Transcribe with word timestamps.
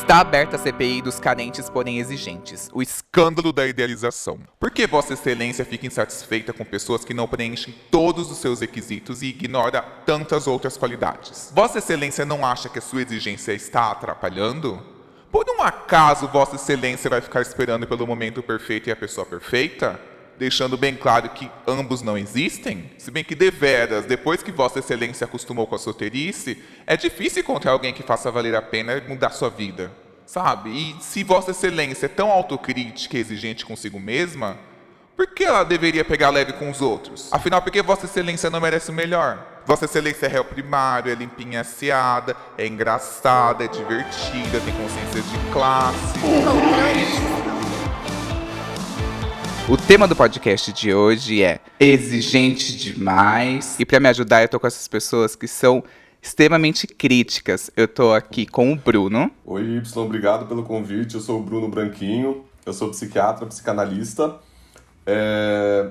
Está 0.00 0.18
aberta 0.18 0.56
a 0.56 0.58
CPI 0.58 1.02
dos 1.02 1.20
carentes, 1.20 1.68
porém 1.68 1.98
exigentes. 1.98 2.68
O 2.72 2.82
escândalo 2.82 3.52
da 3.52 3.66
idealização. 3.66 4.40
Por 4.58 4.70
que 4.70 4.86
Vossa 4.86 5.12
Excelência 5.12 5.64
fica 5.64 5.86
insatisfeita 5.86 6.54
com 6.54 6.64
pessoas 6.64 7.04
que 7.04 7.14
não 7.14 7.28
preenchem 7.28 7.72
todos 7.90 8.28
os 8.30 8.38
seus 8.38 8.60
requisitos 8.60 9.22
e 9.22 9.26
ignora 9.26 9.82
tantas 10.04 10.46
outras 10.48 10.76
qualidades? 10.76 11.52
Vossa 11.54 11.78
Excelência 11.78 12.24
não 12.24 12.44
acha 12.44 12.68
que 12.68 12.78
a 12.78 12.82
sua 12.82 13.02
exigência 13.02 13.52
está 13.52 13.92
atrapalhando? 13.92 14.82
Por 15.30 15.44
um 15.48 15.62
acaso 15.62 16.26
Vossa 16.26 16.56
Excelência 16.56 17.10
vai 17.10 17.20
ficar 17.20 17.42
esperando 17.42 17.86
pelo 17.86 18.06
momento 18.06 18.42
perfeito 18.42 18.88
e 18.88 18.92
a 18.92 18.96
pessoa 18.96 19.26
perfeita? 19.26 20.00
Deixando 20.40 20.78
bem 20.78 20.96
claro 20.96 21.28
que 21.28 21.50
ambos 21.66 22.00
não 22.00 22.16
existem? 22.16 22.90
Se 22.96 23.10
bem 23.10 23.22
que 23.22 23.34
deveras, 23.34 24.06
depois 24.06 24.42
que 24.42 24.50
Vossa 24.50 24.78
Excelência 24.78 25.26
acostumou 25.26 25.66
com 25.66 25.74
a 25.74 25.78
solteirice, 25.78 26.56
é 26.86 26.96
difícil 26.96 27.42
encontrar 27.42 27.72
alguém 27.72 27.92
que 27.92 28.02
faça 28.02 28.30
valer 28.30 28.54
a 28.54 28.62
pena 28.62 29.04
mudar 29.06 29.32
sua 29.32 29.50
vida. 29.50 29.92
Sabe? 30.24 30.70
E 30.70 30.96
se 31.02 31.22
Vossa 31.22 31.50
Excelência 31.50 32.06
é 32.06 32.08
tão 32.08 32.30
autocrítica 32.30 33.18
e 33.18 33.20
exigente 33.20 33.66
consigo 33.66 34.00
mesma, 34.00 34.56
por 35.14 35.26
que 35.26 35.44
ela 35.44 35.62
deveria 35.62 36.06
pegar 36.06 36.30
leve 36.30 36.54
com 36.54 36.70
os 36.70 36.80
outros? 36.80 37.28
Afinal, 37.30 37.60
por 37.60 37.70
que 37.70 37.82
Vossa 37.82 38.06
Excelência 38.06 38.48
não 38.48 38.62
merece 38.62 38.90
o 38.90 38.94
melhor? 38.94 39.46
Vossa 39.66 39.84
Excelência 39.84 40.24
é 40.24 40.30
réu 40.30 40.44
primário, 40.46 41.12
é 41.12 41.14
limpinha 41.14 41.60
aseada, 41.60 42.34
é 42.56 42.66
engraçada, 42.66 43.62
é 43.62 43.68
divertida, 43.68 44.58
tem 44.60 44.72
consciência 44.72 45.20
de 45.20 45.52
classe. 45.52 46.18
O 49.70 49.76
tema 49.76 50.08
do 50.08 50.16
podcast 50.16 50.72
de 50.72 50.92
hoje 50.92 51.44
é 51.44 51.60
exigente 51.78 52.76
demais. 52.76 53.78
E 53.78 53.86
para 53.86 54.00
me 54.00 54.08
ajudar, 54.08 54.42
eu 54.42 54.48
tô 54.48 54.58
com 54.58 54.66
essas 54.66 54.88
pessoas 54.88 55.36
que 55.36 55.46
são 55.46 55.84
extremamente 56.20 56.88
críticas. 56.88 57.70
Eu 57.76 57.86
tô 57.86 58.12
aqui 58.12 58.46
com 58.46 58.72
o 58.72 58.76
Bruno. 58.76 59.30
Oi, 59.46 59.76
Y, 59.76 59.96
obrigado 59.98 60.48
pelo 60.48 60.64
convite. 60.64 61.14
Eu 61.14 61.20
sou 61.20 61.38
o 61.38 61.42
Bruno 61.44 61.68
Branquinho, 61.68 62.44
eu 62.66 62.72
sou 62.72 62.90
psiquiatra, 62.90 63.46
psicanalista. 63.46 64.40
É... 65.06 65.88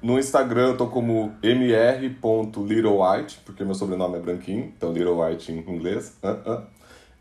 No 0.00 0.16
Instagram 0.16 0.68
eu 0.68 0.76
tô 0.76 0.86
como 0.86 1.34
mr.littlewhite, 1.42 3.40
porque 3.44 3.64
meu 3.64 3.74
sobrenome 3.74 4.18
é 4.18 4.20
Branquinho, 4.20 4.72
então 4.76 4.92
Little 4.92 5.20
White 5.20 5.50
em 5.50 5.58
inglês. 5.68 6.16
Uh 6.22 6.28
-uh. 6.28 6.62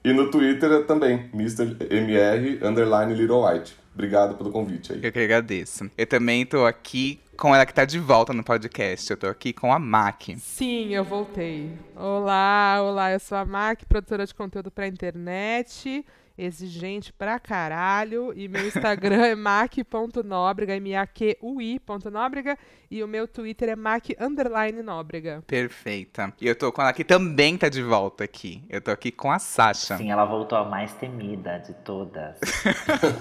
E 0.05 0.13
no 0.13 0.29
Twitter 0.29 0.85
também, 0.85 1.27
Mr. 1.33 1.75
MR 1.89 2.59
underline 2.63 3.15
Little 3.15 3.43
White. 3.43 3.75
Obrigado 3.97 4.37
pelo 4.37 4.51
convite 4.51 4.93
aí. 4.93 4.99
Eu 5.01 5.11
que 5.11 5.17
agradeço. 5.17 5.89
Eu 5.97 6.05
também 6.05 6.45
tô 6.45 6.67
aqui 6.67 7.19
com 7.35 7.55
ela 7.55 7.65
que 7.65 7.73
tá 7.73 7.83
de 7.83 7.97
volta 7.97 8.31
no 8.31 8.43
podcast. 8.43 9.09
Eu 9.09 9.17
tô 9.17 9.25
aqui 9.25 9.51
com 9.51 9.73
a 9.73 9.79
Mac. 9.79 10.21
Sim, 10.37 10.93
eu 10.93 11.03
voltei. 11.03 11.71
Olá, 11.95 12.77
olá, 12.79 13.11
eu 13.11 13.19
sou 13.19 13.35
a 13.35 13.43
Mac, 13.43 13.81
produtora 13.89 14.23
de 14.23 14.35
conteúdo 14.35 14.69
pra 14.69 14.87
internet 14.87 16.05
exigente 16.37 17.11
pra 17.11 17.39
caralho. 17.39 18.33
E 18.35 18.47
meu 18.47 18.65
Instagram 18.67 19.25
é 19.25 19.35
mac.nóbrega, 19.35 20.75
M-A-Q-U-I.nóbrega. 20.75 22.57
E 22.89 23.03
o 23.03 23.07
meu 23.07 23.27
Twitter 23.27 23.67
é 23.67 23.75
mac 23.75 24.05
underline 24.17 24.81
nóbrega. 24.81 25.43
Perfeita. 25.45 26.31
E 26.39 26.47
eu 26.47 26.55
tô 26.55 26.71
com 26.71 26.81
ela 26.81 26.93
que 26.93 27.03
também 27.03 27.57
tá 27.57 27.67
de 27.67 27.83
volta 27.83 28.23
aqui. 28.23 28.63
Eu 28.69 28.79
tô 28.79 28.91
aqui 28.91 29.11
com 29.11 29.29
a 29.29 29.39
Sasha. 29.39 29.97
Sim, 29.97 30.09
ela 30.09 30.23
voltou 30.23 30.57
a 30.57 30.63
mais 30.63 30.93
temida 30.93 31.57
de 31.59 31.73
todas. 31.73 32.39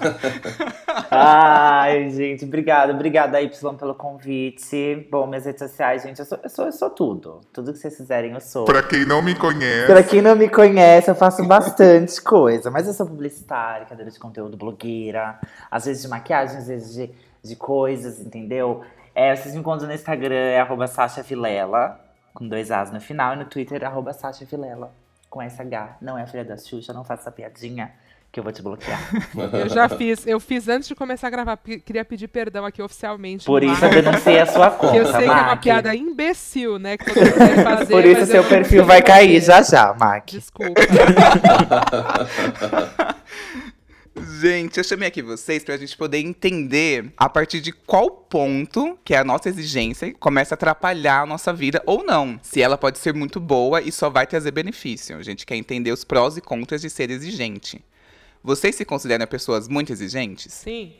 Ai, 1.11 2.09
gente, 2.11 2.45
obrigada. 2.45 2.93
Obrigada, 2.93 3.41
Y, 3.41 3.75
pelo 3.75 3.93
convite. 3.93 5.05
Bom, 5.11 5.27
minhas 5.27 5.45
redes 5.45 5.59
sociais, 5.59 6.03
gente, 6.03 6.19
eu 6.19 6.25
sou, 6.25 6.39
eu 6.41 6.49
sou, 6.49 6.65
eu 6.65 6.71
sou 6.71 6.89
tudo. 6.89 7.41
Tudo 7.51 7.73
que 7.73 7.79
vocês 7.79 7.97
fizerem, 7.97 8.31
eu 8.31 8.41
sou. 8.41 8.63
Pra 8.63 8.81
quem 8.81 9.05
não 9.05 9.21
me 9.21 9.35
conhece. 9.35 9.87
Pra 9.87 10.01
quem 10.01 10.21
não 10.21 10.35
me 10.35 10.47
conhece, 10.47 11.09
eu 11.09 11.15
faço 11.15 11.45
bastante 11.45 12.21
coisa. 12.21 12.71
Mas 12.71 12.87
eu 12.87 12.93
sou 12.93 13.06
publicitária, 13.07 13.85
criadora 13.85 14.11
de 14.11 14.19
conteúdo, 14.19 14.57
blogueira. 14.57 15.39
Às 15.69 15.85
vezes 15.85 16.01
de 16.01 16.07
maquiagem, 16.07 16.57
às 16.57 16.67
vezes 16.67 16.93
de, 16.93 17.11
de 17.43 17.55
coisas, 17.55 18.19
entendeu? 18.19 18.83
É, 19.15 19.35
vocês 19.35 19.53
me 19.53 19.61
encontram 19.61 19.87
no 19.87 19.93
Instagram, 19.93 20.35
é 20.35 20.59
arroba 20.59 20.87
Sasha 20.87 21.23
Vilela, 21.23 21.99
com 22.33 22.47
dois 22.47 22.69
As 22.71 22.91
no 22.91 23.01
final, 23.01 23.33
e 23.33 23.37
no 23.37 23.45
Twitter, 23.45 23.83
arroba 23.83 24.13
Sasha 24.13 24.45
Vilela, 24.45 24.91
com 25.29 25.41
SH. 25.41 25.97
Não 26.01 26.17
é 26.17 26.23
a 26.23 26.27
filha 26.27 26.45
da 26.45 26.57
Xuxa, 26.57 26.93
não 26.93 27.03
faça 27.03 27.23
essa 27.23 27.31
piadinha 27.31 27.91
que 28.37 28.39
eu 28.39 28.43
vou 28.43 28.53
te 28.53 28.61
bloquear. 28.61 29.01
eu 29.51 29.67
já 29.67 29.89
fiz, 29.89 30.27
eu 30.27 30.39
fiz 30.39 30.67
antes 30.69 30.87
de 30.87 30.93
começar 30.93 31.25
a 31.25 31.29
gravar, 31.31 31.57
queria 31.57 32.05
pedir 32.05 32.27
perdão 32.27 32.65
aqui 32.65 32.83
oficialmente. 32.83 33.45
Por 33.45 33.63
isso 33.63 33.83
eu 33.83 33.89
denunciei 33.89 34.39
a 34.39 34.45
sua 34.45 34.69
conta, 34.69 34.93
Que 34.93 34.99
eu 34.99 35.05
sei 35.07 35.25
Mac. 35.25 35.25
que 35.25 35.31
é 35.31 35.43
uma 35.43 35.57
piada 35.57 35.95
imbecil, 35.95 36.77
né, 36.77 36.97
que 36.97 37.05
todo 37.05 37.23
mundo 37.23 37.63
fazer. 37.63 37.87
Por 37.87 38.05
isso 38.05 38.27
seu 38.27 38.43
perfil 38.43 38.85
vai 38.85 39.01
cair 39.01 39.41
já 39.41 39.63
já, 39.63 39.95
Mac. 39.99 40.25
Desculpa. 40.27 40.79
Gente, 44.39 44.77
eu 44.77 44.83
chamei 44.83 45.07
aqui 45.07 45.21
vocês 45.21 45.63
pra 45.63 45.77
gente 45.77 45.95
poder 45.95 46.19
entender 46.19 47.11
a 47.17 47.29
partir 47.29 47.59
de 47.59 47.71
qual 47.71 48.09
ponto 48.09 48.97
que 49.03 49.13
a 49.13 49.23
nossa 49.23 49.49
exigência 49.49 50.13
começa 50.19 50.53
a 50.53 50.55
atrapalhar 50.55 51.21
a 51.21 51.25
nossa 51.25 51.53
vida 51.53 51.81
ou 51.85 52.03
não. 52.03 52.39
Se 52.41 52.61
ela 52.61 52.77
pode 52.77 52.97
ser 52.97 53.13
muito 53.13 53.39
boa 53.39 53.81
e 53.81 53.91
só 53.91 54.09
vai 54.09 54.25
trazer 54.25 54.51
benefício. 54.51 55.17
A 55.17 55.23
gente 55.23 55.45
quer 55.45 55.55
entender 55.55 55.91
os 55.91 56.03
prós 56.03 56.35
e 56.35 56.41
contras 56.41 56.81
de 56.81 56.89
ser 56.89 57.11
exigente. 57.11 57.83
Vocês 58.43 58.75
se 58.75 58.85
consideram 58.85 59.25
pessoas 59.27 59.67
muito 59.67 59.91
exigentes? 59.91 60.53
Sim. 60.53 60.93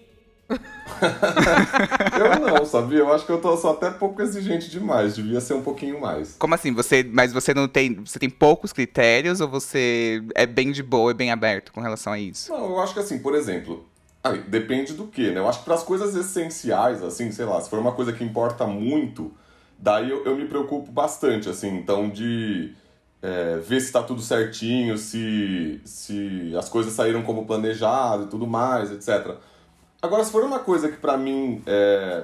eu 2.17 2.39
não, 2.39 2.65
sabia? 2.65 2.99
Eu 2.99 3.11
acho 3.11 3.25
que 3.25 3.31
eu 3.31 3.41
tô 3.41 3.55
só 3.57 3.71
até 3.71 3.91
pouco 3.91 4.21
exigente 4.21 4.69
demais. 4.69 5.15
Devia 5.15 5.41
ser 5.41 5.53
um 5.53 5.61
pouquinho 5.61 5.99
mais. 5.99 6.35
Como 6.39 6.55
assim? 6.55 6.73
Você, 6.73 7.03
mas 7.03 7.33
você 7.33 7.53
não 7.53 7.67
tem. 7.67 7.95
Você 7.95 8.17
tem 8.17 8.29
poucos 8.29 8.71
critérios 8.71 9.41
ou 9.41 9.47
você 9.47 10.23
é 10.33 10.45
bem 10.45 10.71
de 10.71 10.81
boa 10.81 11.11
e 11.11 11.13
bem 11.13 11.31
aberto 11.31 11.73
com 11.73 11.81
relação 11.81 12.13
a 12.13 12.19
isso? 12.19 12.51
Não, 12.51 12.65
eu 12.71 12.79
acho 12.79 12.93
que 12.93 12.99
assim, 12.99 13.19
por 13.19 13.35
exemplo. 13.35 13.85
Aí, 14.23 14.39
depende 14.41 14.93
do 14.93 15.07
que, 15.07 15.31
né? 15.31 15.39
Eu 15.39 15.47
acho 15.47 15.59
que 15.59 15.65
para 15.65 15.75
as 15.75 15.83
coisas 15.83 16.15
essenciais, 16.15 17.03
assim, 17.03 17.31
sei 17.31 17.45
lá, 17.45 17.61
se 17.61 17.69
for 17.69 17.79
uma 17.79 17.93
coisa 17.93 18.11
que 18.11 18.23
importa 18.23 18.65
muito, 18.65 19.31
daí 19.77 20.09
eu, 20.09 20.25
eu 20.25 20.35
me 20.35 20.45
preocupo 20.45 20.91
bastante, 20.91 21.47
assim, 21.49 21.69
então 21.77 22.09
de 22.09 22.73
é, 23.21 23.57
ver 23.57 23.79
se 23.79 23.87
está 23.87 24.03
tudo 24.03 24.21
certinho, 24.21 24.97
se, 24.97 25.81
se 25.83 26.55
as 26.57 26.69
coisas 26.69 26.93
saíram 26.93 27.23
como 27.23 27.45
planejado 27.45 28.23
e 28.23 28.27
tudo 28.27 28.45
mais, 28.45 28.91
etc. 28.91 29.35
Agora, 30.01 30.23
se 30.23 30.31
for 30.31 30.43
uma 30.43 30.59
coisa 30.59 30.89
que 30.89 30.97
para 30.97 31.17
mim 31.17 31.61
é, 31.65 32.23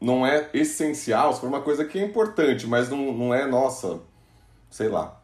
não 0.00 0.26
é 0.26 0.48
essencial, 0.52 1.32
se 1.32 1.40
for 1.40 1.48
uma 1.48 1.62
coisa 1.62 1.84
que 1.84 1.98
é 1.98 2.04
importante, 2.04 2.66
mas 2.66 2.88
não, 2.90 3.12
não 3.12 3.34
é 3.34 3.46
nossa, 3.46 4.00
sei 4.70 4.88
lá, 4.88 5.18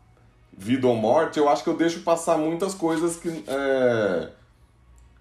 vida 0.57 0.87
ou 0.87 0.95
morte, 0.95 1.39
eu 1.39 1.49
acho 1.49 1.63
que 1.63 1.69
eu 1.69 1.77
deixo 1.77 2.01
passar 2.01 2.39
muitas 2.39 2.75
coisas 2.75 3.17
que, 3.17 3.45
é, 3.47 4.31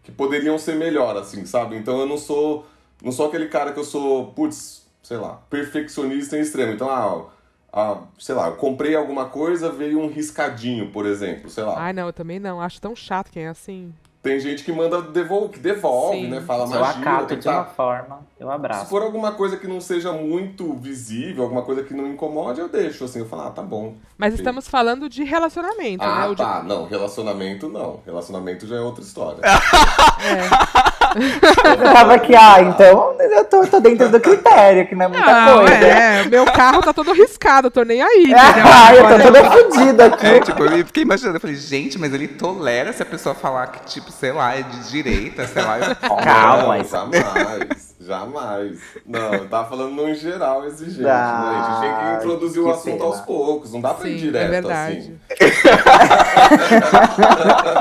que 0.03 0.11
poderiam 0.11 0.57
ser 0.57 0.75
melhor, 0.75 1.17
assim, 1.17 1.45
sabe? 1.45 1.75
Então 1.75 1.99
eu 1.99 2.05
não 2.05 2.17
sou, 2.17 2.65
não 3.03 3.11
sou 3.11 3.27
aquele 3.27 3.47
cara 3.47 3.73
que 3.73 3.79
eu 3.79 3.83
sou, 3.83 4.27
putz, 4.31 4.87
sei 5.03 5.17
lá, 5.17 5.41
perfeccionista 5.49 6.37
em 6.37 6.41
extremo. 6.41 6.71
Então, 6.71 6.89
ah, 6.89 7.27
ah, 7.75 7.97
sei 8.17 8.33
lá, 8.33 8.47
eu 8.47 8.55
comprei 8.55 8.95
alguma 8.95 9.25
coisa, 9.25 9.69
veio 9.71 9.99
um 9.99 10.07
riscadinho, 10.07 10.89
por 10.91 11.05
exemplo, 11.05 11.49
sei 11.49 11.63
lá. 11.65 11.75
Ai, 11.77 11.91
não, 11.93 12.07
eu 12.07 12.13
também 12.13 12.39
não. 12.39 12.61
Acho 12.61 12.79
tão 12.79 12.95
chato 12.95 13.29
quem 13.31 13.43
é 13.43 13.49
assim. 13.49 13.93
Tem 14.23 14.39
gente 14.39 14.63
que 14.63 14.71
manda 14.71 15.03
devolve, 15.03 15.49
que 15.49 15.59
devolve, 15.59 16.17
Sim. 16.17 16.29
né? 16.29 16.41
Fala 16.41 16.65
Se 16.65 16.73
eu 16.73 16.79
magia. 16.79 16.99
acato 16.99 17.35
de 17.35 17.43
tá. 17.43 17.51
uma 17.51 17.65
forma, 17.65 18.19
eu 18.39 18.49
abraço. 18.49 18.85
Se 18.85 18.89
for 18.89 19.03
alguma 19.03 19.33
coisa 19.33 19.55
que 19.55 19.67
não 19.67 19.79
seja 19.79 20.11
muito 20.13 20.73
visível, 20.73 21.43
alguma 21.43 21.61
coisa 21.61 21.83
que 21.83 21.93
não 21.93 22.07
incomode, 22.07 22.59
eu 22.59 22.67
deixo, 22.67 23.03
assim, 23.05 23.19
eu 23.19 23.27
falo, 23.27 23.43
ah, 23.43 23.51
tá 23.51 23.61
bom. 23.61 23.93
Mas 24.17 24.33
Ok. 24.33 24.41
estamos 24.41 24.67
falando 24.67 25.07
de 25.07 25.23
relacionamento, 25.23 26.03
né? 26.03 26.11
Ah, 26.11 26.25
O 26.27 26.31
de- 26.33 26.37
tá, 26.41 26.63
não, 26.63 26.87
relacionamento 26.87 27.69
não. 27.69 27.99
Relacionamento 28.03 28.65
já 28.65 28.77
é 28.77 28.79
outra 28.81 29.03
história. 29.03 29.41
Eu 31.15 31.93
tava 31.93 32.13
aqui, 32.15 32.35
ah, 32.35 32.61
então 32.61 33.15
eu 33.19 33.45
tô, 33.45 33.65
tô 33.67 33.79
dentro 33.79 34.09
do 34.09 34.19
critério, 34.19 34.87
que 34.87 34.95
não 34.95 35.05
é 35.05 35.07
muita 35.07 35.45
Não, 35.45 35.57
coisa. 35.59 35.73
é, 35.73 36.23
meu 36.25 36.45
carro 36.45 36.81
tá 36.81 36.91
todo 36.93 37.13
riscado, 37.13 37.67
eu 37.67 37.71
tô 37.71 37.83
nem 37.83 38.01
aí, 38.01 38.23
entendeu? 38.29 38.37
Ah, 38.71 38.95
eu 38.95 39.07
tô 39.07 39.23
toda 39.23 39.43
fodida 39.51 40.05
aqui. 40.13 40.25
É, 40.25 40.39
tipo, 40.41 40.63
eu 40.63 40.85
fiquei 40.85 41.03
imaginando, 41.03 41.37
eu 41.37 41.41
falei, 41.41 41.55
gente, 41.55 41.97
mas 41.97 42.13
ele 42.13 42.27
tolera 42.27 42.91
se 42.93 43.01
a 43.01 43.05
pessoa 43.05 43.33
falar 43.33 43.67
que, 43.67 43.85
tipo, 43.85 44.11
sei 44.11 44.31
lá, 44.31 44.55
é 44.57 44.61
de 44.63 44.89
direita, 44.91 45.47
sei 45.47 45.61
lá. 45.63 45.79
eu- 45.79 45.95
Calma, 46.23 46.83
jamais. 46.83 47.95
Jamais. 47.99 48.77
Não, 49.05 49.33
eu 49.33 49.47
tava 49.47 49.67
falando 49.69 49.91
no 49.95 50.13
geral 50.13 50.65
exigente, 50.65 51.07
Ah, 51.07 51.41
né? 51.41 51.57
A 51.57 51.63
gente 51.71 51.79
tem 51.81 51.95
que 52.19 52.25
introduzir 52.25 52.61
o 52.61 52.65
que 52.65 52.71
assunto 52.71 52.91
pena. 52.97 53.05
aos 53.05 53.21
poucos, 53.21 53.71
não 53.73 53.81
dá 53.81 53.93
pra 53.95 54.07
ir 54.07 54.19
Sim, 54.19 54.25
direto 54.25 54.45
é 54.45 54.47
verdade. 54.49 54.97
assim. 54.97 55.17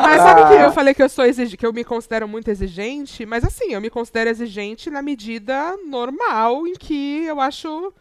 Mas 0.03 0.23
sabe 0.23 0.45
que 0.47 0.55
eu 0.63 0.73
falei 0.73 0.95
que 0.95 1.03
eu 1.03 1.09
sou 1.09 1.25
exig... 1.25 1.57
que 1.57 1.67
eu 1.67 1.73
me 1.73 1.85
considero 1.85 2.27
muito 2.29 2.49
exigente, 2.51 3.24
mas 3.27 3.45
assim, 3.45 3.73
eu 3.73 3.81
me 3.81 3.91
considero 3.91 4.31
exigente 4.31 4.91
na 4.91 5.03
medida 5.03 5.77
normal 5.87 6.67
em 6.67 6.75
que 6.75 7.25
eu 7.25 7.41
acho 7.41 7.93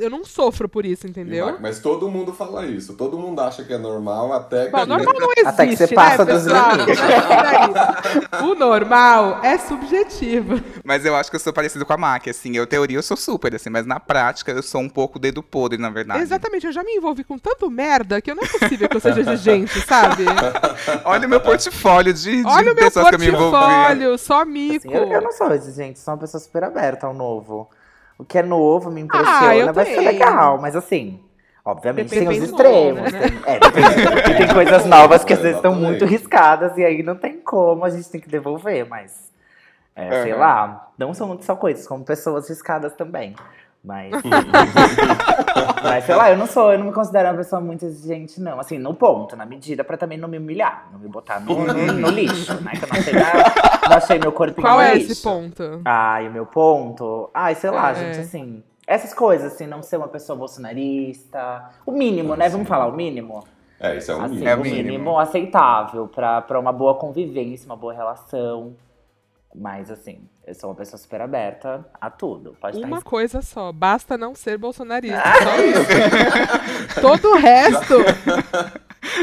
eu 0.00 0.08
não 0.08 0.24
sofro 0.24 0.68
por 0.68 0.86
isso, 0.86 1.06
entendeu? 1.06 1.56
Mas 1.60 1.80
todo 1.80 2.08
mundo 2.08 2.32
fala 2.32 2.64
isso. 2.64 2.94
Todo 2.94 3.18
mundo 3.18 3.40
acha 3.40 3.64
que 3.64 3.72
é 3.72 3.78
normal 3.78 4.32
até 4.32 4.66
que. 4.66 4.70
Bom, 4.70 4.86
normal 4.86 5.14
não 5.18 5.32
existe, 5.32 5.46
Até 5.48 5.66
que 5.66 5.76
você 5.76 5.88
passa 5.88 6.24
né, 6.24 6.32
dos 6.32 6.44
pessoal? 6.44 6.70
limites. 6.76 7.00
Peraí. 7.00 8.50
O 8.50 8.54
normal 8.54 9.40
é 9.42 9.58
subjetivo. 9.58 10.60
Mas 10.84 11.04
eu 11.04 11.16
acho 11.16 11.28
que 11.30 11.36
eu 11.36 11.40
sou 11.40 11.52
parecido 11.52 11.84
com 11.84 11.92
a 11.92 11.96
Maki, 11.96 12.30
assim. 12.30 12.56
Eu, 12.56 12.66
teoria, 12.66 12.96
eu 12.98 13.02
sou 13.02 13.16
super, 13.16 13.54
assim. 13.54 13.68
Mas 13.68 13.84
na 13.84 13.98
prática, 13.98 14.52
eu 14.52 14.62
sou 14.62 14.80
um 14.80 14.88
pouco 14.88 15.18
dedo 15.18 15.42
podre, 15.42 15.78
na 15.78 15.90
verdade. 15.90 16.20
Exatamente, 16.20 16.66
eu 16.66 16.72
já 16.72 16.84
me 16.84 16.92
envolvi 16.92 17.24
com 17.24 17.36
tanto 17.36 17.68
merda 17.70 18.20
que 18.20 18.32
não 18.32 18.44
é 18.44 18.46
possível 18.46 18.88
que 18.88 18.96
eu 18.96 19.00
seja 19.00 19.20
exigente, 19.20 19.80
sabe? 19.80 20.24
Olha 21.04 21.26
o 21.26 21.30
meu 21.30 21.40
portfólio 21.40 22.12
de, 22.14 22.42
de 22.42 22.46
Olha 22.46 22.72
o 22.72 22.74
meu 22.74 22.84
pessoas 22.84 23.08
que 23.08 23.14
eu 23.16 23.18
me 23.18 23.26
envolvi. 23.28 23.50
portfólio, 23.50 24.18
só 24.18 24.44
mico. 24.44 24.88
Assim, 24.88 24.96
eu, 24.96 25.12
eu 25.12 25.20
não 25.20 25.32
sou 25.32 25.52
exigente, 25.52 25.98
sou 25.98 26.14
uma 26.14 26.20
pessoa 26.20 26.40
super 26.40 26.62
aberta 26.64 27.06
ao 27.06 27.14
novo. 27.14 27.68
O 28.18 28.24
que 28.24 28.38
é 28.38 28.42
novo 28.42 28.90
me 28.90 29.00
impressiona, 29.00 29.30
Ah, 29.52 29.56
eu 29.56 29.74
vai 29.74 29.84
ser 29.86 30.00
legal, 30.00 30.58
mas 30.58 30.74
assim. 30.74 31.20
Obviamente 31.64 32.10
tem 32.10 32.28
os 32.28 32.38
extremos. 32.38 33.12
novo, 33.12 33.12
né? 33.12 33.28
tem, 33.28 33.38
é, 33.44 33.58
tem, 34.22 34.36
tem 34.36 34.54
coisas 34.54 34.86
novas 34.86 35.24
que 35.24 35.32
às 35.32 35.40
vezes 35.40 35.56
estão 35.56 35.74
muito 35.74 36.04
riscadas 36.04 36.78
e 36.78 36.84
aí 36.84 37.02
não 37.02 37.16
tem 37.16 37.40
como, 37.40 37.84
a 37.84 37.90
gente 37.90 38.08
tem 38.08 38.20
que 38.20 38.28
devolver, 38.28 38.88
mas. 38.88 39.32
é, 39.96 40.22
sei 40.22 40.32
Aham. 40.32 40.40
lá, 40.40 40.88
não 40.96 41.12
são 41.12 41.40
só 41.42 41.56
coisas, 41.56 41.86
como 41.86 42.04
pessoas 42.04 42.48
riscadas 42.48 42.94
também. 42.94 43.34
Mas. 43.86 44.10
mas 45.82 46.04
sei 46.04 46.14
lá, 46.16 46.30
eu 46.30 46.36
não 46.36 46.46
sou, 46.46 46.72
eu 46.72 46.78
não 46.78 46.86
me 46.86 46.92
considero 46.92 47.28
uma 47.28 47.36
pessoa 47.36 47.60
muito 47.60 47.84
exigente, 47.84 48.40
não. 48.40 48.58
Assim, 48.58 48.78
no 48.78 48.92
ponto, 48.92 49.36
na 49.36 49.46
medida, 49.46 49.84
pra 49.84 49.96
também 49.96 50.18
não 50.18 50.28
me 50.28 50.38
humilhar, 50.38 50.88
não 50.92 50.98
me 50.98 51.06
botar 51.08 51.38
no, 51.40 51.54
no, 51.64 51.72
no 51.92 52.08
lixo, 52.08 52.52
né? 52.62 52.72
Que 52.72 52.84
eu 52.84 52.88
não 52.88 52.96
achei, 52.98 53.12
não 53.88 53.96
achei 53.96 54.18
meu 54.18 54.32
corpinho 54.32 54.66
Qual 54.66 54.76
no 54.78 54.82
é 54.82 54.94
lixo. 54.94 55.12
esse 55.12 55.22
ponto? 55.22 55.80
Ai, 55.84 56.28
o 56.28 56.32
meu 56.32 56.44
ponto. 56.46 57.30
Ai, 57.32 57.54
sei 57.54 57.70
lá, 57.70 57.90
É. 57.92 57.94
gente, 57.94 58.18
assim. 58.20 58.62
Essas 58.88 59.12
coisas, 59.14 59.52
assim, 59.52 59.66
não 59.66 59.82
ser 59.82 59.96
uma 59.96 60.08
pessoa 60.08 60.36
bolsonarista. 60.36 61.70
O 61.84 61.92
mínimo, 61.92 62.34
né? 62.36 62.48
Vamos 62.48 62.68
falar 62.68 62.86
o 62.86 62.92
mínimo? 62.92 63.44
É, 63.80 63.96
isso 63.96 64.10
é 64.12 64.16
um 64.16 64.22
Assim, 64.22 64.34
mínimo. 64.34 64.48
É 64.48 64.54
o 64.54 64.58
o 64.58 64.62
mínimo. 64.62 64.82
mínimo. 64.88 65.18
aceitável 65.18 66.08
pra, 66.08 66.40
pra 66.42 66.58
uma 66.58 66.72
boa 66.72 66.94
convivência, 66.94 67.66
uma 67.66 67.76
boa 67.76 67.92
relação. 67.92 68.74
Mas, 69.54 69.90
assim, 69.90 70.28
eu 70.46 70.54
sou 70.54 70.70
uma 70.70 70.76
pessoa 70.76 70.98
super 70.98 71.20
aberta 71.20 71.86
a 72.00 72.10
tudo. 72.10 72.54
Pode 72.60 72.76
Uma 72.78 72.98
estar 72.98 73.08
coisa 73.08 73.40
só, 73.40 73.72
basta 73.72 74.18
não 74.18 74.34
ser 74.34 74.58
bolsonarista. 74.58 75.22
Só 75.42 75.56
isso. 75.56 77.00
Todo 77.00 77.30
o 77.30 77.36
resto 77.36 77.94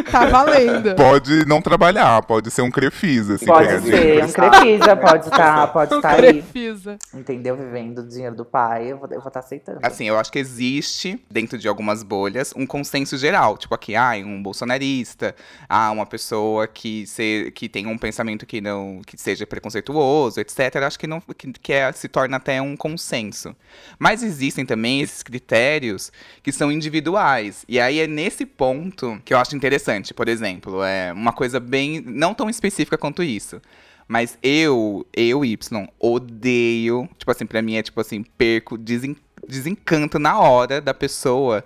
tá 0.09 0.25
valendo. 0.25 0.95
Pode 0.95 1.45
não 1.45 1.61
trabalhar, 1.61 2.21
pode 2.23 2.49
ser 2.51 2.61
um 2.61 2.71
crefis, 2.71 3.29
assim. 3.29 3.45
Pode 3.45 3.81
ser, 3.81 4.23
um 4.23 4.31
crefisa, 4.31 4.95
pode 4.95 5.25
estar 5.25 5.67
pode 5.67 5.93
O 5.93 5.97
estar 5.97 6.13
aí. 6.13 6.41
Crefisa. 6.41 6.97
Entendeu? 7.13 7.55
Vivendo 7.55 8.03
do 8.03 8.09
dinheiro 8.09 8.35
do 8.35 8.45
pai, 8.45 8.91
eu 8.91 8.97
vou 8.97 9.05
estar 9.05 9.15
eu 9.15 9.21
vou 9.21 9.31
tá 9.31 9.39
aceitando. 9.39 9.79
Assim, 9.81 10.07
eu 10.07 10.17
acho 10.17 10.31
que 10.31 10.39
existe, 10.39 11.19
dentro 11.29 11.57
de 11.57 11.67
algumas 11.67 12.03
bolhas, 12.03 12.53
um 12.55 12.65
consenso 12.65 13.17
geral. 13.17 13.57
Tipo 13.57 13.75
aqui, 13.75 13.95
ah, 13.95 14.13
um 14.23 14.41
bolsonarista, 14.41 15.35
ah, 15.67 15.91
uma 15.91 16.05
pessoa 16.05 16.67
que, 16.67 17.05
se, 17.07 17.51
que 17.55 17.67
tem 17.67 17.87
um 17.87 17.97
pensamento 17.97 18.45
que 18.45 18.61
não 18.61 19.01
que 19.05 19.17
seja 19.17 19.45
preconceituoso, 19.45 20.39
etc. 20.39 20.75
Acho 20.85 20.99
que, 20.99 21.07
não, 21.07 21.21
que, 21.21 21.51
que 21.53 21.73
é, 21.73 21.91
se 21.91 22.07
torna 22.07 22.37
até 22.37 22.61
um 22.61 22.75
consenso. 22.75 23.55
Mas 23.97 24.23
existem 24.23 24.65
também 24.65 25.01
esses 25.01 25.23
critérios 25.23 26.11
que 26.41 26.51
são 26.51 26.71
individuais. 26.71 27.65
E 27.67 27.79
aí 27.79 27.99
é 27.99 28.07
nesse 28.07 28.45
ponto 28.45 29.21
que 29.25 29.33
eu 29.33 29.37
acho 29.37 29.55
interessante. 29.55 29.82
Por 30.13 30.27
exemplo, 30.27 30.83
é 30.83 31.11
uma 31.13 31.33
coisa 31.33 31.59
bem. 31.59 32.01
não 32.05 32.33
tão 32.33 32.49
específica 32.49 32.97
quanto 32.97 33.21
isso. 33.23 33.61
Mas 34.07 34.37
eu, 34.43 35.05
eu, 35.15 35.45
Y, 35.45 35.87
odeio. 35.99 37.09
Tipo 37.17 37.31
assim, 37.31 37.45
pra 37.45 37.61
mim 37.61 37.75
é 37.75 37.83
tipo 37.83 37.99
assim, 37.99 38.23
perco, 38.23 38.77
desen, 38.77 39.15
desencanto 39.47 40.19
na 40.19 40.39
hora 40.39 40.81
da 40.81 40.93
pessoa 40.93 41.63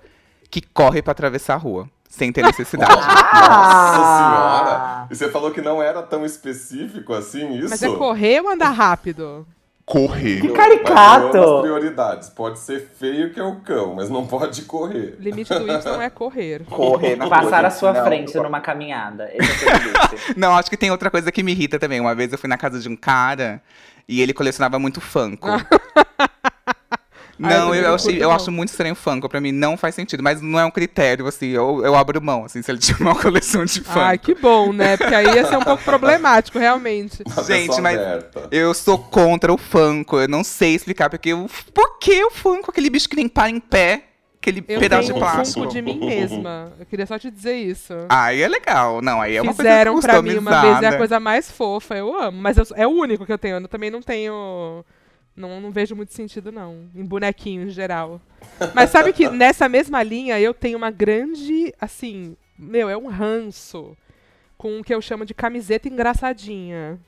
que 0.49 0.61
corre 0.61 1.01
pra 1.01 1.11
atravessar 1.11 1.55
a 1.55 1.57
rua. 1.57 1.89
Sem 2.09 2.31
ter 2.31 2.43
necessidade. 2.43 2.95
Nossa 2.95 4.17
senhora! 4.17 5.07
E 5.11 5.15
você 5.15 5.29
falou 5.29 5.51
que 5.51 5.61
não 5.61 5.81
era 5.81 6.01
tão 6.01 6.25
específico 6.25 7.13
assim, 7.13 7.57
isso? 7.57 7.69
Mas 7.69 7.83
é 7.83 7.95
correr 7.95 8.41
ou 8.41 8.49
andar 8.49 8.71
rápido? 8.71 9.45
Correr. 9.87 10.41
Que 10.41 10.49
ter 10.49 10.53
caricato! 10.53 11.37
outras 11.37 11.61
prioridades. 11.61 12.29
Pode 12.29 12.59
ser 12.59 12.91
feio 12.99 13.33
que 13.33 13.39
é 13.39 13.43
o 13.43 13.55
cão, 13.61 13.95
mas 13.95 14.09
não 14.09 14.27
pode 14.27 14.63
correr. 14.63 15.15
O 15.17 15.23
limite 15.23 15.53
do 15.53 15.65
Y 15.65 16.01
é 16.01 16.09
correr. 16.09 16.65
Correr 16.65 17.15
na 17.15 17.29
Passar 17.29 17.63
à 17.63 17.69
sua 17.71 17.93
não. 17.93 18.03
frente 18.03 18.35
numa 18.35 18.59
caminhada. 18.59 19.31
Esse 19.33 19.65
é 19.65 19.73
o 19.73 19.77
limite. 19.77 20.33
Não, 20.35 20.57
acho 20.57 20.69
que 20.69 20.75
tem 20.75 20.91
outra 20.91 21.09
coisa 21.09 21.31
que 21.31 21.41
me 21.41 21.53
irrita 21.53 21.79
também. 21.79 22.01
Uma 22.01 22.13
vez 22.13 22.33
eu 22.33 22.37
fui 22.37 22.49
na 22.49 22.57
casa 22.57 22.81
de 22.81 22.89
um 22.89 22.97
cara 22.97 23.61
e 24.05 24.19
ele 24.21 24.33
colecionava 24.33 24.77
muito 24.77 24.99
Funko. 24.99 25.47
Eu 27.39 27.47
Não, 27.47 27.75
eu, 27.75 27.93
achei, 27.93 28.13
curto, 28.13 28.23
eu 28.23 28.29
não. 28.29 28.35
acho 28.35 28.51
muito 28.51 28.69
estranho 28.69 28.95
Funko. 28.95 29.29
Pra 29.29 29.39
mim 29.39 29.51
não 29.51 29.77
faz 29.77 29.93
sentido, 29.93 30.23
mas 30.23 30.41
não 30.41 30.59
é 30.59 30.65
um 30.65 30.71
critério, 30.71 31.27
assim. 31.27 31.47
Eu, 31.49 31.85
eu 31.85 31.95
abro 31.95 32.21
mão, 32.21 32.45
assim, 32.45 32.61
se 32.61 32.71
ele 32.71 32.79
tiver 32.79 33.03
uma 33.03 33.15
coleção 33.15 33.63
de 33.63 33.81
Funko. 33.81 33.99
Ai, 33.99 34.17
que 34.17 34.33
bom, 34.33 34.73
né? 34.73 34.97
Porque 34.97 35.13
aí 35.13 35.25
ia 35.35 35.45
ser 35.45 35.57
um 35.57 35.61
pouco 35.63 35.83
problemático, 35.83 36.57
realmente. 36.57 37.21
Uma 37.25 37.43
Gente, 37.43 37.79
mas- 37.79 37.99
aberta. 37.99 38.47
Eu 38.51 38.73
sou 38.73 38.97
contra 38.97 39.53
o 39.53 39.57
Funko. 39.57 40.19
Eu 40.19 40.27
não 40.27 40.43
sei 40.43 40.73
explicar 40.75 41.09
porque 41.09 41.33
o 41.33 41.47
por 41.73 41.99
que 41.99 42.23
o 42.23 42.31
Funko, 42.31 42.71
aquele 42.71 42.89
bicho 42.89 43.07
que 43.07 43.15
nem 43.15 43.27
para 43.27 43.49
em 43.51 43.59
pé, 43.59 44.03
aquele 44.41 44.63
Eu 44.67 44.79
pedaço 44.79 45.07
tenho 45.07 45.13
de 45.13 45.13
um 45.13 45.19
plástico. 45.19 45.59
Funko 45.61 45.73
de 45.73 45.81
mim 45.81 45.99
mesma. 45.99 46.71
Eu 46.79 46.85
queria 46.87 47.05
só 47.05 47.19
te 47.19 47.29
dizer 47.29 47.53
isso. 47.55 47.93
Aí 48.09 48.41
é 48.41 48.47
legal. 48.47 48.99
Não, 49.01 49.21
aí 49.21 49.35
é 49.35 49.41
uma 49.43 49.53
Fizeram 49.53 49.93
coisa 49.93 50.07
pra 50.07 50.21
mim 50.23 50.37
uma 50.37 50.61
vez, 50.61 50.81
é 50.81 50.87
a 50.87 50.97
coisa 50.97 51.19
mais 51.19 51.51
fofa, 51.51 51.95
eu 51.95 52.19
amo. 52.19 52.39
Mas 52.41 52.57
eu- 52.57 52.65
é 52.75 52.87
o 52.87 52.91
único 52.91 53.25
que 53.27 53.31
eu 53.31 53.37
tenho, 53.37 53.57
eu 53.57 53.67
também 53.67 53.91
não 53.91 54.01
tenho... 54.01 54.83
Não, 55.37 55.61
não 55.61 55.71
vejo 55.71 55.95
muito 55.95 56.11
sentido, 56.13 56.51
não, 56.51 56.89
em 56.95 57.05
bonequinho 57.05 57.67
em 57.67 57.69
geral. 57.69 58.19
Mas 58.73 58.89
sabe 58.89 59.13
que 59.13 59.29
nessa 59.29 59.69
mesma 59.69 60.01
linha 60.01 60.39
eu 60.39 60.51
tenho 60.51 60.79
uma 60.79 60.89
grande, 60.89 61.71
assim, 61.79 62.35
meu, 62.57 62.89
é 62.89 62.97
um 62.97 63.07
ranço 63.07 63.95
com 64.57 64.79
o 64.79 64.83
que 64.83 64.91
eu 64.91 64.99
chamo 64.99 65.23
de 65.23 65.35
camiseta 65.35 65.87
engraçadinha. 65.87 66.99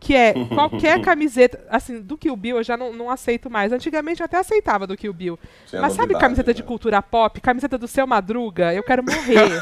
Que 0.00 0.16
é 0.16 0.32
qualquer 0.54 1.00
camiseta, 1.02 1.62
assim, 1.68 2.00
do 2.00 2.16
Kill 2.16 2.34
Bill 2.34 2.56
eu 2.56 2.64
já 2.64 2.76
não, 2.76 2.92
não 2.92 3.10
aceito 3.10 3.50
mais. 3.50 3.72
Antigamente 3.72 4.20
eu 4.20 4.24
até 4.24 4.38
aceitava 4.38 4.86
do 4.86 4.96
Kill 4.96 5.12
Bill. 5.12 5.38
Tinha 5.66 5.82
Mas 5.82 5.92
sabe 5.92 6.14
novidade, 6.14 6.24
camiseta 6.24 6.54
de 6.54 6.62
né? 6.62 6.66
cultura 6.68 7.02
pop? 7.02 7.40
Camiseta 7.40 7.76
do 7.76 7.86
Seu 7.86 8.06
Madruga? 8.06 8.72
Eu 8.72 8.82
quero 8.82 9.04
morrer. 9.04 9.60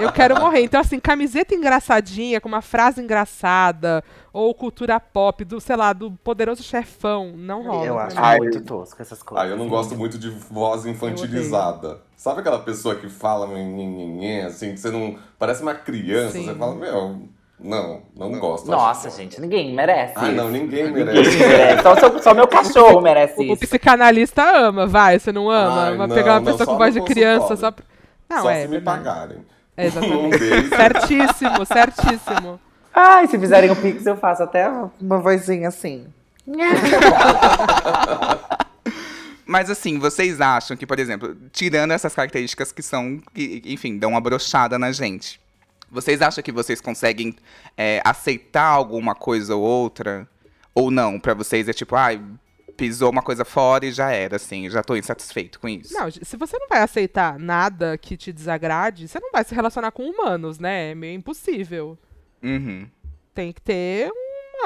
eu 0.00 0.12
quero 0.12 0.38
morrer. 0.40 0.62
Então, 0.62 0.80
assim, 0.80 1.00
camiseta 1.00 1.54
engraçadinha, 1.54 2.40
com 2.40 2.48
uma 2.48 2.62
frase 2.62 3.02
engraçada, 3.02 4.04
ou 4.32 4.54
cultura 4.54 4.98
pop, 4.98 5.44
do, 5.44 5.60
sei 5.60 5.76
lá, 5.76 5.92
do 5.92 6.10
poderoso 6.10 6.62
chefão, 6.62 7.32
não 7.36 7.62
rola. 7.64 7.86
Eu 7.86 7.98
acho. 7.98 8.18
Ai, 8.18 8.38
muito 8.38 8.60
tosco 8.62 9.02
essas 9.02 9.22
coisas. 9.22 9.46
Ah, 9.46 9.50
eu 9.50 9.56
não 9.56 9.68
gosto 9.68 9.96
muito 9.96 10.18
de 10.18 10.30
voz 10.30 10.86
infantilizada. 10.86 12.00
Sabe 12.16 12.40
aquela 12.40 12.60
pessoa 12.60 12.94
que 12.94 13.08
fala 13.08 13.48
assim, 14.46 14.72
que 14.74 14.80
você 14.80 14.90
não. 14.90 15.18
Parece 15.38 15.62
uma 15.62 15.74
criança, 15.74 16.38
Sim. 16.38 16.44
você 16.44 16.54
fala, 16.54 16.74
meu, 16.76 17.28
não, 17.62 18.02
não 18.16 18.38
gosto. 18.38 18.70
Nossa, 18.70 19.08
Acho- 19.08 19.16
gente, 19.18 19.40
ninguém 19.40 19.74
merece. 19.74 20.14
Ah, 20.16 20.28
não, 20.28 20.50
ninguém 20.50 20.84
Ninguém 20.86 21.04
merece. 21.04 21.36
merece. 21.38 21.82
Só, 21.82 21.96
só, 21.96 22.18
só 22.18 22.34
meu 22.34 22.46
cachorro 22.48 23.00
merece 23.00 23.34
O, 23.38 23.40
o 23.40 23.44
isso. 23.54 23.58
psicanalista 23.58 24.42
ama, 24.42 24.86
vai, 24.86 25.18
você 25.18 25.30
não 25.32 25.48
ama? 25.50 25.82
Ai, 25.84 25.96
Vai 25.96 26.06
não, 26.06 26.14
pegar 26.14 26.32
uma 26.34 26.40
não, 26.40 26.46
pessoa 26.52 26.66
com 26.66 26.76
voz 26.78 26.92
de 26.94 27.00
criança 27.02 27.56
só 27.56 27.70
pra... 27.70 27.84
Não, 28.28 28.42
Só 28.42 28.50
é. 28.50 28.62
se 28.62 28.68
me 28.68 28.80
pagarem. 28.80 29.38
É, 29.76 29.86
exatamente. 29.86 30.16
Um 30.26 30.30
beijo. 30.30 30.68
certíssimo, 30.68 31.66
certíssimo. 31.66 32.60
Ai, 32.94 33.26
se 33.26 33.38
fizerem 33.38 33.70
o 33.70 33.76
Pix, 33.76 34.04
eu 34.06 34.16
faço 34.16 34.42
até 34.42 34.68
uma 35.00 35.18
vozinha 35.18 35.68
assim. 35.68 36.06
Mas 39.46 39.68
assim, 39.68 39.98
vocês 39.98 40.40
acham 40.40 40.76
que, 40.76 40.86
por 40.86 40.98
exemplo, 40.98 41.36
tirando 41.52 41.90
essas 41.90 42.14
características 42.14 42.72
que 42.72 42.82
são, 42.82 43.20
que, 43.34 43.62
enfim, 43.66 43.98
dão 43.98 44.10
uma 44.10 44.20
brochada 44.20 44.78
na 44.78 44.92
gente, 44.92 45.40
vocês 45.92 46.22
acham 46.22 46.42
que 46.42 46.50
vocês 46.50 46.80
conseguem 46.80 47.36
é, 47.76 48.00
aceitar 48.02 48.66
alguma 48.66 49.14
coisa 49.14 49.54
ou 49.54 49.62
outra? 49.62 50.26
Ou 50.74 50.90
não? 50.90 51.20
Pra 51.20 51.34
vocês 51.34 51.68
é 51.68 51.72
tipo, 51.74 51.94
ai, 51.94 52.20
pisou 52.78 53.10
uma 53.10 53.22
coisa 53.22 53.44
fora 53.44 53.84
e 53.84 53.92
já 53.92 54.10
era, 54.10 54.36
assim, 54.36 54.70
já 54.70 54.82
tô 54.82 54.96
insatisfeito 54.96 55.60
com 55.60 55.68
isso. 55.68 55.92
Não, 55.92 56.10
se 56.10 56.36
você 56.36 56.58
não 56.58 56.66
vai 56.66 56.80
aceitar 56.80 57.38
nada 57.38 57.98
que 57.98 58.16
te 58.16 58.32
desagrade, 58.32 59.06
você 59.06 59.20
não 59.20 59.30
vai 59.30 59.44
se 59.44 59.54
relacionar 59.54 59.92
com 59.92 60.08
humanos, 60.08 60.58
né? 60.58 60.92
É 60.92 60.94
meio 60.94 61.14
impossível. 61.14 61.98
Uhum. 62.42 62.88
Tem 63.34 63.52
que 63.52 63.60
ter 63.60 64.10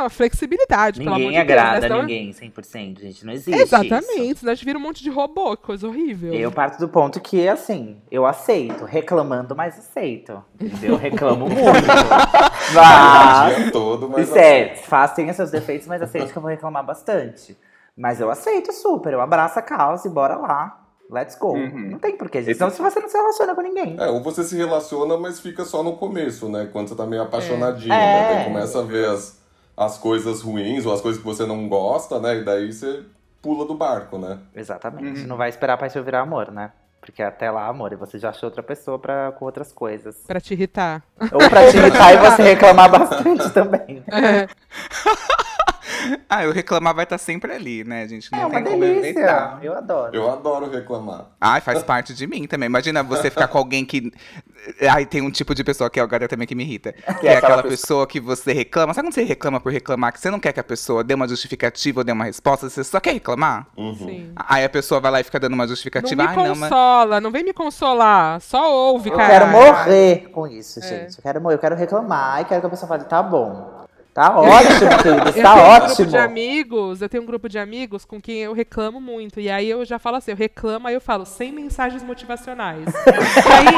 uma 0.00 0.10
flexibilidade, 0.10 0.98
pelo 1.00 1.10
amor 1.14 1.18
Ninguém 1.26 1.40
de 1.40 1.46
Deus. 1.46 1.58
agrada 1.58 1.80
né? 1.80 1.88
Senão- 1.88 2.00
ninguém 2.02 2.32
100%, 2.32 3.00
gente. 3.00 3.24
Não 3.26 3.32
existe. 3.32 3.60
Exatamente, 3.60 4.30
isso. 4.30 4.40
senão 4.40 4.52
a 4.52 4.54
gente 4.54 4.64
vira 4.64 4.78
um 4.78 4.82
monte 4.82 5.02
de 5.02 5.10
robô, 5.10 5.56
que 5.56 5.62
coisa 5.64 5.86
horrível. 5.88 6.32
Eu 6.34 6.50
parto 6.52 6.78
do 6.78 6.88
ponto 6.88 7.20
que, 7.20 7.48
assim, 7.48 7.96
eu 8.10 8.26
aceito. 8.26 8.84
Reclamando, 8.84 9.54
mas 9.56 9.78
aceito. 9.78 10.42
Entendeu? 10.60 10.92
Eu 10.92 10.96
reclamo 10.96 11.46
muito. 11.48 11.60
O 11.60 12.74
Mas. 12.74 13.56
dia 13.56 13.70
todo, 13.72 14.08
mas. 14.08 14.28
Isso 14.28 14.36
é, 14.38 14.74
faz, 14.76 15.12
tem 15.12 15.32
seus 15.32 15.50
defeitos, 15.50 15.86
mas 15.86 16.02
aceito 16.02 16.32
que 16.32 16.36
eu 16.38 16.42
vou 16.42 16.50
reclamar 16.50 16.84
bastante. 16.84 17.56
Mas 17.96 18.20
eu 18.20 18.30
aceito 18.30 18.72
super, 18.72 19.12
eu 19.12 19.20
abraço 19.20 19.58
a 19.58 19.62
causa 19.62 20.06
e 20.06 20.10
bora 20.10 20.36
lá. 20.36 20.82
Let's 21.08 21.36
go. 21.38 21.52
Uhum. 21.52 21.90
Não 21.92 21.98
tem 22.00 22.16
porquê, 22.16 22.42
gente. 22.42 22.56
Senão 22.58 22.68
se 22.70 22.82
você 22.82 22.98
não 22.98 23.08
se 23.08 23.16
relaciona 23.16 23.54
com 23.54 23.60
ninguém. 23.62 23.96
É, 23.98 24.08
ou 24.08 24.20
você 24.22 24.42
se 24.42 24.56
relaciona, 24.56 25.16
mas 25.16 25.38
fica 25.38 25.64
só 25.64 25.82
no 25.82 25.96
começo, 25.96 26.48
né? 26.48 26.68
Quando 26.72 26.88
você 26.88 26.96
tá 26.96 27.06
meio 27.06 27.22
apaixonadinho, 27.22 27.92
É. 27.94 27.96
né? 27.96 28.40
É. 28.42 28.44
Começa 28.44 28.80
a 28.80 28.82
ver 28.82 29.08
as, 29.08 29.40
as 29.76 29.98
coisas 29.98 30.40
ruins 30.40 30.86
ou 30.86 30.92
as 30.92 31.00
coisas 31.00 31.20
que 31.20 31.26
você 31.26 31.44
não 31.44 31.68
gosta, 31.68 32.18
né? 32.18 32.38
E 32.38 32.44
daí 32.44 32.72
você 32.72 33.02
pula 33.42 33.66
do 33.66 33.74
barco, 33.74 34.18
né? 34.18 34.38
Exatamente. 34.54 35.20
Uhum. 35.20 35.26
Não 35.26 35.36
vai 35.36 35.48
esperar 35.48 35.76
paixão 35.76 36.02
virar 36.02 36.20
amor, 36.20 36.50
né? 36.50 36.72
Porque 37.00 37.22
até 37.22 37.50
lá, 37.50 37.68
amor, 37.68 37.92
e 37.92 37.96
você 37.96 38.18
já 38.18 38.30
achou 38.30 38.48
outra 38.48 38.62
pessoa 38.62 38.98
pra, 38.98 39.30
com 39.32 39.44
outras 39.44 39.70
coisas. 39.70 40.16
Pra 40.26 40.40
te 40.40 40.54
irritar. 40.54 41.04
Ou 41.32 41.48
pra 41.48 41.70
te 41.70 41.76
irritar 41.76 42.12
e 42.14 42.16
você 42.16 42.42
reclamar 42.42 42.90
bastante 42.90 43.50
também. 43.50 44.02
É. 44.08 44.48
Ah, 46.28 46.44
eu 46.44 46.52
reclamar 46.52 46.94
vai 46.94 47.04
estar 47.04 47.18
sempre 47.18 47.52
ali, 47.52 47.84
né, 47.84 48.06
gente? 48.08 48.30
Não 48.32 48.38
É 48.40 48.46
uma 48.46 48.54
tem 48.56 48.64
como 48.64 48.80
delícia. 48.80 49.08
evitar. 49.10 49.58
Eu 49.62 49.74
adoro. 49.76 50.14
Eu 50.16 50.30
adoro 50.30 50.70
reclamar. 50.70 51.26
Ai, 51.40 51.60
faz 51.60 51.82
parte 51.82 52.12
de 52.14 52.26
mim 52.26 52.46
também. 52.46 52.66
Imagina 52.66 53.02
você 53.02 53.30
ficar 53.30 53.46
com 53.48 53.58
alguém 53.58 53.84
que. 53.84 54.12
Ai, 54.90 55.06
tem 55.06 55.22
um 55.22 55.30
tipo 55.30 55.54
de 55.54 55.62
pessoa 55.62 55.88
que 55.88 56.00
é 56.00 56.02
agora 56.02 56.26
também 56.26 56.46
que 56.46 56.54
me 56.54 56.64
irrita. 56.64 56.92
Que, 57.20 57.28
é 57.28 57.34
é 57.34 57.36
aquela 57.36 57.62
pessoa 57.62 58.06
que 58.06 58.18
você 58.18 58.52
reclama. 58.52 58.92
Sabe 58.92 59.06
quando 59.06 59.14
você 59.14 59.22
reclama 59.22 59.60
por 59.60 59.70
reclamar? 59.70 60.12
Que 60.12 60.20
você 60.20 60.30
não 60.30 60.40
quer 60.40 60.52
que 60.52 60.58
a 60.60 60.64
pessoa 60.64 61.04
dê 61.04 61.14
uma 61.14 61.28
justificativa 61.28 62.00
ou 62.00 62.04
dê 62.04 62.10
uma 62.12 62.24
resposta, 62.24 62.68
você 62.68 62.82
só 62.82 62.98
quer 62.98 63.12
reclamar? 63.12 63.68
Uhum. 63.76 63.94
Sim. 63.94 64.32
Aí 64.34 64.64
a 64.64 64.68
pessoa 64.68 65.00
vai 65.00 65.12
lá 65.12 65.20
e 65.20 65.24
fica 65.24 65.38
dando 65.38 65.52
uma 65.54 65.62
Não 65.64 65.68
justificativa. 65.68 66.22
me 66.22 66.28
Ai, 66.28 66.36
não, 66.36 66.54
mas. 66.56 66.68
consola, 66.70 67.20
não 67.20 67.30
vem 67.30 67.44
me 67.44 67.52
consolar. 67.52 68.40
Só 68.40 68.72
ouve, 68.74 69.10
Eu 69.10 69.16
cara. 69.16 69.28
quero 69.28 69.46
morrer 69.52 70.28
com 70.32 70.46
isso, 70.48 70.80
É. 70.80 70.82
gente. 70.82 71.18
Eu 71.18 71.22
quero 71.22 71.40
morrer, 71.40 71.54
eu 71.54 71.58
quero 71.60 71.76
reclamar 71.76 72.40
e 72.40 72.44
quero 72.46 72.60
que 72.60 72.66
a 72.66 72.70
pessoa 72.70 72.88
fale, 72.88 73.04
tá 73.04 73.22
bom. 73.22 73.75
Tá 74.16 74.34
ótimo, 74.34 74.88
querido, 75.02 75.28
Eu 75.36 75.42
tá 75.42 75.52
tenho 75.54 75.66
um 75.66 75.68
grupo 75.76 75.84
ótimo. 75.92 76.08
de 76.08 76.16
amigos, 76.16 77.02
eu 77.02 77.08
tenho 77.10 77.22
um 77.22 77.26
grupo 77.26 77.48
de 77.50 77.58
amigos 77.58 78.06
com 78.06 78.18
quem 78.18 78.38
eu 78.38 78.54
reclamo 78.54 78.98
muito. 78.98 79.38
E 79.38 79.50
aí 79.50 79.68
eu 79.68 79.84
já 79.84 79.98
falo 79.98 80.16
assim, 80.16 80.30
eu 80.30 80.36
reclamo, 80.38 80.88
aí 80.88 80.94
eu 80.94 81.02
falo, 81.02 81.26
sem 81.26 81.52
mensagens 81.52 82.02
motivacionais. 82.02 82.86
e 82.86 83.52
aí, 83.52 83.76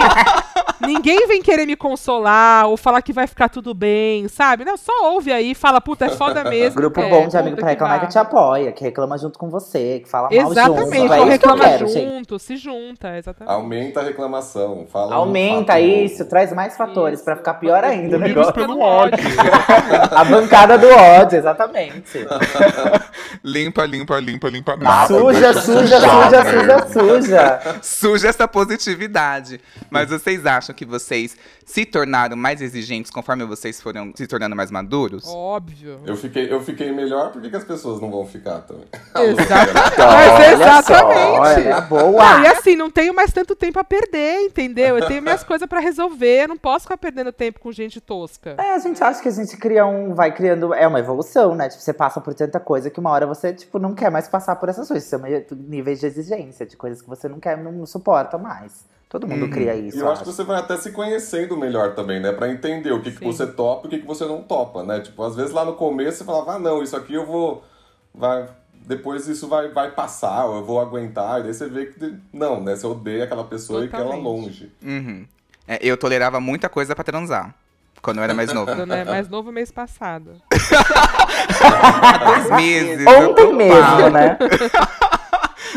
ninguém 0.88 1.26
vem 1.26 1.42
querer 1.42 1.66
me 1.66 1.74
consolar 1.74 2.66
ou 2.68 2.76
falar 2.76 3.02
que 3.02 3.12
vai 3.12 3.26
ficar 3.26 3.48
tudo 3.48 3.74
bem, 3.74 4.28
sabe? 4.28 4.64
Não, 4.64 4.76
só 4.76 4.92
ouve 5.12 5.32
aí, 5.32 5.56
fala, 5.56 5.80
puta, 5.80 6.04
é 6.04 6.10
foda 6.10 6.44
mesmo. 6.48 6.76
Grupo 6.76 7.00
é, 7.00 7.10
bom 7.10 7.26
de 7.26 7.36
amigo 7.36 7.56
puta 7.56 7.62
pra 7.62 7.70
reclamar 7.70 7.96
que 7.96 8.06
barra. 8.06 8.12
te 8.12 8.18
apoia, 8.18 8.70
que 8.70 8.84
reclama 8.84 9.18
junto 9.18 9.36
com 9.40 9.48
você, 9.50 9.98
que 10.04 10.08
fala 10.08 10.28
mal 10.30 10.40
junto. 10.40 10.52
Exatamente, 10.52 10.94
É 10.96 11.04
isso 11.04 11.14
que 11.14 11.20
eu 11.20 11.26
reclama 11.26 11.64
quero, 11.64 11.88
gente. 11.88 12.04
junto, 12.08 12.38
se 12.38 12.56
junta, 12.56 13.16
exatamente. 13.18 13.52
Aumenta 13.52 13.98
a 13.98 14.04
reclamação. 14.04 14.86
Fala 14.92 15.16
um 15.16 15.18
Aumenta 15.22 15.72
fato 15.72 15.82
isso, 15.84 16.24
traz 16.28 16.52
mais 16.52 16.76
fatores 16.76 17.18
Isso. 17.18 17.24
pra 17.24 17.34
ficar 17.34 17.54
pior 17.54 17.82
ainda 17.82 18.16
o 18.16 18.20
Unidos 18.20 18.28
negócio. 18.36 18.52
pelo 18.54 18.78
ódio. 18.80 19.18
Bancada 20.30 20.78
do 20.78 20.88
ódio, 20.88 21.38
exatamente. 21.38 22.26
Limpa, 23.44 23.84
limpa, 23.84 24.18
limpa, 24.18 24.48
limpa. 24.48 24.78
Suja, 25.06 25.52
deixa 25.52 25.60
suja, 25.60 26.00
suja, 26.00 26.44
né? 26.44 26.52
suja, 26.52 26.88
suja. 26.88 27.80
Suja 27.82 28.28
essa 28.28 28.48
positividade. 28.48 29.60
Mas 29.90 30.10
vocês 30.10 30.44
acham 30.44 30.74
que 30.74 30.84
vocês 30.84 31.36
se 31.64 31.84
tornaram 31.84 32.36
mais 32.36 32.60
exigentes 32.62 33.10
conforme 33.10 33.44
vocês 33.44 33.80
foram 33.80 34.12
se 34.14 34.26
tornando 34.26 34.56
mais 34.56 34.70
maduros? 34.70 35.24
Óbvio. 35.26 36.00
Eu 36.06 36.16
fiquei, 36.16 36.50
eu 36.52 36.60
fiquei 36.62 36.90
melhor, 36.92 37.30
por 37.30 37.42
que, 37.42 37.54
as 37.54 37.64
pessoas 37.64 38.00
não 38.00 38.10
vão 38.10 38.26
ficar 38.26 38.60
também? 38.62 38.86
Exatamente. 39.14 40.00
Olha 40.00 40.56
Mas 40.56 40.86
só, 40.86 40.94
exatamente. 40.94 41.38
olha, 41.38 41.80
boa. 41.82 42.24
Não, 42.24 42.42
e 42.42 42.46
assim, 42.46 42.74
não 42.74 42.90
tenho 42.90 43.14
mais 43.14 43.32
tanto 43.32 43.54
tempo 43.54 43.78
a 43.78 43.84
perder, 43.84 44.40
entendeu? 44.40 44.98
Eu 44.98 45.06
tenho 45.06 45.22
minhas 45.22 45.44
coisas 45.44 45.68
pra 45.68 45.80
resolver, 45.80 46.44
eu 46.44 46.48
não 46.48 46.56
posso 46.56 46.84
ficar 46.84 46.96
perdendo 46.96 47.32
tempo 47.32 47.60
com 47.60 47.70
gente 47.70 48.00
tosca. 48.00 48.54
É, 48.58 48.74
a 48.74 48.78
gente 48.78 49.02
acha 49.02 49.20
que 49.20 49.28
a 49.28 49.32
gente 49.32 49.56
cria 49.56 49.86
um. 49.86 50.14
Vai 50.18 50.34
criando. 50.34 50.74
É 50.74 50.84
uma 50.84 50.98
evolução, 50.98 51.54
né? 51.54 51.68
Tipo, 51.68 51.80
você 51.80 51.92
passa 51.92 52.20
por 52.20 52.34
tanta 52.34 52.58
coisa 52.58 52.90
que 52.90 52.98
uma 52.98 53.10
hora 53.10 53.24
você, 53.24 53.52
tipo, 53.52 53.78
não 53.78 53.94
quer 53.94 54.10
mais 54.10 54.26
passar 54.26 54.56
por 54.56 54.68
essas 54.68 54.88
coisas. 54.88 55.06
Isso 55.06 55.14
é 55.14 55.18
um 55.18 55.56
níveis 55.56 56.00
de 56.00 56.06
exigência, 56.06 56.66
de 56.66 56.76
coisas 56.76 57.00
que 57.00 57.08
você 57.08 57.28
não 57.28 57.38
quer, 57.38 57.56
não 57.56 57.86
suporta 57.86 58.36
mais. 58.36 58.84
Todo 59.08 59.28
mundo 59.28 59.44
Uhum. 59.44 59.50
cria 59.50 59.74
E 59.76 59.88
isso. 59.88 59.98
eu 60.00 60.10
acho 60.10 60.22
que 60.24 60.26
você 60.26 60.42
vai 60.42 60.58
até 60.58 60.76
se 60.76 60.90
conhecendo 60.90 61.56
melhor 61.56 61.94
também, 61.94 62.18
né? 62.20 62.32
Pra 62.32 62.48
entender 62.50 62.90
o 62.92 63.00
que, 63.00 63.12
que 63.12 63.24
você 63.24 63.46
topa 63.46 63.84
e 63.84 63.86
o 63.86 63.90
que, 63.90 64.00
que 64.00 64.06
você 64.06 64.26
não 64.26 64.42
topa, 64.42 64.82
né? 64.82 65.00
Tipo, 65.00 65.22
às 65.22 65.36
vezes 65.36 65.52
lá 65.52 65.64
no 65.64 65.74
começo 65.76 66.18
você 66.18 66.24
falava, 66.24 66.54
ah, 66.54 66.58
não, 66.58 66.82
isso 66.82 66.96
aqui 66.96 67.14
eu 67.14 67.24
vou. 67.24 67.62
Vai, 68.12 68.48
depois 68.74 69.28
isso 69.28 69.46
vai, 69.46 69.68
vai 69.68 69.92
passar, 69.92 70.46
ou 70.46 70.56
eu 70.56 70.64
vou 70.64 70.80
aguentar. 70.80 71.40
E 71.40 71.44
daí 71.44 71.54
você 71.54 71.68
vê 71.68 71.86
que. 71.86 72.18
Não, 72.32 72.60
né? 72.60 72.74
Você 72.74 72.86
odeia 72.86 73.22
aquela 73.24 73.44
pessoa 73.44 73.84
e 73.84 73.88
quer 73.88 73.96
ela 74.00 74.16
Totalmente. 74.16 74.42
longe. 74.42 74.72
Uhum. 74.82 75.26
É, 75.66 75.78
eu 75.80 75.96
tolerava 75.96 76.40
muita 76.40 76.68
coisa 76.68 76.94
pra 76.94 77.04
transar. 77.04 77.54
Quando 78.02 78.18
eu 78.18 78.24
era 78.24 78.34
mais 78.34 78.52
novo. 78.52 78.74
Quando 78.74 78.92
é 78.94 79.04
mais 79.04 79.28
novo 79.28 79.50
mês 79.52 79.70
passado. 79.70 80.32
Há 81.60 82.18
dois 82.24 82.50
meses. 82.62 83.06
eu 83.06 83.30
Ontem 83.30 83.52
mesmo, 83.54 84.10
né? 84.10 84.38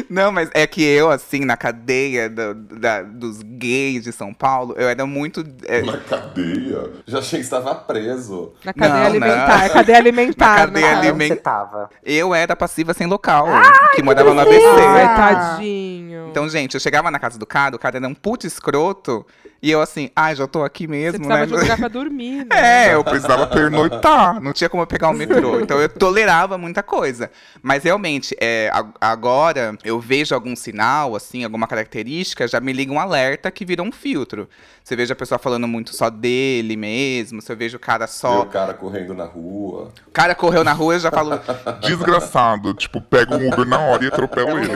Não, 0.10 0.32
mas 0.32 0.50
é 0.54 0.66
que 0.66 0.82
eu, 0.82 1.12
assim, 1.12 1.44
na 1.44 1.58
cadeia 1.58 2.30
do- 2.30 2.54
da- 2.54 3.02
dos 3.02 3.42
gays 3.42 4.04
de 4.06 4.14
São 4.14 4.34
Paulo, 4.34 4.74
eu 4.78 4.88
era 4.88 5.06
muito. 5.06 5.44
é, 5.68 5.82
Na 5.82 5.98
cadeia? 5.98 6.92
Já 7.06 7.20
achei 7.20 7.40
que 7.40 7.44
estava 7.46 7.76
preso. 7.76 8.54
Na 8.64 8.74
cadeia 8.74 9.00
Não, 9.00 9.06
alimentar. 9.06 9.58
não. 9.58 9.66
É 9.66 9.70
cadeia 9.70 9.98
alimentar, 9.98 10.50
Na 10.50 10.56
cadeia 10.68 10.88
né? 10.88 10.98
Ali- 10.98 11.12
onde 11.12 11.28
você 11.28 11.36
tava? 11.36 11.90
eu 12.06 12.34
era 12.34 12.56
passiva 12.56 12.94
sem 12.94 13.06
local, 13.06 13.48
que 13.94 14.02
morava 14.02 14.34
no 14.34 14.40
ABC. 14.40 14.66
Ai, 14.66 15.16
tadinho. 15.16 16.28
Então, 16.30 16.48
gente, 16.48 16.74
eu 16.76 16.80
chegava 16.80 17.12
na 17.12 17.20
casa 17.20 17.38
do 17.38 17.46
cara, 17.46 17.76
o 17.76 17.80
cara 17.80 17.98
era 17.98 18.08
um 18.08 18.14
puto 18.16 18.48
escroto, 18.48 19.26
e 19.62 19.70
eu 19.70 19.82
assim, 19.82 20.10
ai, 20.16 20.36
já 20.36 20.48
tô 20.48 20.64
aqui 20.64 20.86
Você 20.86 20.92
mesmo, 20.92 21.20
precisava 21.20 21.40
né? 21.42 21.46
de 21.46 21.54
um 21.54 21.60
lugar 21.60 21.78
pra 21.78 21.88
dormir, 21.90 22.46
né? 22.46 22.88
É, 22.90 22.96
eu 22.96 23.04
precisava 23.04 23.46
pernoitar. 23.48 24.42
Não 24.42 24.54
tinha 24.54 24.70
como 24.70 24.84
eu 24.84 24.88
pegar 24.88 25.10
o 25.10 25.14
metrô. 25.14 25.60
Então 25.62 25.80
eu 25.80 25.88
tolerava 25.88 26.58
muita 26.58 26.82
coisa. 26.82 27.30
Mas 27.62 27.84
realmente, 27.84 28.36
é, 28.42 28.72
agora 29.00 29.78
eu 29.84 30.00
vejo 30.00 30.34
algum 30.34 30.56
sinal, 30.56 31.16
assim, 31.16 31.44
alguma 31.44 31.68
característica, 31.68 32.48
já 32.48 32.60
me 32.60 32.74
liga 32.74 32.92
um 32.92 33.00
alerta 33.00 33.52
que 33.52 33.64
vira 33.64 33.84
um 33.84 33.92
filtro. 33.92 34.50
Você 34.84 34.96
veja 34.96 35.14
a 35.14 35.16
pessoa 35.16 35.38
falando 35.38 35.68
muito 35.68 35.96
só 35.96 36.10
dele 36.10 36.76
mesmo, 36.76 37.40
se 37.42 37.52
eu 37.52 37.56
vejo 37.56 37.78
o 37.78 37.80
cara 37.80 38.08
só. 38.08 38.42
o 38.42 38.46
cara 38.48 38.74
correndo 38.74 39.14
na 39.14 39.26
rua. 39.26 39.92
O 40.08 40.12
cara 40.12 40.34
correu 40.34 40.64
na 40.64 40.74
rua, 40.74 40.96
eu 40.96 41.00
já 41.00 41.12
falo. 41.12 41.40
Desgraçado, 41.82 42.74
tipo, 42.74 43.00
pega 43.00 43.36
um 43.36 43.48
Uber 43.48 43.66
na 43.66 43.80
hora 43.80 44.04
e 44.04 44.08
atropela 44.08 44.60
ele. 44.60 44.74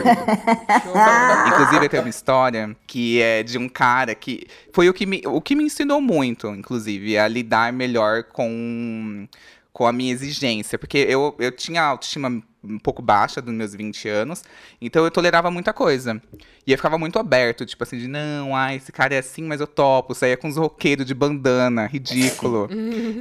Inclusive, 1.48 1.90
tem 1.90 2.00
uma 2.00 2.10
história 2.10 2.76
que 2.86 3.20
é 3.22 3.42
de 3.42 3.58
um 3.58 3.68
cara 3.68 4.14
que. 4.14 4.46
Foi 4.76 4.90
o 4.90 4.94
que 4.94 5.06
me, 5.06 5.22
o 5.26 5.40
que 5.40 5.56
me 5.56 5.64
ensinou 5.64 6.02
muito, 6.02 6.50
inclusive, 6.50 7.18
a 7.18 7.30
lidar 7.30 7.72
melhor 7.72 8.26
com, 8.26 9.26
com 9.72 9.88
a 9.88 9.94
minha 9.94 10.12
exigência. 10.12 10.78
Porque 10.78 10.98
eu, 10.98 11.34
eu 11.40 11.50
tinha 11.50 11.82
autoestima 11.82 12.44
um 12.62 12.78
pouco 12.78 13.02
baixa 13.02 13.42
dos 13.42 13.54
meus 13.54 13.74
20 13.74 14.10
anos, 14.10 14.44
então 14.82 15.06
eu 15.06 15.12
tolerava 15.12 15.50
muita 15.50 15.72
coisa. 15.72 16.22
E 16.68 16.74
eu 16.74 16.78
ficava 16.78 16.98
muito 16.98 17.18
aberto, 17.18 17.66
tipo 17.66 17.82
assim, 17.84 17.98
de 17.98 18.10
não, 18.10 18.54
ai, 18.54 18.76
esse 18.76 18.92
cara 18.92 19.16
é 19.16 19.20
assim, 19.20 19.44
mas 19.44 19.62
eu 19.62 19.68
topo. 19.68 20.14
Saía 20.14 20.36
com 20.36 20.50
uns 20.50 20.58
roqueiros 20.58 21.06
de 21.06 21.14
bandana, 21.14 21.86
ridículo. 21.88 22.68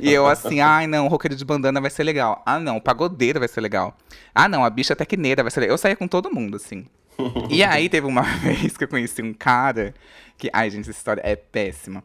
e 0.02 0.12
eu 0.12 0.26
assim, 0.26 0.58
ai, 0.58 0.88
não, 0.88 1.06
roqueiro 1.06 1.36
de 1.36 1.44
bandana 1.44 1.80
vai 1.80 1.90
ser 1.90 2.02
legal. 2.02 2.42
Ah, 2.44 2.58
não, 2.58 2.78
o 2.78 2.80
pagodeiro 2.80 3.38
vai 3.38 3.46
ser 3.46 3.60
legal. 3.60 3.96
Ah, 4.34 4.48
não, 4.48 4.64
a 4.64 4.70
bicha 4.70 4.96
tecneira 4.96 5.44
vai 5.44 5.52
ser 5.52 5.60
legal. 5.60 5.74
Eu 5.74 5.78
saía 5.78 5.94
com 5.94 6.08
todo 6.08 6.34
mundo, 6.34 6.56
assim. 6.56 6.84
E 7.48 7.62
aí 7.62 7.88
teve 7.88 8.08
uma 8.08 8.22
vez 8.42 8.76
que 8.76 8.82
eu 8.82 8.88
conheci 8.88 9.22
um 9.22 9.32
cara 9.32 9.94
que. 10.38 10.50
Ai, 10.52 10.70
gente, 10.70 10.88
essa 10.90 10.98
história 10.98 11.20
é 11.24 11.36
péssima. 11.36 12.02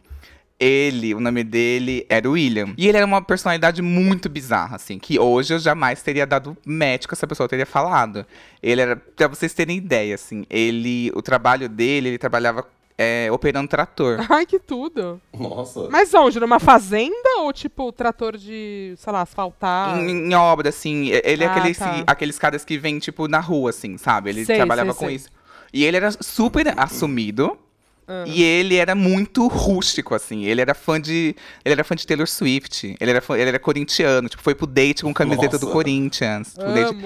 Ele, 0.59 1.13
o 1.15 1.21
nome 1.21 1.41
dele 1.41 2.05
era 2.09 2.27
o 2.27 2.33
William. 2.33 2.73
E 2.77 2.85
ele 2.89 2.97
era 2.97 3.05
uma 3.05 3.21
personalidade 3.21 3.81
muito 3.81 4.27
bizarra, 4.27 4.75
assim, 4.75 4.99
que 4.99 5.17
hoje 5.17 5.53
eu 5.53 5.59
jamais 5.59 6.01
teria 6.01 6.27
dado 6.27 6.57
com 6.65 7.13
essa 7.13 7.25
pessoa, 7.25 7.45
eu 7.45 7.49
teria 7.49 7.65
falado. 7.65 8.25
Ele 8.61 8.81
era, 8.81 8.97
pra 8.97 9.29
vocês 9.29 9.53
terem 9.53 9.77
ideia, 9.77 10.15
assim, 10.15 10.45
ele. 10.49 11.11
O 11.15 11.21
trabalho 11.21 11.69
dele, 11.69 12.09
ele 12.09 12.17
trabalhava 12.17 12.67
é, 12.97 13.29
operando 13.31 13.69
trator. 13.69 14.17
Ai, 14.29 14.45
que 14.45 14.59
tudo. 14.59 15.21
Nossa. 15.33 15.87
Mas 15.89 16.13
onde? 16.13 16.37
Numa 16.41 16.59
fazenda 16.59 17.37
ou 17.37 17.53
tipo 17.53 17.89
trator 17.93 18.35
de, 18.35 18.93
sei 18.97 19.13
lá, 19.13 19.21
asfaltar? 19.21 19.97
Em, 19.97 20.09
em 20.29 20.33
obra, 20.35 20.67
assim, 20.67 21.07
ele 21.23 21.45
é 21.45 21.47
Ah, 21.47 21.55
aqueles, 21.55 21.77
tá. 21.77 22.03
aqueles 22.05 22.37
caras 22.37 22.65
que 22.65 22.77
vêm, 22.77 22.99
tipo, 22.99 23.29
na 23.29 23.39
rua, 23.39 23.69
assim, 23.69 23.97
sabe? 23.97 24.31
Ele 24.31 24.43
Sei, 24.43 24.57
trabalhava 24.57 24.91
sei, 24.91 24.99
com 24.99 25.05
sei. 25.05 25.15
isso. 25.15 25.29
E 25.71 25.85
ele 25.85 25.95
era 25.95 26.11
super 26.11 26.73
assumido. 26.77 27.57
Ah. 28.11 28.23
E 28.25 28.41
ele 28.41 28.75
era 28.75 28.95
muito 28.95 29.47
rústico, 29.47 30.15
assim. 30.15 30.43
Ele 30.45 30.59
era 30.61 30.73
fã 30.73 30.99
de. 30.99 31.35
Ele 31.63 31.73
era 31.73 31.83
fã 31.83 31.95
de 31.95 32.07
Taylor 32.07 32.27
Swift. 32.27 32.95
Ele 32.99 33.11
era, 33.11 33.21
fã- 33.21 33.37
ele 33.37 33.49
era 33.49 33.59
corintiano. 33.59 34.27
Tipo, 34.27 34.41
foi 34.41 34.55
pro 34.55 34.65
date 34.65 35.03
com 35.03 35.13
camiseta 35.13 35.59
do 35.59 35.61
Nossa. 35.67 35.73
Corinthians. 35.73 36.53
pro 36.55 36.73
date-. 36.73 36.97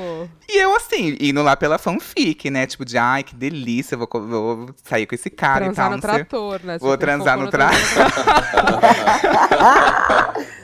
E 0.50 0.58
eu, 0.58 0.74
assim, 0.76 1.18
indo 1.20 1.44
lá 1.44 1.58
pela 1.58 1.78
fanfic, 1.78 2.50
né? 2.50 2.66
Tipo, 2.66 2.86
de 2.86 2.98
ai, 2.98 3.22
que 3.24 3.36
delícia, 3.36 3.98
vou, 3.98 4.08
vou 4.12 4.70
sair 4.84 5.06
com 5.06 5.14
esse 5.14 5.30
cara 5.30 5.66
Transar 5.66 5.74
e 5.74 5.76
tal. 5.76 5.90
no 5.90 5.96
não 5.98 6.02
sei. 6.02 6.10
trator, 6.26 6.62
né? 6.64 6.78
Vou 6.80 6.92
Tipo, 6.92 7.02
transar 7.06 7.38
no 7.38 7.50
tra- 7.52 7.72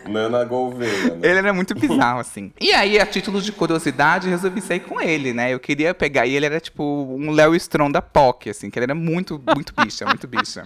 Nana 0.08 0.44
Gouveia, 0.44 1.16
né? 1.16 1.30
Ele 1.30 1.38
era 1.40 1.54
muito 1.54 1.76
bizarro, 1.76 2.20
assim. 2.20 2.52
E 2.60 2.72
aí, 2.72 3.00
a 3.00 3.06
título 3.06 3.40
de 3.42 3.52
curiosidade, 3.52 4.28
resolvi 4.28 4.60
sair 4.60 4.80
com 4.80 5.00
ele, 5.00 5.34
né? 5.34 5.54
Eu 5.54 5.60
queria 5.60 5.94
pegar. 5.94 6.26
E 6.26 6.36
ele 6.36 6.46
era 6.48 6.60
tipo 6.60 6.84
um 6.84 7.30
Léo 7.32 7.54
Stron 7.56 7.92
da 7.92 8.02
POC, 8.02 8.50
assim, 8.50 8.70
que 8.72 8.80
ele 8.80 8.86
era 8.86 8.96
muito, 8.96 9.40
muito 9.56 9.72
bicha, 9.80 10.06
muito 10.06 10.28
bicha. 10.30 10.64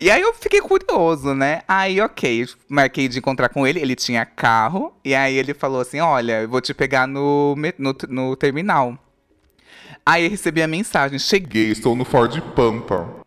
E 0.00 0.10
aí 0.10 0.20
eu 0.20 0.34
fiquei 0.34 0.60
curioso, 0.60 1.34
né? 1.34 1.62
Aí, 1.66 2.00
ok, 2.00 2.46
marquei 2.68 3.08
de 3.08 3.18
encontrar 3.18 3.48
com 3.48 3.66
ele, 3.66 3.80
ele 3.80 3.96
tinha 3.96 4.26
carro, 4.26 4.92
e 5.04 5.14
aí 5.14 5.36
ele 5.36 5.54
falou 5.54 5.80
assim: 5.80 6.00
olha, 6.00 6.42
eu 6.42 6.48
vou 6.48 6.60
te 6.60 6.74
pegar 6.74 7.06
no, 7.06 7.56
no, 7.78 7.96
no 8.08 8.36
terminal. 8.36 8.98
Aí 10.04 10.24
eu 10.24 10.30
recebi 10.30 10.60
a 10.62 10.68
mensagem, 10.68 11.18
cheguei. 11.18 11.70
Estou 11.70 11.96
no 11.96 12.04
Ford 12.04 12.38
Pampa. 12.54 13.23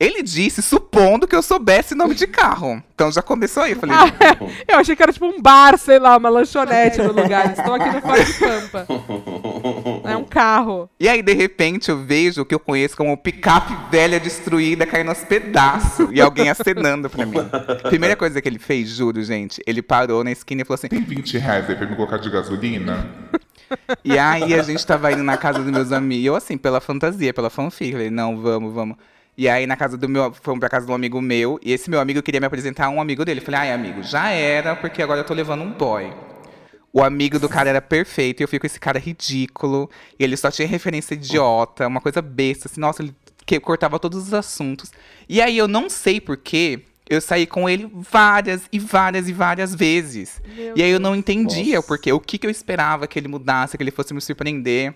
Ele 0.00 0.22
disse, 0.22 0.62
supondo 0.62 1.28
que 1.28 1.36
eu 1.36 1.42
soubesse 1.42 1.94
nome 1.94 2.14
de 2.14 2.26
carro. 2.26 2.82
Então 2.94 3.12
já 3.12 3.20
começou 3.20 3.62
aí. 3.62 3.72
Eu 3.72 3.76
falei, 3.78 3.94
Eu 4.66 4.78
achei 4.78 4.96
que 4.96 5.02
era 5.02 5.12
tipo 5.12 5.26
um 5.26 5.42
bar, 5.42 5.76
sei 5.76 5.98
lá, 5.98 6.16
uma 6.16 6.30
lanchonete 6.30 7.02
no 7.02 7.12
lugar. 7.12 7.52
Estou 7.52 7.74
aqui 7.74 7.90
no 7.90 8.00
Fora 8.00 8.24
de 8.24 8.32
Pampa. 8.32 8.86
É 10.08 10.16
um 10.16 10.24
carro. 10.24 10.88
E 10.98 11.06
aí, 11.06 11.20
de 11.20 11.34
repente, 11.34 11.90
eu 11.90 11.98
vejo 11.98 12.40
o 12.40 12.44
que 12.46 12.54
eu 12.54 12.58
conheço 12.58 12.96
como 12.96 13.14
picape 13.14 13.76
velha 13.90 14.18
destruída 14.18 14.86
caindo 14.86 15.10
aos 15.10 15.22
pedaços. 15.22 16.08
E 16.10 16.18
alguém 16.18 16.48
acenando 16.48 17.10
pra 17.10 17.26
mim. 17.26 17.36
Primeira 17.82 18.16
coisa 18.16 18.40
que 18.40 18.48
ele 18.48 18.58
fez, 18.58 18.88
juro, 18.88 19.22
gente, 19.22 19.62
ele 19.66 19.82
parou 19.82 20.24
na 20.24 20.32
esquina 20.32 20.62
e 20.62 20.64
falou 20.64 20.76
assim: 20.76 20.88
Tem 20.88 21.02
20 21.02 21.36
reais 21.36 21.68
aí 21.68 21.76
pra 21.76 21.86
me 21.86 21.94
colocar 21.94 22.16
de 22.16 22.30
gasolina? 22.30 23.06
E 24.02 24.18
aí 24.18 24.54
a 24.54 24.62
gente 24.62 24.84
tava 24.86 25.12
indo 25.12 25.22
na 25.22 25.36
casa 25.36 25.58
dos 25.62 25.70
meus 25.70 25.92
amigos. 25.92 26.26
Eu, 26.26 26.34
assim, 26.34 26.56
pela 26.56 26.80
fantasia, 26.80 27.34
pela 27.34 27.50
fanfic. 27.50 27.92
Falei, 27.92 28.10
não, 28.10 28.40
vamos, 28.40 28.72
vamos. 28.72 28.96
E 29.36 29.48
aí 29.48 29.66
na 29.66 29.76
casa 29.76 29.96
do 29.96 30.08
meu. 30.08 30.32
Fomos 30.32 30.60
pra 30.60 30.68
casa 30.68 30.86
de 30.86 30.92
um 30.92 30.94
amigo 30.94 31.20
meu. 31.20 31.58
E 31.62 31.72
esse 31.72 31.88
meu 31.88 32.00
amigo 32.00 32.22
queria 32.22 32.40
me 32.40 32.46
apresentar 32.46 32.86
a 32.86 32.90
um 32.90 33.00
amigo 33.00 33.24
dele. 33.24 33.40
Falei, 33.40 33.60
ai, 33.60 33.72
amigo, 33.72 34.02
já 34.02 34.30
era, 34.30 34.76
porque 34.76 35.02
agora 35.02 35.20
eu 35.20 35.24
tô 35.24 35.34
levando 35.34 35.62
um 35.62 35.72
boy. 35.72 36.12
O 36.92 37.02
amigo 37.02 37.38
do 37.38 37.48
cara 37.48 37.70
era 37.70 37.80
perfeito, 37.80 38.40
e 38.40 38.44
eu 38.44 38.48
fico 38.48 38.62
com 38.62 38.66
esse 38.66 38.80
cara 38.80 38.98
ridículo. 38.98 39.88
E 40.18 40.24
ele 40.24 40.36
só 40.36 40.50
tinha 40.50 40.66
referência 40.66 41.14
idiota, 41.14 41.86
uma 41.86 42.00
coisa 42.00 42.20
besta, 42.20 42.68
assim, 42.68 42.80
nossa, 42.80 43.02
ele 43.02 43.14
que 43.46 43.58
cortava 43.58 43.98
todos 43.98 44.26
os 44.26 44.34
assuntos. 44.34 44.92
E 45.28 45.40
aí 45.40 45.56
eu 45.56 45.66
não 45.66 45.88
sei 45.88 46.20
porquê, 46.20 46.82
eu 47.08 47.20
saí 47.20 47.46
com 47.46 47.68
ele 47.68 47.90
várias 47.92 48.62
e 48.72 48.78
várias 48.78 49.28
e 49.28 49.32
várias 49.32 49.74
vezes. 49.74 50.40
Meu 50.54 50.76
e 50.76 50.82
aí 50.82 50.90
eu 50.90 51.00
não 51.00 51.16
entendia 51.16 51.80
o 51.80 51.82
porquê, 51.82 52.12
o 52.12 52.20
que, 52.20 52.38
que 52.38 52.46
eu 52.46 52.50
esperava 52.50 53.06
que 53.06 53.18
ele 53.18 53.26
mudasse, 53.28 53.76
que 53.76 53.82
ele 53.82 53.90
fosse 53.90 54.14
me 54.14 54.20
surpreender. 54.20 54.94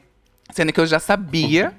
Sendo 0.53 0.73
que 0.73 0.81
eu 0.81 0.87
já 0.87 1.01
sabia 1.01 1.75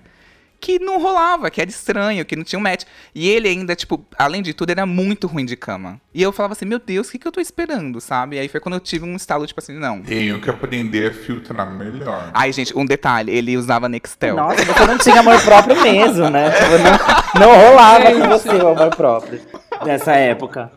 que 0.59 0.79
não 0.79 1.01
rolava, 1.01 1.50
que 1.50 1.62
era 1.62 1.69
estranho, 1.69 2.25
que 2.25 2.35
não 2.35 2.43
tinha 2.43 2.59
um 2.59 2.62
match. 2.62 2.83
E 3.13 3.29
ele 3.29 3.47
ainda, 3.47 3.75
tipo, 3.75 4.05
além 4.17 4.41
de 4.41 4.53
tudo, 4.53 4.69
era 4.69 4.85
muito 4.85 5.27
ruim 5.27 5.45
de 5.45 5.55
cama. 5.55 6.00
E 6.13 6.21
eu 6.21 6.31
falava 6.31 6.53
assim, 6.53 6.65
meu 6.65 6.79
Deus, 6.79 7.07
o 7.07 7.12
que, 7.12 7.19
que 7.19 7.27
eu 7.27 7.31
tô 7.31 7.39
esperando, 7.39 8.00
sabe? 8.00 8.35
E 8.35 8.39
aí 8.39 8.47
foi 8.47 8.59
quando 8.59 8.75
eu 8.75 8.79
tive 8.79 9.05
um 9.05 9.15
estalo, 9.15 9.45
tipo 9.45 9.59
assim, 9.59 9.74
não. 9.74 10.01
Tenho 10.01 10.39
que 10.39 10.50
aprender 10.50 11.12
a 11.12 11.13
filtrar 11.13 11.71
melhor. 11.71 12.31
Ai, 12.33 12.51
gente, 12.51 12.77
um 12.77 12.85
detalhe, 12.85 13.31
ele 13.31 13.57
usava 13.57 13.89
Nextel. 13.89 14.35
Nossa, 14.35 14.63
você 14.63 14.85
não 14.85 14.97
tinha 14.97 15.19
amor 15.19 15.41
próprio 15.41 15.81
mesmo, 15.81 16.29
né? 16.29 16.51
Tipo, 16.51 17.39
não, 17.39 17.47
não 17.47 17.67
rolava 17.67 18.12
com 18.12 18.27
você 18.29 18.50
o 18.50 18.67
amor 18.67 18.95
próprio 18.95 19.41
nessa 19.85 20.13
época. 20.13 20.71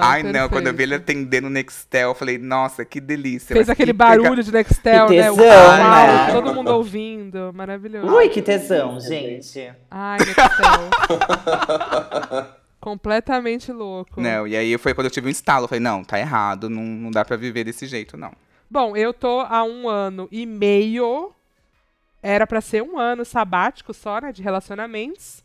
Ai, 0.00 0.22
não, 0.22 0.32
perfeito. 0.32 0.50
quando 0.50 0.66
eu 0.66 0.74
vi 0.74 0.82
ele 0.84 0.94
atendendo 0.96 1.46
o 1.46 1.50
Nextel, 1.50 2.08
eu 2.10 2.14
falei, 2.14 2.36
nossa, 2.38 2.84
que 2.84 3.00
delícia. 3.00 3.54
Fez 3.54 3.68
aquele 3.68 3.92
pega- 3.94 4.20
barulho 4.22 4.42
de 4.42 4.52
Nextel, 4.52 5.06
Que 5.06 5.20
né? 5.20 5.30
O 5.30 5.36
tesão, 5.36 5.52
áudio, 5.62 6.26
né? 6.26 6.32
todo 6.32 6.54
mundo 6.54 6.68
ouvindo. 6.72 7.52
Maravilhoso. 7.54 8.06
Ui, 8.14 8.28
que 8.28 8.42
tesão, 8.42 9.00
gente. 9.00 9.72
Ai, 9.90 10.18
Nextel. 10.18 10.90
Completamente 12.80 13.70
louco. 13.72 14.20
Não, 14.20 14.46
e 14.46 14.56
aí 14.56 14.76
foi 14.78 14.94
quando 14.94 15.06
eu 15.06 15.10
tive 15.10 15.26
um 15.28 15.30
estalo. 15.30 15.64
Eu 15.64 15.68
falei, 15.68 15.80
não, 15.80 16.02
tá 16.02 16.18
errado, 16.18 16.70
não, 16.70 16.82
não 16.82 17.10
dá 17.10 17.24
pra 17.24 17.36
viver 17.36 17.64
desse 17.64 17.86
jeito, 17.86 18.16
não. 18.16 18.32
Bom, 18.70 18.96
eu 18.96 19.12
tô 19.12 19.40
há 19.40 19.62
um 19.64 19.88
ano 19.88 20.28
e 20.32 20.46
meio. 20.46 21.32
Era 22.22 22.46
pra 22.46 22.60
ser 22.60 22.82
um 22.82 22.98
ano 22.98 23.24
sabático 23.24 23.92
só, 23.92 24.20
né? 24.20 24.32
De 24.32 24.42
relacionamentos. 24.42 25.42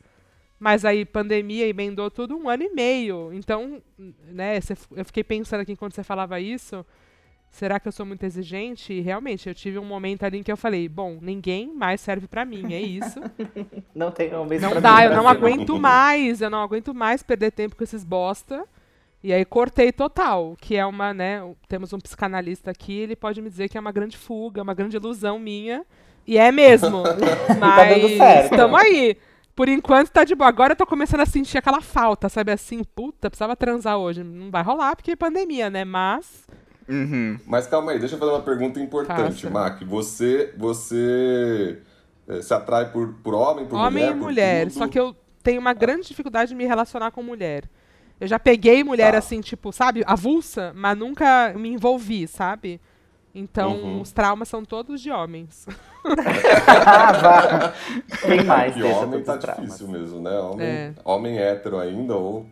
Mas 0.66 0.84
aí, 0.84 1.06
pandemia 1.06 1.68
emendou 1.68 2.10
tudo 2.10 2.36
um 2.36 2.50
ano 2.50 2.64
e 2.64 2.70
meio. 2.74 3.30
Então, 3.32 3.80
né, 4.32 4.60
cê- 4.62 4.74
eu 4.96 5.06
fiquei 5.06 5.24
pensando 5.24 5.60
aqui 5.62 5.72
enquanto 5.74 5.94
você 5.94 6.04
falava 6.04 6.40
isso. 6.40 6.84
Será 7.52 7.80
que 7.80 7.88
eu 7.88 7.92
sou 7.92 8.04
muito 8.04 8.24
exigente? 8.24 8.92
E 8.92 9.00
realmente, 9.00 9.48
eu 9.48 9.54
tive 9.54 9.78
um 9.78 9.86
momento 9.86 10.24
ali 10.24 10.40
em 10.40 10.44
que 10.44 10.52
eu 10.52 10.58
falei: 10.58 10.90
bom, 10.90 11.20
ninguém 11.22 11.72
mais 11.72 12.02
serve 12.02 12.28
pra 12.28 12.44
mim, 12.44 12.74
é 12.74 12.82
isso. 12.82 13.22
Não 13.94 14.10
tem 14.10 14.34
homens 14.34 14.60
Não 14.60 14.82
dá, 14.82 15.04
eu 15.06 15.12
não 15.16 15.22
Brasil. 15.24 15.30
aguento 15.30 15.78
mais, 15.80 16.42
eu 16.42 16.50
não 16.50 16.64
aguento 16.64 16.96
mais 16.96 17.22
perder 17.22 17.52
tempo 17.52 17.76
com 17.76 17.84
esses 17.84 18.04
bosta. 18.04 18.66
E 19.24 19.32
aí 19.32 19.46
cortei 19.46 19.92
total, 19.92 20.58
que 20.60 20.76
é 20.76 20.86
uma, 20.86 21.14
né, 21.14 21.42
temos 21.68 21.94
um 21.94 22.00
psicanalista 22.00 22.72
aqui, 22.72 22.98
ele 23.00 23.16
pode 23.16 23.40
me 23.40 23.50
dizer 23.52 23.70
que 23.70 23.78
é 23.78 23.82
uma 23.82 23.92
grande 23.92 24.18
fuga, 24.18 24.62
uma 24.64 24.74
grande 24.74 24.98
ilusão 24.98 25.38
minha. 25.38 25.86
E 26.26 26.40
é 26.40 26.52
mesmo. 26.52 27.04
Mas 27.60 27.90
dando 28.02 28.18
certo. 28.18 28.56
tamo 28.56 28.76
aí. 28.76 29.16
Por 29.56 29.70
enquanto 29.70 30.10
tá 30.10 30.24
de 30.24 30.36
boa. 30.36 30.50
Agora 30.50 30.74
eu 30.74 30.78
tô 30.78 30.86
começando 30.86 31.22
a 31.22 31.26
sentir 31.26 31.58
aquela 31.58 31.82
falta, 31.82 32.28
sabe 32.28 32.52
assim, 32.52 32.84
puta, 32.84 33.30
precisava 33.30 33.56
transar 33.56 33.98
hoje. 33.98 34.24
Não 34.24 34.52
vai 34.52 34.62
rolar 34.62 34.96
porque 34.96 35.12
é 35.12 35.16
pandemia, 35.16 35.70
né? 35.70 35.86
Mas 35.86 36.46
Uhum. 36.88 37.40
Mas 37.48 37.66
calma 37.68 37.92
aí, 37.92 38.00
deixa 38.00 38.16
eu 38.16 38.20
fazer 38.20 38.32
uma 38.32 38.42
pergunta 38.42 38.80
importante, 38.80 39.42
Faça. 39.42 39.50
Mac. 39.50 39.82
Você, 39.84 40.54
você 40.56 41.80
eh, 42.28 42.42
se 42.42 42.54
atrai 42.54 42.92
por, 42.92 43.14
por 43.24 43.34
homem, 43.34 43.66
por 43.66 43.76
homem 43.76 43.92
mulher? 43.92 44.10
e 44.10 44.14
por 44.14 44.20
mulher. 44.24 44.72
Só 44.72 44.88
que 44.88 45.00
eu 45.00 45.16
tenho 45.42 45.60
uma 45.60 45.74
grande 45.74 46.08
dificuldade 46.08 46.50
de 46.50 46.56
me 46.56 46.66
relacionar 46.66 47.12
com 47.12 47.24
mulher. 47.24 47.64
Eu 48.20 48.28
já 48.28 48.38
peguei 48.40 48.84
mulher 48.84 49.14
Tá. 49.14 49.18
assim, 49.18 49.42
tipo, 49.42 49.72
sabe, 49.72 50.04
avulsa, 50.06 50.72
mas 50.76 50.98
nunca 50.98 51.54
me 51.58 51.70
envolvi, 51.70 52.28
sabe? 52.28 52.80
Então, 53.36 53.74
Uhum. 53.76 54.02
os 54.02 54.12
traumas 54.14 54.48
são 54.48 54.64
todos 54.64 55.02
de 55.02 55.12
homens. 55.12 55.68
Ah. 56.88 57.74
Quem 58.26 58.44
mais 58.44 58.74
Que 58.74 58.82
deixa 58.82 59.00
homem 59.00 59.24
tá 59.24 59.38
traumas? 59.38 59.66
difícil 59.66 59.88
mesmo, 59.88 60.22
né? 60.22 60.40
Homem, 60.40 60.66
É. 60.68 60.94
homem 61.04 61.38
hétero 61.38 61.78
ainda, 61.80 62.16
ou 62.16 62.46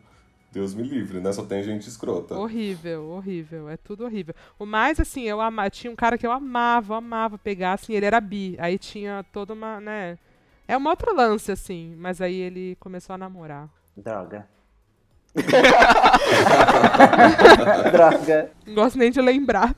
Deus 0.51 0.73
me 0.75 0.83
livre, 0.83 1.19
né? 1.19 1.31
Só 1.31 1.43
tem 1.43 1.63
gente 1.63 1.87
escrota. 1.87 2.35
Horrível, 2.35 3.05
horrível. 3.09 3.69
É 3.69 3.77
tudo 3.77 4.03
horrível. 4.05 4.35
O 4.59 4.65
mais, 4.65 4.99
assim, 4.99 5.23
eu 5.23 5.41
ama... 5.41 5.69
tinha 5.69 5.91
um 5.91 5.95
cara 5.95 6.17
que 6.17 6.25
eu 6.27 6.31
amava, 6.31 6.93
eu 6.93 6.97
amava 6.97 7.37
pegar, 7.37 7.73
assim, 7.73 7.93
ele 7.93 8.05
era 8.05 8.19
bi. 8.21 8.55
Aí 8.59 8.77
tinha 8.77 9.25
toda 9.31 9.53
uma, 9.53 9.79
né? 9.79 10.17
É 10.67 10.77
um 10.77 10.87
outro 10.87 11.15
lance, 11.15 11.51
assim. 11.51 11.95
Mas 11.97 12.21
aí 12.21 12.35
ele 12.35 12.75
começou 12.79 13.13
a 13.13 13.17
namorar. 13.17 13.67
Droga. 13.97 14.47
Droga. 17.91 18.51
Não 18.67 18.75
gosto 18.75 18.99
nem 18.99 19.11
de 19.11 19.19
lembrar. 19.21 19.73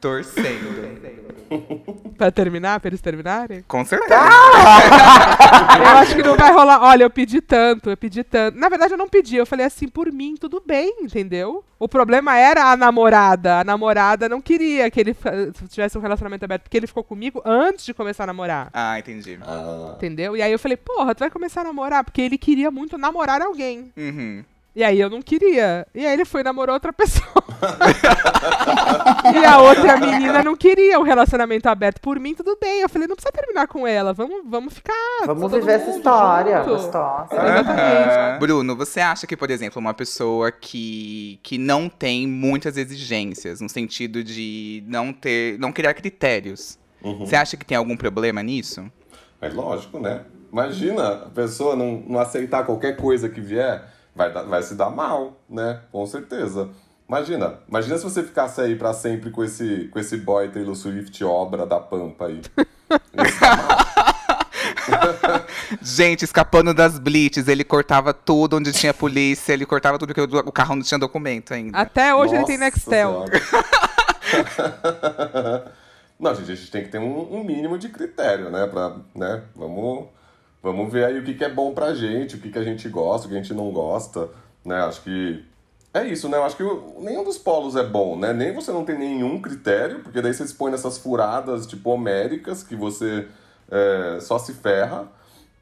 Torcendo. 0.00 1.25
pra 2.16 2.30
terminar, 2.30 2.80
pra 2.80 2.88
eles 2.88 3.00
terminarem? 3.00 3.62
Com 3.68 3.84
certeza. 3.84 4.14
Eu 5.78 5.86
acho 5.98 6.16
que 6.16 6.22
não 6.22 6.36
vai 6.36 6.52
rolar. 6.52 6.82
Olha, 6.82 7.04
eu 7.04 7.10
pedi 7.10 7.40
tanto, 7.40 7.90
eu 7.90 7.96
pedi 7.96 8.24
tanto. 8.24 8.58
Na 8.58 8.68
verdade, 8.68 8.94
eu 8.94 8.98
não 8.98 9.08
pedi. 9.08 9.36
Eu 9.36 9.46
falei 9.46 9.66
assim, 9.66 9.88
por 9.88 10.10
mim, 10.12 10.34
tudo 10.38 10.62
bem, 10.64 10.96
entendeu? 11.00 11.64
O 11.78 11.88
problema 11.88 12.36
era 12.36 12.70
a 12.70 12.76
namorada. 12.76 13.60
A 13.60 13.64
namorada 13.64 14.28
não 14.28 14.40
queria 14.40 14.90
que 14.90 14.98
ele 15.00 15.14
tivesse 15.68 15.98
um 15.98 16.00
relacionamento 16.00 16.44
aberto, 16.44 16.62
porque 16.62 16.76
ele 16.76 16.86
ficou 16.86 17.04
comigo 17.04 17.42
antes 17.44 17.84
de 17.84 17.92
começar 17.92 18.24
a 18.24 18.28
namorar. 18.28 18.70
Ah, 18.72 18.98
entendi. 18.98 19.38
Ah, 19.42 19.92
Entendeu? 19.96 20.36
E 20.36 20.42
aí 20.42 20.52
eu 20.52 20.58
falei, 20.58 20.76
porra, 20.76 21.14
tu 21.14 21.20
vai 21.20 21.30
começar 21.30 21.60
a 21.60 21.64
namorar? 21.64 22.02
Porque 22.04 22.22
ele 22.22 22.38
queria 22.38 22.70
muito 22.70 22.96
namorar 22.96 23.42
alguém. 23.42 23.92
Uhum. 23.96 24.42
E 24.76 24.84
aí 24.84 25.00
eu 25.00 25.08
não 25.08 25.22
queria. 25.22 25.86
E 25.94 26.04
aí 26.04 26.12
ele 26.12 26.26
foi 26.26 26.42
namorar 26.42 26.74
outra 26.74 26.92
pessoa. 26.92 27.24
e 29.34 29.42
a 29.42 29.58
outra 29.58 29.96
menina 29.96 30.44
não 30.44 30.54
queria 30.54 31.00
um 31.00 31.02
relacionamento 31.02 31.66
aberto. 31.66 31.98
Por 31.98 32.20
mim, 32.20 32.34
tudo 32.34 32.58
bem. 32.60 32.82
Eu 32.82 32.88
falei, 32.90 33.08
não 33.08 33.16
precisa 33.16 33.32
terminar 33.32 33.66
com 33.68 33.86
ela. 33.86 34.12
Vamos, 34.12 34.42
vamos 34.44 34.74
ficar. 34.74 34.92
Vamos 35.24 35.50
viver 35.50 35.76
essa 35.76 35.96
história 35.96 36.58
junto. 36.58 36.68
gostosa. 36.68 37.28
Exatamente. 37.32 38.38
Bruno, 38.38 38.76
você 38.76 39.00
acha 39.00 39.26
que, 39.26 39.34
por 39.34 39.50
exemplo, 39.50 39.80
uma 39.80 39.94
pessoa 39.94 40.52
que, 40.52 41.40
que 41.42 41.56
não 41.56 41.88
tem 41.88 42.28
muitas 42.28 42.76
exigências, 42.76 43.62
no 43.62 43.70
sentido 43.70 44.22
de 44.22 44.84
não 44.86 45.10
ter, 45.10 45.58
não 45.58 45.72
criar 45.72 45.94
critérios, 45.94 46.78
uhum. 47.02 47.20
você 47.20 47.34
acha 47.34 47.56
que 47.56 47.64
tem 47.64 47.78
algum 47.78 47.96
problema 47.96 48.42
nisso? 48.42 48.84
Mas 49.40 49.54
lógico, 49.54 49.98
né? 49.98 50.20
Imagina 50.52 51.08
a 51.08 51.30
pessoa 51.30 51.74
não, 51.74 52.04
não 52.06 52.20
aceitar 52.20 52.66
qualquer 52.66 52.96
coisa 52.96 53.26
que 53.26 53.40
vier, 53.40 53.95
vai, 54.16 54.32
vai 54.32 54.62
se 54.62 54.74
dar 54.74 54.90
mal, 54.90 55.40
né? 55.48 55.80
Com 55.92 56.04
certeza. 56.06 56.70
Imagina, 57.08 57.60
imagina 57.68 57.98
se 57.98 58.04
você 58.04 58.22
ficasse 58.22 58.60
aí 58.60 58.74
pra 58.74 58.92
sempre 58.92 59.30
com 59.30 59.44
esse, 59.44 59.88
com 59.92 59.98
esse 59.98 60.16
boy 60.16 60.48
Taylor 60.48 60.74
Swift 60.74 61.22
obra 61.22 61.64
da 61.64 61.78
Pampa 61.78 62.26
aí. 62.26 62.40
Gente, 65.80 66.24
escapando 66.24 66.74
das 66.74 66.98
blitz, 66.98 67.46
ele 67.46 67.62
cortava 67.62 68.12
tudo 68.12 68.56
onde 68.56 68.72
tinha 68.72 68.92
polícia, 68.92 69.52
ele 69.52 69.64
cortava 69.64 69.98
tudo 69.98 70.12
que 70.12 70.20
o, 70.20 70.52
carro 70.52 70.74
não 70.74 70.82
tinha 70.82 70.98
documento 70.98 71.54
ainda. 71.54 71.78
Até 71.78 72.14
hoje 72.14 72.34
ele 72.34 72.44
tem 72.44 72.58
Nossa 72.58 72.70
Nextel. 72.70 73.24
Não, 76.18 76.34
gente, 76.34 76.50
a 76.50 76.54
gente 76.54 76.70
tem 76.70 76.82
que 76.82 76.88
ter 76.88 76.98
um, 76.98 77.34
um 77.34 77.44
mínimo 77.44 77.78
de 77.78 77.90
critério, 77.90 78.50
né? 78.50 78.66
Pra, 78.66 78.96
né? 79.14 79.42
Vamos, 79.54 80.06
vamos 80.62 80.92
ver 80.92 81.04
aí 81.04 81.18
o 81.18 81.24
que, 81.24 81.34
que 81.34 81.44
é 81.44 81.48
bom 81.48 81.72
pra 81.72 81.94
gente, 81.94 82.36
o 82.36 82.38
que, 82.38 82.50
que 82.50 82.58
a 82.58 82.64
gente 82.64 82.88
gosta, 82.88 83.26
o 83.26 83.30
que 83.30 83.36
a 83.36 83.40
gente 83.40 83.54
não 83.54 83.70
gosta, 83.70 84.28
né? 84.64 84.76
Acho 84.82 85.02
que 85.02 85.44
é 85.94 86.06
isso, 86.06 86.28
né? 86.28 86.36
Eu 86.36 86.44
acho 86.44 86.56
que 86.56 86.64
nenhum 87.00 87.24
dos 87.24 87.38
polos 87.38 87.74
é 87.76 87.82
bom, 87.82 88.18
né? 88.18 88.32
Nem 88.32 88.52
você 88.52 88.70
não 88.70 88.84
tem 88.84 88.98
nenhum 88.98 89.40
critério, 89.40 90.00
porque 90.00 90.20
daí 90.20 90.34
você 90.34 90.46
se 90.46 90.54
põe 90.54 90.70
nessas 90.70 90.98
furadas, 90.98 91.66
tipo, 91.66 91.90
homéricas, 91.90 92.62
que 92.62 92.76
você 92.76 93.26
é, 93.70 94.18
só 94.20 94.38
se 94.38 94.52
ferra. 94.52 95.08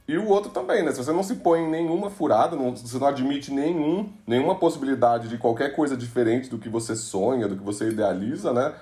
E 0.06 0.18
o 0.18 0.28
outro 0.28 0.50
também, 0.50 0.82
né? 0.82 0.90
Se 0.90 0.98
você 0.98 1.12
não 1.12 1.22
se 1.22 1.36
põe 1.36 1.60
em 1.60 1.70
nenhuma 1.70 2.10
furada, 2.10 2.56
não, 2.56 2.76
você 2.76 2.98
não 2.98 3.06
admite 3.06 3.52
nenhum, 3.52 4.12
nenhuma 4.26 4.56
possibilidade 4.56 5.28
de 5.28 5.38
qualquer 5.38 5.74
coisa 5.74 5.96
diferente 5.96 6.50
do 6.50 6.58
que 6.58 6.68
você 6.68 6.94
sonha, 6.94 7.48
do 7.48 7.56
que 7.56 7.62
você 7.62 7.88
idealiza, 7.88 8.52
né? 8.52 8.74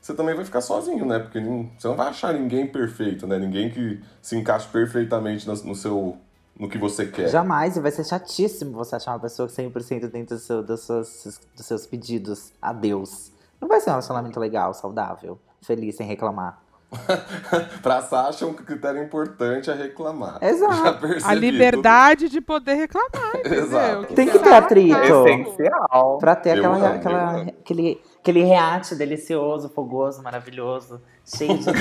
Você 0.00 0.14
também 0.14 0.34
vai 0.34 0.44
ficar 0.44 0.60
sozinho, 0.60 1.04
né? 1.04 1.18
Porque 1.18 1.38
não- 1.40 1.68
você 1.78 1.86
não 1.88 1.94
vai 1.96 2.08
achar 2.08 2.32
ninguém 2.32 2.66
perfeito, 2.66 3.26
né? 3.26 3.38
Ninguém 3.38 3.70
que 3.70 4.00
se 4.22 4.36
encaixe 4.36 4.66
perfeitamente 4.68 5.46
no, 5.46 5.54
no 5.54 5.74
seu, 5.74 6.16
no 6.58 6.68
que 6.68 6.78
você 6.78 7.06
quer. 7.06 7.28
Jamais, 7.28 7.76
e 7.76 7.80
vai 7.80 7.90
ser 7.90 8.04
chatíssimo 8.04 8.72
você 8.72 8.96
achar 8.96 9.12
uma 9.12 9.20
pessoa 9.20 9.48
100% 9.48 10.08
dentro 10.10 10.36
do 10.36 10.40
seu, 10.40 10.62
dos, 10.62 10.80
seus, 10.80 11.40
dos 11.56 11.66
seus 11.66 11.86
pedidos 11.86 12.52
a 12.62 12.72
Deus. 12.72 13.30
Não 13.60 13.68
vai 13.68 13.78
ser 13.80 13.90
um 13.90 13.92
relacionamento 13.92 14.40
legal, 14.40 14.72
saudável, 14.72 15.38
feliz, 15.60 15.96
sem 15.96 16.06
reclamar. 16.06 16.62
pra 17.82 18.02
Sasha, 18.02 18.46
um 18.46 18.54
critério 18.54 19.00
importante 19.02 19.70
é 19.70 19.74
reclamar. 19.74 20.38
Exato. 20.42 21.06
A 21.24 21.34
liberdade 21.34 22.28
de 22.28 22.40
poder 22.40 22.74
reclamar. 22.74 23.36
Exato. 23.44 24.14
Tem 24.14 24.28
que 24.28 24.38
ter 24.38 24.52
atrito. 24.52 24.96
Essencial. 24.98 26.18
Pra 26.18 26.34
ter 26.34 26.52
aquela, 26.52 26.88
aquela, 26.94 27.42
aquele, 27.42 28.00
aquele 28.20 28.44
reate 28.44 28.94
delicioso, 28.94 29.68
fogoso, 29.70 30.22
maravilhoso, 30.22 31.00
cheio 31.24 31.58
de. 31.58 31.64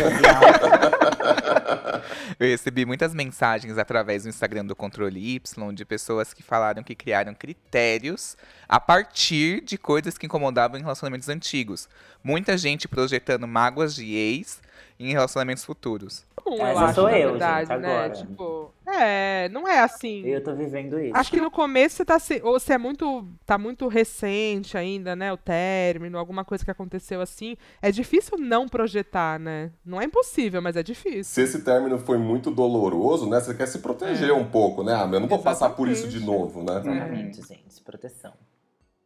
Eu 2.39 2.47
recebi 2.47 2.86
muitas 2.86 3.13
mensagens 3.13 3.78
através 3.78 4.23
do 4.23 4.30
Instagram 4.30 4.65
do 4.65 4.75
Controle 4.75 5.36
Y 5.36 5.41
de 5.73 5.84
pessoas 5.86 6.34
que 6.34 6.41
falaram 6.41 6.82
que 6.82 6.95
criaram 6.95 7.34
critérios 7.34 8.38
a 8.67 8.80
partir 8.80 9.62
de 9.62 9.78
coisas 9.78 10.17
que 10.17 10.25
incomodavam 10.25 10.80
em 10.80 10.82
relacionamentos 10.82 11.28
antigos. 11.28 11.89
Muita 12.23 12.58
gente 12.58 12.88
projetando 12.88 13.45
mágoas 13.45 13.93
de 13.93 14.15
ex 14.15 14.62
em 14.97 15.12
relacionamentos 15.12 15.65
futuros. 15.65 16.25
Bom, 16.43 16.65
Essa 16.65 16.93
sou 16.93 17.10
eu, 17.10 17.32
verdade, 17.32 17.67
gente, 17.67 17.80
né? 17.80 17.95
agora. 17.95 18.10
Tipo, 18.13 18.59
é, 18.93 19.49
não 19.49 19.67
é 19.67 19.80
assim. 19.80 20.25
Eu 20.25 20.43
tô 20.43 20.54
vivendo 20.54 20.99
isso. 20.99 21.15
Acho 21.15 21.32
que 21.32 21.41
no 21.41 21.49
começo 21.52 21.95
você 21.97 22.06
tá 22.06 22.19
se, 22.19 22.41
ou 22.43 22.60
você 22.60 22.73
é 22.73 22.78
muito 22.78 23.25
tá 23.45 23.58
muito 23.58 23.88
recente 23.88 24.78
ainda, 24.78 25.15
né, 25.15 25.32
o 25.34 25.38
término, 25.38 26.17
alguma 26.17 26.45
coisa 26.45 26.63
que 26.63 26.71
aconteceu 26.71 27.21
assim, 27.21 27.56
é 27.82 27.91
difícil 27.91 28.38
não 28.38 28.67
projetar, 28.67 29.39
né? 29.39 29.71
Não 29.86 29.99
é 30.02 30.06
impossível, 30.06 30.62
mas 30.62 30.75
é 30.75 30.84
difícil. 30.84 31.23
Se 31.23 31.41
esse 31.41 31.63
término 31.63 31.97
foi 31.97 32.17
muito 32.17 32.52
doloroso, 32.52 33.30
né? 33.30 33.39
Você 33.39 33.54
quer 33.54 33.67
se 33.67 33.80
proteger 33.80 34.30
É. 34.30 34.34
um 34.34 34.45
pouco, 34.45 34.84
né? 34.84 34.93
Ah, 34.95 35.10
eu 35.12 35.19
não 35.19 35.28
vou 35.28 35.39
passar 35.39 35.69
por 35.71 35.88
isso 35.88 36.08
de 36.08 36.17
Exatamente. 36.17 36.39
novo, 36.39 36.63
né? 36.63 36.80
Exatamente, 36.80 37.38
gente. 37.47 37.82
Proteção. 37.84 38.34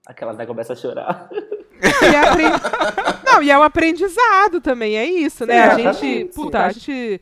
Aquelas 0.06 0.36
da 0.36 0.46
começa 0.46 0.74
a 0.74 0.76
chorar. 0.76 1.30
E 1.32 2.16
é 2.16 3.24
Não, 3.34 3.42
e 3.42 3.50
é 3.50 3.58
um 3.58 3.64
aprendizado 3.64 4.60
também, 4.62 4.98
é 4.98 5.06
isso, 5.06 5.46
né? 5.46 5.62
A 5.64 5.70
gente, 5.78 5.88
Exatamente. 5.88 6.34
puta, 6.36 6.60
a 6.66 6.72
gente 6.72 7.22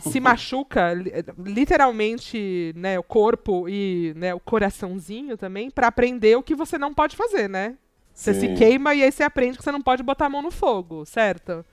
se 0.00 0.20
machuca, 0.20 0.92
li- 0.94 1.12
literalmente, 1.38 2.72
né, 2.76 2.98
o 2.98 3.02
corpo 3.02 3.68
e 3.68 4.12
né, 4.16 4.34
o 4.34 4.40
coraçãozinho 4.40 5.36
também, 5.36 5.70
pra 5.70 5.88
aprender 5.88 6.36
o 6.36 6.42
que 6.42 6.54
você 6.54 6.78
não 6.78 6.92
pode 6.94 7.16
fazer, 7.16 7.48
né? 7.48 7.76
Você 8.12 8.34
se 8.34 8.40
Sim. 8.48 8.54
queima 8.54 8.94
e 8.94 9.02
aí 9.02 9.10
você 9.12 9.22
aprende 9.22 9.56
que 9.56 9.64
você 9.64 9.72
não 9.72 9.80
pode 9.80 10.02
botar 10.02 10.26
a 10.26 10.30
mão 10.30 10.42
no 10.42 10.50
fogo, 10.50 11.04
certo? 11.06 11.64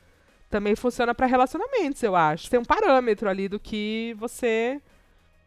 Também 0.50 0.76
funciona 0.76 1.13
pra 1.13 1.26
relacionamentos, 1.26 2.02
eu 2.04 2.16
acho. 2.16 2.50
Tem 2.50 2.60
um 2.60 2.63
parâmetro 2.66 3.28
ali 3.30 3.50
do 3.50 3.60
que 3.60 4.16
você 4.18 4.80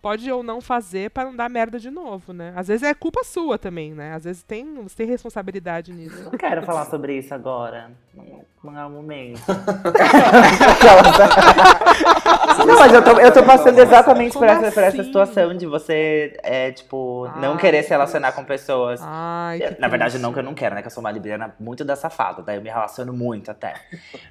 pode 0.00 0.30
ou 0.30 0.42
não 0.42 0.60
fazer 0.60 1.10
pra 1.10 1.24
não 1.24 1.36
dar 1.36 1.48
merda 1.48 1.78
de 1.78 1.90
novo, 1.90 2.32
né? 2.32 2.52
Às 2.56 2.68
vezes 2.68 2.82
é 2.82 2.94
culpa 2.94 3.22
sua 3.22 3.58
também, 3.58 3.92
né? 3.92 4.14
Às 4.14 4.24
vezes 4.24 4.42
tem, 4.42 4.82
você 4.82 4.96
tem 4.96 5.06
responsabilidade 5.06 5.92
nisso. 5.92 6.24
Não 6.24 6.30
quero 6.32 6.62
falar 6.62 6.86
sobre 6.86 7.18
isso 7.18 7.34
agora. 7.34 7.90
Não, 8.14 8.40
não 8.64 8.78
é 8.78 8.86
o 8.86 8.90
momento. 8.90 9.40
não, 12.66 12.78
mas 12.78 12.92
eu 12.92 13.04
tô, 13.04 13.20
eu 13.20 13.32
tô 13.32 13.42
passando 13.42 13.78
exatamente 13.78 14.36
por 14.36 14.46
essa, 14.46 14.72
por 14.72 14.82
essa 14.82 14.88
assim? 14.88 15.04
situação 15.04 15.54
de 15.54 15.66
você, 15.66 16.36
é, 16.42 16.72
tipo, 16.72 17.28
não 17.36 17.52
Ai, 17.52 17.58
querer 17.58 17.82
se 17.82 17.90
relacionar 17.90 18.32
com 18.32 18.44
pessoas. 18.44 19.00
Ai, 19.02 19.58
que 19.58 19.80
Na 19.80 19.88
verdade, 19.88 20.12
triste. 20.12 20.22
não 20.22 20.32
que 20.32 20.38
eu 20.38 20.44
não 20.44 20.54
quero, 20.54 20.74
né? 20.74 20.82
Que 20.82 20.88
eu 20.88 20.92
sou 20.92 21.02
uma 21.02 21.10
libriana 21.10 21.54
muito 21.60 21.84
da 21.84 21.94
safada, 21.94 22.42
daí 22.42 22.56
eu 22.56 22.62
me 22.62 22.70
relaciono 22.70 23.12
muito 23.12 23.50
até. 23.50 23.74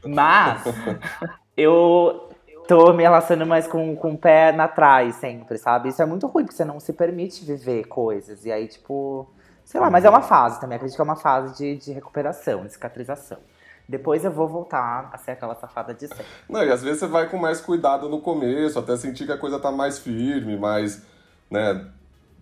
Mas 0.06 0.64
eu 1.56 2.29
tô 2.70 2.94
me 2.94 3.02
relacionando 3.02 3.50
mais 3.50 3.66
com, 3.66 3.96
com 3.96 4.12
o 4.12 4.18
pé 4.18 4.52
na 4.52 4.68
trás 4.68 5.16
sempre, 5.16 5.58
sabe? 5.58 5.90
Isso 5.90 6.04
é 6.04 6.06
muito 6.06 6.28
ruim, 6.28 6.44
porque 6.44 6.56
você 6.56 6.64
não 6.64 6.80
se 6.80 6.94
permite 6.94 7.44
viver 7.44 7.86
coisas. 7.88 8.46
E 8.46 8.52
aí, 8.52 8.68
tipo, 8.68 9.28
sei 9.66 9.82
lá, 9.82 9.90
mas 9.90 10.06
é 10.06 10.10
uma 10.10 10.22
fase 10.22 10.62
também. 10.62 10.76
Acredito 10.76 10.96
que 10.96 11.02
é 11.02 11.04
uma 11.04 11.16
fase 11.16 11.58
de, 11.58 11.78
de 11.78 11.92
recuperação, 11.92 12.64
de 12.64 12.74
cicatrização. 12.74 13.40
Depois 13.88 14.24
eu 14.24 14.30
vou 14.30 14.48
voltar 14.48 15.10
a 15.12 15.18
ser 15.18 15.32
aquela 15.32 15.56
safada 15.56 15.96
de 15.96 16.08
sempre. 16.08 16.26
Não, 16.48 16.64
e 16.64 16.72
às 16.72 16.84
vezes 16.84 17.00
você 17.00 17.08
vai 17.08 17.28
com 17.28 17.40
mais 17.40 17.60
cuidado 17.60 18.08
no 18.08 18.22
começo, 18.22 18.78
até 18.78 18.96
sentir 18.96 19.26
que 19.26 19.32
a 19.32 19.38
coisa 19.38 19.58
tá 19.60 19.72
mais 19.72 19.98
firme, 19.98 20.56
mais, 20.56 21.02
né, 21.50 21.88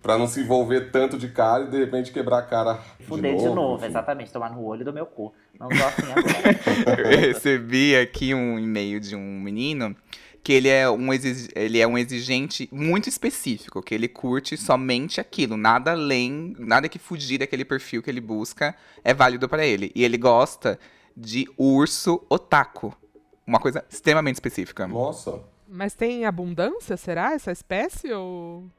pra 0.08 0.16
não 0.16 0.26
se 0.26 0.40
envolver 0.40 0.90
tanto 0.90 1.18
de 1.18 1.28
cara 1.28 1.64
e 1.64 1.66
de 1.66 1.76
repente 1.76 2.10
quebrar 2.10 2.38
a 2.38 2.42
cara 2.42 2.80
de 2.98 3.04
Fuder 3.04 3.34
novo. 3.34 3.46
de 3.46 3.54
novo, 3.54 3.84
exatamente. 3.84 4.32
Tomar 4.32 4.50
no 4.50 4.64
olho 4.64 4.82
do 4.82 4.90
meu 4.90 5.04
cu. 5.04 5.34
Não 5.60 5.68
tô 5.68 5.74
assim 5.74 6.10
agora. 6.10 7.12
Eu 7.12 7.20
recebi 7.20 7.94
aqui 7.94 8.32
um 8.32 8.58
e-mail 8.58 9.00
de 9.00 9.14
um 9.14 9.20
menino 9.38 9.94
que 10.42 10.54
ele 10.54 10.68
é 10.70 10.88
um, 10.88 11.12
ele 11.54 11.78
é 11.78 11.86
um 11.86 11.98
exigente 11.98 12.70
muito 12.72 13.06
específico, 13.06 13.82
que 13.82 13.94
ele 13.94 14.08
curte 14.08 14.56
somente 14.56 15.20
aquilo, 15.20 15.58
nada 15.58 15.92
além, 15.92 16.56
nada 16.58 16.88
que 16.88 16.98
fugir 16.98 17.36
daquele 17.36 17.66
perfil 17.66 18.02
que 18.02 18.08
ele 18.08 18.22
busca 18.22 18.74
é 19.04 19.12
válido 19.12 19.46
pra 19.46 19.66
ele. 19.66 19.92
E 19.94 20.02
ele 20.02 20.16
gosta 20.16 20.78
de 21.14 21.46
urso 21.58 22.24
otaku, 22.30 22.94
uma 23.46 23.60
coisa 23.60 23.84
extremamente 23.90 24.36
específica. 24.36 24.88
Nossa. 24.88 25.38
Mas 25.68 25.94
tem 25.94 26.24
abundância, 26.24 26.96
será, 26.96 27.34
essa 27.34 27.52
espécie? 27.52 28.10
Ou... 28.10 28.70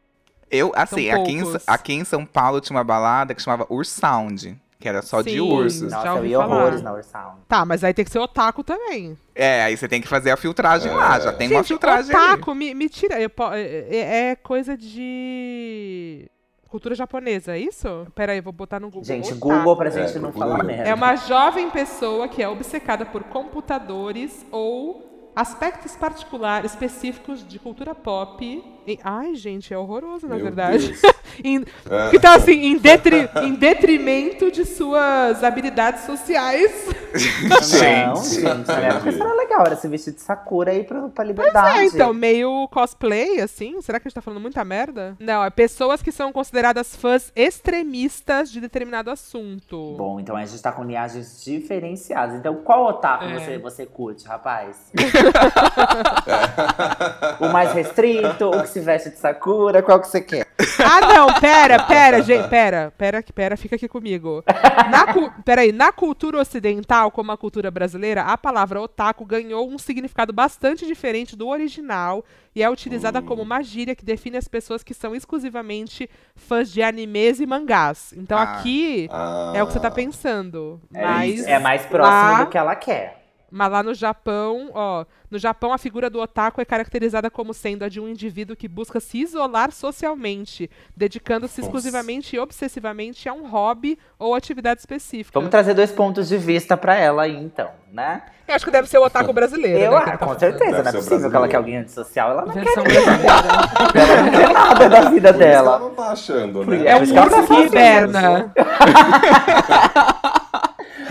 Eu, 0.51 0.71
assim, 0.75 1.09
aqui 1.09 1.31
em, 1.33 1.43
aqui 1.67 1.93
em 1.93 2.03
São 2.03 2.25
Paulo 2.25 2.59
tinha 2.61 2.75
uma 2.77 2.83
balada 2.83 3.33
que 3.35 3.41
chamava 3.41 3.67
Ursound, 3.69 4.57
que 4.79 4.87
era 4.89 5.01
só 5.01 5.21
de 5.21 5.31
Sim. 5.31 5.39
ursos. 5.41 5.91
Já 5.91 6.03
Nossa, 6.03 6.25
eu 6.25 6.39
falar. 6.41 6.55
horrores 6.55 6.81
na 6.81 6.93
Ursound. 6.93 7.37
Tá, 7.47 7.65
mas 7.65 7.83
aí 7.83 7.93
tem 7.93 8.03
que 8.05 8.11
ser 8.11 8.19
otaku 8.19 8.63
também. 8.63 9.17
É, 9.35 9.63
aí 9.63 9.77
você 9.77 9.87
tem 9.87 10.01
que 10.01 10.07
fazer 10.07 10.31
a 10.31 10.37
filtragem 10.37 10.91
lá, 10.91 11.19
já 11.19 11.31
tem 11.33 11.47
uma 11.49 11.57
Gente, 11.57 11.67
filtragem 11.67 12.15
ali. 12.15 12.25
otaku, 12.33 12.55
me, 12.55 12.73
me 12.73 12.89
tira. 12.89 13.19
eu 13.21 13.29
po- 13.29 13.51
é, 13.53 13.61
é- 13.61 14.29
é 14.31 14.35
coisa 14.35 14.75
de 14.77 16.29
cultura 16.67 16.93
japonesa, 16.95 17.53
é 17.55 17.59
isso? 17.59 18.07
Pera 18.15 18.31
aí, 18.33 18.41
vou 18.41 18.53
botar 18.53 18.79
no 18.79 18.87
Google. 18.87 19.03
Gente, 19.03 19.33
Otaku. 19.33 19.39
Google 19.39 19.75
pra 19.75 19.89
É, 19.89 19.91
gente 19.91 20.15
não 20.19 20.31
procura 20.31 20.47
falar 20.47 20.61
aí. 20.61 20.67
merda. 20.67 20.89
É 20.89 20.93
uma 20.93 21.15
jovem 21.15 21.69
pessoa 21.69 22.27
que 22.27 22.41
é 22.43 22.47
obcecada 22.49 23.05
por 23.05 23.23
computadores 23.23 24.45
ou 24.51 25.31
aspectos 25.35 25.95
particulares 25.95 26.71
específicos 26.71 27.47
de 27.47 27.57
cultura 27.59 27.95
pop. 27.95 28.63
E- 28.89 28.99
ai, 29.03 29.35
gente, 29.35 29.71
é 29.73 29.77
horroroso, 29.77 30.27
na 30.27 30.35
Meu 30.35 30.45
verdade. 30.45 30.87
Deus. 30.87 31.01
Em- 31.43 31.63
É. 31.89 32.09
Que 32.09 32.19
tá 32.19 32.35
assim, 32.35 32.51
em, 32.65 32.77
detri- 32.77 33.29
em 33.43 33.53
detrimento 33.53 34.51
de 34.51 34.65
suas 34.65 35.43
habilidades 35.43 36.03
sociais. 36.05 36.87
Não, 37.47 37.61
gente, 37.61 38.41
na 38.41 38.55
Entendi. 38.55 38.85
época 38.87 39.09
isso 39.09 39.23
era 39.23 39.33
legal, 39.33 39.61
era 39.65 39.75
se 39.75 39.87
vestir 39.87 40.13
de 40.13 40.21
Sakura 40.21 40.73
e 40.73 40.79
ir 40.79 40.83
pra, 40.85 41.07
pra 41.09 41.23
liberdade. 41.23 41.79
É, 41.79 41.85
então, 41.85 42.13
meio 42.13 42.67
cosplay, 42.69 43.39
assim. 43.41 43.79
Será 43.81 43.99
que 43.99 44.07
a 44.07 44.09
gente 44.09 44.15
tá 44.15 44.21
falando 44.21 44.41
muita 44.41 44.63
merda? 44.65 45.15
Não, 45.19 45.43
é 45.43 45.49
pessoas 45.49 46.01
que 46.01 46.11
são 46.11 46.31
consideradas 46.33 46.95
fãs 46.95 47.31
extremistas 47.35 48.51
de 48.51 48.59
determinado 48.59 49.09
assunto. 49.09 49.95
Bom, 49.97 50.19
então 50.19 50.35
a 50.35 50.45
gente 50.45 50.61
tá 50.61 50.71
com 50.71 50.83
linhagens 50.83 51.41
diferenciadas. 51.43 52.35
Então, 52.35 52.55
qual 52.55 52.85
otaku 52.87 53.23
É. 53.25 53.39
você, 53.39 53.57
você 53.57 53.85
curte, 53.85 54.27
rapaz? 54.27 54.91
o 57.39 57.47
mais 57.49 57.71
restrito, 57.73 58.49
o 58.49 58.61
que 58.61 58.69
se 58.69 58.78
veste 58.79 59.09
de 59.09 59.17
Sakura, 59.17 59.81
qual 59.81 59.99
que 59.99 60.07
você 60.07 60.21
quer? 60.21 60.47
Ah, 60.83 61.01
não, 61.13 61.33
pera, 61.39 61.83
pera, 61.83 62.21
gente, 62.21 62.47
pera, 62.49 62.93
pera, 62.97 63.23
pera, 63.33 63.57
fica 63.57 63.75
aqui 63.75 63.87
comigo. 63.87 64.43
Na, 64.89 65.13
cu- 65.13 65.31
pera 65.43 65.61
aí, 65.61 65.71
na 65.71 65.91
cultura 65.91 66.39
ocidental, 66.39 67.11
como 67.11 67.31
a 67.31 67.37
cultura 67.37 67.69
brasileira, 67.71 68.23
a 68.23 68.37
palavra 68.37 68.81
otaku 68.81 69.25
ganhou 69.25 69.69
um 69.69 69.77
significado 69.77 70.31
bastante 70.33 70.85
diferente 70.85 71.35
do 71.35 71.47
original 71.47 72.23
e 72.55 72.63
é 72.63 72.69
utilizada 72.69 73.21
como 73.21 73.41
uma 73.41 73.61
gíria 73.61 73.95
que 73.95 74.03
define 74.05 74.37
as 74.37 74.47
pessoas 74.47 74.83
que 74.83 74.93
são 74.93 75.13
exclusivamente 75.15 76.09
fãs 76.35 76.71
de 76.71 76.81
animes 76.81 77.39
e 77.39 77.45
mangás. 77.45 78.13
Então 78.17 78.37
Ah. 78.37 78.43
aqui 78.43 79.07
Ah, 79.11 79.53
é 79.55 79.63
o 79.63 79.67
que 79.67 79.73
você 79.73 79.79
tá 79.79 79.91
pensando. 79.91 80.81
É, 80.93 81.01
Mas, 81.05 81.45
é 81.47 81.59
mais 81.59 81.85
próximo 81.85 82.15
lá- 82.31 82.43
do 82.43 82.49
que 82.49 82.57
ela 82.57 82.75
quer. 82.75 83.18
Mas 83.51 83.71
lá 83.71 83.83
no 83.83 83.93
Japão, 83.93 84.69
ó, 84.73 85.05
no 85.29 85.37
Japão 85.37 85.71
a 85.73 85.77
figura 85.77 86.09
do 86.09 86.19
otaku 86.19 86.61
é 86.61 86.65
caracterizada 86.65 87.29
como 87.29 87.53
sendo 87.53 87.83
a 87.83 87.89
de 87.89 87.99
um 87.99 88.07
indivíduo 88.07 88.55
que 88.55 88.67
busca 88.67 88.99
se 88.99 89.19
isolar 89.19 89.71
socialmente, 89.71 90.69
dedicando-se 90.95 91.61
exclusivamente 91.61 92.35
e 92.35 92.39
obsessivamente 92.39 93.27
a 93.29 93.33
um 93.33 93.47
hobby 93.47 93.97
ou 94.17 94.33
atividade 94.35 94.79
específica. 94.79 95.39
Vamos 95.39 95.49
trazer 95.51 95.73
dois 95.73 95.91
pontos 95.91 96.27
de 96.27 96.37
vista 96.37 96.75
pra 96.77 96.95
ela 96.95 97.23
aí, 97.23 97.35
então, 97.37 97.69
né? 97.91 98.21
Eu 98.47 98.55
acho 98.55 98.65
que 98.65 98.71
deve 98.71 98.89
ser 98.89 98.97
o 98.97 99.03
otaku 99.05 99.31
brasileiro. 99.31 99.77
Eu, 99.77 99.91
né, 99.91 99.97
ah, 99.97 100.17
tá 100.17 100.25
com 100.25 100.39
certeza, 100.39 100.81
não 100.81 100.89
é 100.89 100.91
possível 100.93 101.29
que 101.29 101.35
ela 101.35 101.47
brasileiro. 101.47 101.49
quer 101.49 101.57
alguém 101.57 101.77
antissocial. 101.77 102.31
Ela 102.31 102.45
não 102.45 102.53
quer, 102.53 102.63
Versão 102.63 102.83
brasileira. 102.83 103.23
ela 103.93 104.21
não 104.23 104.31
quer 104.31 104.53
nada 104.53 104.89
da 104.89 105.01
vida 105.09 105.33
Por 105.33 105.41
isso 105.41 105.49
que 105.49 105.55
ela 105.55 105.77
dela. 105.77 105.79
não 105.79 105.89
tá 105.91 106.11
achando, 106.11 106.65
né? 106.65 106.87
É 106.87 106.95
um 106.95 107.03
isso 107.03 107.13
que 107.13 107.19
ela 107.19 107.27
urso 107.27 107.37
tá 107.37 107.41
que 107.43 107.47
fazendo 107.47 107.67
hiberna. 107.67 108.53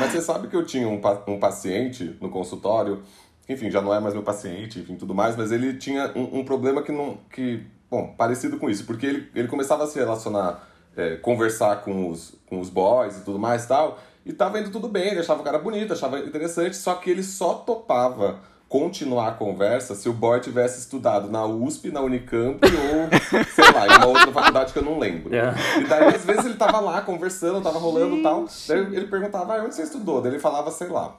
Mas 0.09 0.15
você 0.15 0.23
sabe 0.23 0.49
que 0.49 0.57
eu 0.57 0.65
tinha 0.65 0.89
um, 0.89 1.01
um 1.27 1.39
paciente 1.39 2.17
no 2.19 2.31
consultório, 2.31 3.03
enfim, 3.47 3.71
já 3.71 3.83
não 3.83 3.93
é 3.93 4.01
mais 4.01 4.15
meu 4.15 4.23
paciente, 4.23 4.81
enfim, 4.81 4.97
tudo 4.97 5.15
mais, 5.15 5.37
mas 5.37 5.53
ele 5.53 5.75
tinha 5.75 6.11
um, 6.17 6.39
um 6.39 6.45
problema 6.45 6.83
que 6.83 6.91
não. 6.91 7.19
que, 7.31 7.63
bom, 7.91 8.15
parecido 8.17 8.59
com 8.59 8.71
isso, 8.71 8.87
porque 8.87 9.05
ele, 9.05 9.29
ele 9.35 9.49
começava 9.49 9.85
a 9.85 9.87
se 9.87 9.99
relacionar, 9.99 10.67
é, 10.97 11.17
conversar 11.17 11.83
com 11.83 12.09
os, 12.09 12.35
com 12.47 12.59
os 12.59 12.71
boys 12.71 13.19
e 13.19 13.25
tudo 13.25 13.39
mais 13.39 13.65
e 13.65 13.69
tal, 13.69 13.99
e 14.25 14.33
tava 14.33 14.59
indo 14.59 14.71
tudo 14.71 14.89
bem, 14.89 15.11
ele 15.11 15.21
achava 15.21 15.43
o 15.43 15.45
cara 15.45 15.59
bonito, 15.59 15.93
achava 15.93 16.19
interessante, 16.21 16.77
só 16.77 16.95
que 16.95 17.11
ele 17.11 17.23
só 17.23 17.55
topava 17.55 18.41
continuar 18.69 19.29
a 19.29 19.33
conversa 19.33 19.95
se 19.95 20.09
o 20.09 20.13
boy 20.13 20.41
tivesse 20.41 20.81
estudado 20.81 21.31
na 21.31 21.47
USP, 21.47 21.91
na 21.91 22.03
Unicamp 22.03 22.61
ou, 22.63 23.45
sei 23.55 23.73
lá, 23.73 23.87
em 23.87 23.97
uma 23.97 24.07
outra 24.07 24.31
faculdade 24.31 24.73
que 24.73 24.79
eu 24.79 24.85
não 24.85 24.99
lembro. 24.99 25.35
É. 25.35 25.55
E 25.81 25.85
daí, 25.85 26.15
às 26.15 26.25
vezes, 26.25 26.45
ele 26.45 26.55
tava 26.55 26.79
lá 26.79 27.01
conversando, 27.01 27.63
tava 27.63 27.79
rolando 27.79 28.17
e 28.17 28.23
tal. 28.23 28.45
Daí 28.69 28.79
ele 28.79 29.07
perguntava, 29.07 29.57
ah, 29.57 29.65
onde 29.65 29.75
você 29.75 29.83
estudou? 29.83 30.21
Daí 30.21 30.33
ele 30.33 30.39
falava, 30.39 30.71
sei 30.71 30.89
lá, 30.89 31.17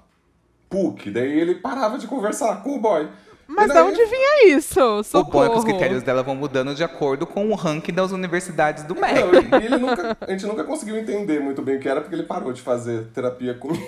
PUC. 0.70 1.10
Daí 1.10 1.40
ele 1.40 1.56
parava 1.56 1.98
de 1.98 2.06
conversar 2.06 2.62
com 2.62 2.76
o 2.76 2.80
boy. 2.80 3.10
Mas 3.52 3.74
de 3.74 3.80
onde 3.80 4.06
vinha 4.06 4.56
isso? 4.56 4.80
O 4.80 5.04
Socorro. 5.04 5.32
bom 5.32 5.44
é 5.44 5.50
que 5.50 5.58
os 5.58 5.64
critérios 5.64 6.04
dela 6.04 6.22
vão 6.22 6.36
mudando 6.36 6.76
de 6.76 6.84
acordo 6.84 7.26
com 7.26 7.50
o 7.50 7.56
ranking 7.56 7.92
das 7.92 8.12
universidades 8.12 8.84
do 8.84 8.94
MEC. 8.94 9.16
Não, 9.16 9.60
e 9.60 9.66
ele 9.66 9.78
nunca, 9.80 10.16
a 10.22 10.30
gente 10.30 10.46
nunca 10.46 10.64
conseguiu 10.64 10.96
entender 10.96 11.40
muito 11.40 11.60
bem 11.64 11.78
o 11.78 11.80
que 11.80 11.90
era, 11.90 12.00
porque 12.00 12.14
ele 12.14 12.28
parou 12.28 12.54
de 12.54 12.62
fazer 12.62 13.08
terapia 13.08 13.56
comigo. 13.56 13.82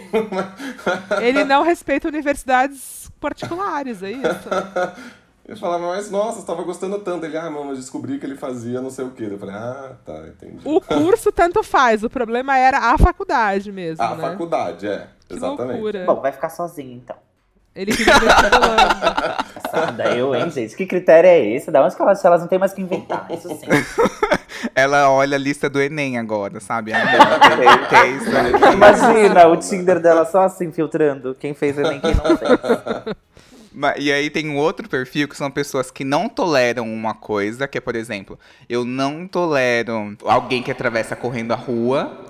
Ele 1.21 1.43
não 1.43 1.61
respeita 1.61 2.07
universidades 2.07 3.00
particulares, 3.21 4.03
é 4.03 4.11
isso? 4.11 4.49
Ele 5.47 5.59
falava, 5.59 5.87
mas 5.87 6.09
nossa, 6.09 6.39
você 6.39 6.45
tava 6.45 6.63
gostando 6.63 6.99
tanto. 6.99 7.25
Ele, 7.25 7.35
ah, 7.37 7.49
mano, 7.49 7.71
eu 7.71 7.75
descobri 7.75 8.17
que 8.19 8.25
ele 8.25 8.37
fazia 8.37 8.79
não 8.79 8.89
sei 8.91 9.03
o 9.03 9.11
quê. 9.11 9.27
Eu 9.29 9.39
falei, 9.39 9.55
ah, 9.55 9.95
tá, 10.05 10.13
entendi. 10.27 10.61
O 10.63 10.79
curso 10.79 11.31
tanto 11.31 11.61
faz, 11.63 12.03
o 12.03 12.09
problema 12.09 12.57
era 12.57 12.77
a 12.93 12.97
faculdade 12.97 13.69
mesmo, 13.71 14.01
A 14.03 14.15
né? 14.15 14.21
faculdade, 14.29 14.87
é, 14.87 15.07
Que 15.27 15.35
exatamente. 15.35 15.73
loucura. 15.73 16.05
Bom, 16.05 16.21
vai 16.21 16.31
ficar 16.31 16.49
sozinho 16.49 16.93
então. 16.93 17.15
Ele 17.75 17.93
fica 17.93 18.19
vestibulando. 18.19 19.41
Passada 19.71 20.11
eu, 20.15 20.35
hein, 20.35 20.49
gente? 20.51 20.75
Que 20.75 20.85
critério 20.85 21.29
é 21.29 21.39
esse? 21.39 21.71
Da 21.71 21.83
onde 21.83 21.95
que 21.95 22.01
elas, 22.01 22.23
elas 22.23 22.41
não 22.41 22.47
têm 22.47 22.59
mais 22.59 22.73
que 22.73 22.81
inventar? 22.81 23.27
Isso 23.31 23.47
sim. 23.49 23.67
Ela 24.75 25.09
olha 25.09 25.37
a 25.37 25.39
lista 25.39 25.69
do 25.69 25.81
Enem 25.81 26.19
agora, 26.19 26.59
sabe? 26.59 26.91
Ah. 26.93 27.01
Imagina 28.73 29.47
o 29.47 29.57
Tinder 29.57 29.99
dela 29.99 30.23
só 30.25 30.43
assim 30.43 30.71
filtrando 30.71 31.33
quem 31.33 31.53
fez 31.53 31.77
e 31.77 31.81
nem 31.81 31.99
quem 31.99 32.13
não 32.13 32.37
fez. 32.37 33.15
E 33.97 34.11
aí 34.11 34.29
tem 34.29 34.49
um 34.49 34.57
outro 34.57 34.87
perfil 34.87 35.27
que 35.27 35.35
são 35.35 35.49
pessoas 35.49 35.89
que 35.89 36.03
não 36.03 36.29
toleram 36.29 36.83
uma 36.93 37.15
coisa, 37.15 37.67
que 37.67 37.77
é, 37.77 37.81
por 37.81 37.95
exemplo, 37.95 38.37
eu 38.69 38.85
não 38.85 39.25
tolero 39.27 40.15
alguém 40.25 40.61
que 40.61 40.69
atravessa 40.69 41.15
correndo 41.15 41.53
a 41.53 41.55
rua, 41.55 42.25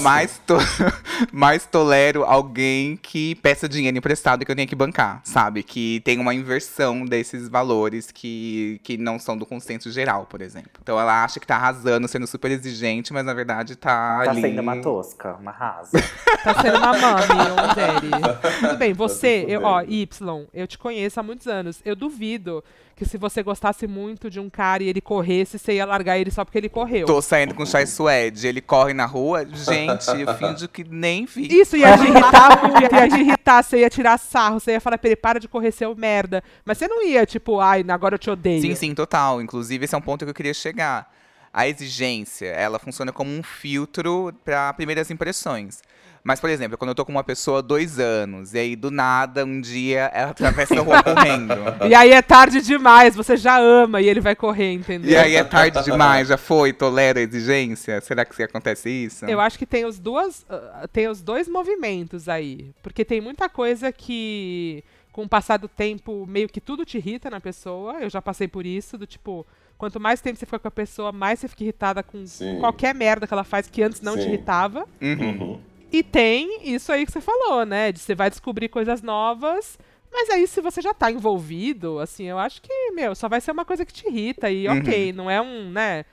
mas, 0.00 0.40
to- 0.46 0.56
mas 1.32 1.66
tolero 1.66 2.24
alguém 2.24 2.96
que 2.96 3.34
peça 3.36 3.68
dinheiro 3.68 3.96
emprestado 3.96 4.42
e 4.42 4.44
que 4.44 4.50
eu 4.52 4.56
tenho 4.56 4.68
que 4.68 4.74
bancar, 4.74 5.20
sabe? 5.24 5.62
Que 5.62 6.00
tem 6.04 6.18
uma 6.18 6.34
inversão 6.34 7.04
desses 7.04 7.48
valores 7.48 8.10
que, 8.10 8.80
que 8.82 8.96
não 8.96 9.18
são 9.18 9.36
do 9.36 9.46
consenso 9.46 9.90
geral, 9.90 10.26
por 10.26 10.40
exemplo. 10.40 10.70
Então 10.82 10.98
ela 10.98 11.22
acha 11.24 11.38
que 11.40 11.46
tá 11.46 11.56
arrasando, 11.56 12.06
sendo 12.08 12.26
super 12.26 12.50
exigente, 12.50 13.12
mas 13.12 13.24
na 13.24 13.34
verdade 13.34 13.76
tá, 13.76 14.22
Tá 14.24 14.30
ali... 14.30 14.40
sendo 14.42 14.60
uma 14.60 14.80
tosca, 14.80 15.34
uma 15.34 15.50
rasa. 15.50 15.98
Tá 16.42 16.60
sendo 16.62 16.76
uma 16.78 16.92
mami, 16.98 17.24
um. 18.62 18.68
Tudo 18.68 18.76
bem, 18.78 18.92
você, 18.92 19.44
eu, 19.48 19.62
ó. 19.62 19.82
Y, 19.82 20.46
eu 20.52 20.66
te 20.66 20.78
conheço 20.78 21.20
há 21.20 21.22
muitos 21.22 21.46
anos. 21.46 21.80
Eu 21.84 21.94
duvido 21.96 22.62
que 22.96 23.04
se 23.04 23.18
você 23.18 23.42
gostasse 23.42 23.86
muito 23.86 24.30
de 24.30 24.38
um 24.38 24.48
cara 24.48 24.82
e 24.82 24.88
ele 24.88 25.00
corresse, 25.00 25.58
você 25.58 25.74
ia 25.74 25.84
largar 25.84 26.18
ele 26.18 26.30
só 26.30 26.44
porque 26.44 26.58
ele 26.58 26.68
correu. 26.68 27.06
Tô 27.06 27.20
saindo 27.20 27.54
com 27.54 27.64
o 27.64 27.66
Chai 27.66 27.86
Suede, 27.86 28.46
ele 28.46 28.60
corre 28.60 28.94
na 28.94 29.06
rua, 29.06 29.44
gente, 29.44 30.08
eu 30.10 30.34
finjo 30.34 30.68
que 30.68 30.84
nem 30.84 31.26
vi. 31.26 31.48
Isso 31.48 31.76
ia 31.76 31.96
te 31.98 32.04
irritar 32.04 32.62
muito, 32.62 32.94
ia 32.94 33.08
te 33.08 33.20
irritar, 33.20 33.62
você 33.62 33.78
ia 33.78 33.90
tirar 33.90 34.18
sarro, 34.18 34.60
você 34.60 34.72
ia 34.72 34.80
falar 34.80 34.98
pra 34.98 35.08
ele, 35.08 35.16
para 35.16 35.40
de 35.40 35.48
correr, 35.48 35.72
seu 35.72 35.94
merda. 35.96 36.42
Mas 36.64 36.78
você 36.78 36.86
não 36.86 37.04
ia, 37.04 37.26
tipo, 37.26 37.58
ai, 37.60 37.84
agora 37.88 38.14
eu 38.14 38.18
te 38.18 38.30
odeio. 38.30 38.60
Sim, 38.60 38.74
sim, 38.74 38.94
total. 38.94 39.42
Inclusive, 39.42 39.84
esse 39.84 39.94
é 39.94 39.98
um 39.98 40.02
ponto 40.02 40.24
que 40.24 40.30
eu 40.30 40.34
queria 40.34 40.54
chegar. 40.54 41.12
A 41.52 41.68
exigência, 41.68 42.46
ela 42.46 42.80
funciona 42.80 43.12
como 43.12 43.30
um 43.30 43.42
filtro 43.42 44.32
para 44.44 44.72
primeiras 44.72 45.08
impressões. 45.10 45.82
Mas, 46.26 46.40
por 46.40 46.48
exemplo, 46.48 46.78
quando 46.78 46.88
eu 46.88 46.94
tô 46.94 47.04
com 47.04 47.12
uma 47.12 47.22
pessoa 47.22 47.58
há 47.58 47.60
dois 47.62 47.98
anos, 47.98 48.54
e 48.54 48.58
aí 48.58 48.74
do 48.74 48.90
nada, 48.90 49.44
um 49.44 49.60
dia, 49.60 50.10
ela 50.14 50.30
atravessa 50.30 50.74
a 50.74 50.80
rua 50.80 51.02
correndo. 51.02 51.54
E 51.86 51.94
aí 51.94 52.12
é 52.12 52.22
tarde 52.22 52.62
demais, 52.62 53.14
você 53.14 53.36
já 53.36 53.58
ama 53.58 54.00
e 54.00 54.08
ele 54.08 54.20
vai 54.20 54.34
correr, 54.34 54.72
entendeu? 54.72 55.10
E 55.10 55.16
aí 55.16 55.36
é 55.36 55.44
tarde 55.44 55.84
demais, 55.84 56.28
já 56.28 56.38
foi, 56.38 56.72
tolera 56.72 57.20
a 57.20 57.22
exigência? 57.22 58.00
Será 58.00 58.24
que 58.24 58.42
acontece 58.42 58.88
isso? 58.88 59.26
Eu 59.26 59.38
acho 59.38 59.58
que 59.58 59.66
tem 59.66 59.84
os 59.84 59.98
duas, 59.98 60.46
ah, 60.48 60.88
tem 60.90 61.08
os 61.08 61.20
dois 61.20 61.46
movimentos 61.46 62.26
aí, 62.26 62.70
porque 62.82 63.04
tem 63.04 63.20
muita 63.20 63.48
coisa 63.50 63.92
que 63.92 64.82
com 65.12 65.24
o 65.24 65.28
passar 65.28 65.58
do 65.58 65.68
tempo 65.68 66.26
meio 66.26 66.48
que 66.48 66.60
tudo 66.60 66.84
te 66.84 66.96
irrita 66.96 67.28
na 67.30 67.40
pessoa. 67.40 68.00
Eu 68.00 68.08
já 68.10 68.22
passei 68.22 68.48
por 68.48 68.64
isso, 68.64 68.96
do 68.96 69.06
tipo, 69.06 69.46
quanto 69.76 70.00
mais 70.00 70.20
tempo 70.20 70.38
você 70.38 70.46
fica 70.46 70.58
com 70.58 70.68
a 70.68 70.70
pessoa, 70.70 71.12
mais 71.12 71.38
você 71.38 71.48
fica 71.48 71.64
irritada 71.64 72.02
com 72.02 72.26
Sim. 72.26 72.58
qualquer 72.58 72.94
merda 72.94 73.26
que 73.26 73.32
ela 73.32 73.44
faz 73.44 73.68
que 73.68 73.82
antes 73.82 74.00
não 74.00 74.16
te 74.16 74.22
Sim. 74.22 74.28
irritava. 74.28 74.88
Uhum. 75.00 75.60
E 75.94 76.02
tem 76.02 76.60
isso 76.74 76.90
aí 76.90 77.06
que 77.06 77.12
você 77.12 77.20
falou, 77.20 77.64
né? 77.64 77.92
De 77.92 78.00
você 78.00 78.14
vai 78.14 78.28
descobrir 78.28 78.68
coisas 78.68 79.00
novas. 79.00 79.78
Mas 80.12 80.30
aí, 80.30 80.46
se 80.46 80.60
você 80.60 80.80
já 80.80 80.92
tá 80.94 81.10
envolvido, 81.10 81.98
assim, 81.98 82.24
eu 82.24 82.38
acho 82.38 82.60
que, 82.62 82.90
meu, 82.92 83.14
só 83.14 83.28
vai 83.28 83.40
ser 83.40 83.50
uma 83.52 83.64
coisa 83.64 83.84
que 83.84 83.92
te 83.92 84.06
irrita. 84.08 84.50
E 84.50 84.66
Uhum. 84.68 84.78
ok, 84.78 85.12
não 85.12 85.30
é 85.30 85.40
um, 85.40 85.70
né? 85.70 86.04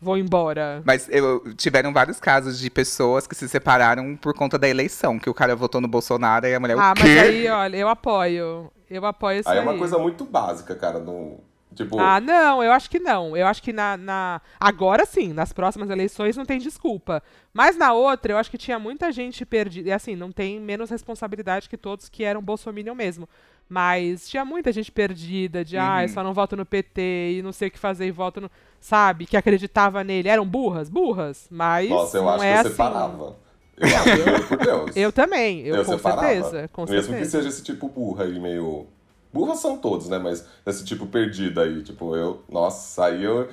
Vou 0.00 0.18
embora. 0.18 0.82
Mas 0.84 1.08
eu, 1.10 1.54
tiveram 1.54 1.92
vários 1.92 2.20
casos 2.20 2.58
de 2.58 2.68
pessoas 2.68 3.26
que 3.26 3.34
se 3.34 3.48
separaram 3.48 4.16
por 4.16 4.34
conta 4.34 4.58
da 4.58 4.68
eleição, 4.68 5.18
que 5.18 5.30
o 5.30 5.34
cara 5.34 5.56
votou 5.56 5.80
no 5.80 5.88
Bolsonaro 5.88 6.46
e 6.46 6.54
a 6.54 6.60
mulher, 6.60 6.76
Ah, 6.78 6.92
o 6.94 6.98
mas 7.00 7.18
aí, 7.18 7.48
olha, 7.48 7.76
eu 7.76 7.88
apoio. 7.88 8.70
Eu 8.90 9.04
apoio 9.06 9.40
isso 9.40 9.48
Aí 9.48 9.58
aí. 9.58 9.64
é 9.64 9.68
uma 9.70 9.78
coisa 9.78 9.98
muito 9.98 10.24
básica, 10.26 10.74
cara. 10.74 10.98
No, 10.98 11.40
tipo, 11.74 11.98
Ah, 11.98 12.20
não, 12.20 12.62
eu 12.62 12.72
acho 12.72 12.88
que 12.88 12.98
não. 12.98 13.36
Eu 13.36 13.46
acho 13.46 13.62
que 13.62 13.72
na, 13.72 13.96
na. 13.96 14.40
Agora 14.58 15.04
sim, 15.04 15.32
nas 15.32 15.52
próximas 15.52 15.90
eleições 15.90 16.36
não 16.36 16.44
tem 16.46 16.58
desculpa. 16.58 17.22
Mas 17.52 17.76
na 17.76 17.92
outra, 17.92 18.32
eu 18.32 18.38
acho 18.38 18.50
que 18.50 18.58
tinha 18.58 18.78
muita 18.78 19.12
gente 19.12 19.44
perdida. 19.44 19.88
E 19.90 19.92
assim, 19.92 20.16
não 20.16 20.32
tem 20.32 20.60
menos 20.60 20.90
responsabilidade 20.90 21.68
que 21.68 21.76
todos 21.76 22.08
que 22.08 22.24
eram 22.24 22.42
Bolsominion 22.42 22.94
mesmo. 22.94 23.28
Mas 23.68 24.28
tinha 24.28 24.44
muita 24.44 24.70
gente 24.72 24.92
perdida 24.92 25.64
de, 25.64 25.78
ah, 25.78 26.02
eu 26.02 26.08
só 26.08 26.22
não 26.22 26.34
voto 26.34 26.54
no 26.54 26.66
PT 26.66 27.36
e 27.38 27.42
não 27.42 27.50
sei 27.52 27.68
o 27.68 27.70
que 27.70 27.78
fazer 27.78 28.06
e 28.06 28.10
voto 28.10 28.40
no. 28.40 28.50
Sabe? 28.80 29.24
Que 29.26 29.36
acreditava 29.36 30.04
nele. 30.04 30.28
Eram 30.28 30.46
burras? 30.46 30.88
Burras. 30.90 31.46
Mas. 31.50 31.88
nossa, 31.88 32.18
eu 32.18 32.22
não 32.22 32.30
acho 32.30 32.44
é 32.44 32.52
que 32.52 32.54
eu 32.56 32.60
assim. 32.60 32.70
separava. 32.70 33.36
Eu 33.76 34.58
Deus. 34.58 34.96
Eu 34.96 35.12
também, 35.12 35.62
eu, 35.62 35.84
com 35.84 35.92
separava. 35.96 36.22
certeza. 36.22 36.68
Com 36.68 36.82
Mesmo 36.82 36.94
certeza. 37.02 37.18
que 37.18 37.24
seja 37.26 37.48
esse 37.48 37.62
tipo 37.62 37.88
burra 37.88 38.24
aí, 38.24 38.38
meio. 38.38 38.86
Burras 39.34 39.58
são 39.58 39.76
todos, 39.76 40.08
né? 40.08 40.16
Mas 40.16 40.46
esse 40.64 40.84
tipo 40.84 41.08
perdido 41.08 41.60
aí, 41.60 41.82
tipo, 41.82 42.14
eu. 42.14 42.44
Nossa, 42.48 43.06
aí 43.06 43.24
eu. 43.24 43.48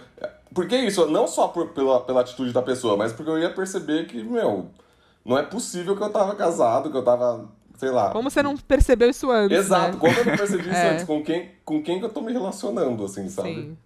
Porque 0.53 0.77
isso, 0.77 1.07
não 1.07 1.25
só 1.27 1.47
por- 1.47 1.69
pela, 1.69 2.01
pela 2.01 2.21
atitude 2.21 2.53
da 2.53 2.61
pessoa, 2.61 2.95
mas 2.95 3.11
porque 3.11 3.31
eu 3.31 3.39
ia 3.39 3.49
perceber 3.49 4.05
que, 4.05 4.21
meu, 4.23 4.69
não 5.25 5.39
é 5.39 5.41
possível 5.41 5.97
que 5.97 6.03
eu 6.03 6.09
tava 6.11 6.35
casado, 6.35 6.91
que 6.91 6.97
eu 6.97 7.03
tava, 7.03 7.49
sei 7.77 7.89
lá. 7.89 8.11
Como 8.11 8.29
você 8.29 8.43
não 8.43 8.55
percebeu 8.55 9.09
isso 9.09 9.31
antes? 9.31 9.57
Exato, 9.57 9.93
né? 9.93 9.99
como 9.99 10.13
eu 10.19 10.25
não 10.25 10.37
percebi 10.37 10.69
isso 10.69 10.69
É. 10.85 10.89
antes? 10.91 11.05
Com 11.05 11.23
quem, 11.23 11.51
com 11.65 11.81
quem 11.81 11.97
que 11.97 12.05
eu 12.05 12.09
tô 12.13 12.21
me 12.21 12.31
relacionando, 12.31 13.03
assim, 13.03 13.27
sabe? 13.27 13.49
Sim. 13.49 13.77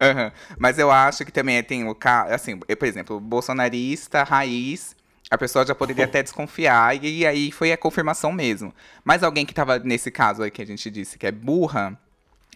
Aham. 0.00 0.30
Mas 0.56 0.78
eu 0.78 0.88
acho 0.88 1.24
que 1.24 1.32
também 1.32 1.60
tem 1.64 1.88
o 1.88 1.94
caso, 1.96 2.32
assim, 2.32 2.60
eu, 2.68 2.76
por 2.76 2.86
exemplo, 2.86 3.18
bolsonarista, 3.18 4.22
raiz, 4.22 4.94
a 5.30 5.38
pessoa 5.38 5.64
já 5.64 5.74
poderia 5.74 6.04
até 6.06 6.22
desconfiar, 6.22 7.02
e 7.02 7.24
aí 7.24 7.52
foi 7.52 7.70
a 7.70 7.76
confirmação 7.76 8.32
mesmo. 8.32 8.74
Mas 9.04 9.22
alguém 9.22 9.46
que 9.46 9.54
tava 9.54 9.78
nesse 9.78 10.10
caso 10.10 10.42
aí 10.42 10.50
que 10.50 10.60
a 10.60 10.66
gente 10.66 10.90
disse 10.90 11.16
que 11.16 11.26
é 11.26 11.30
burra, 11.30 11.96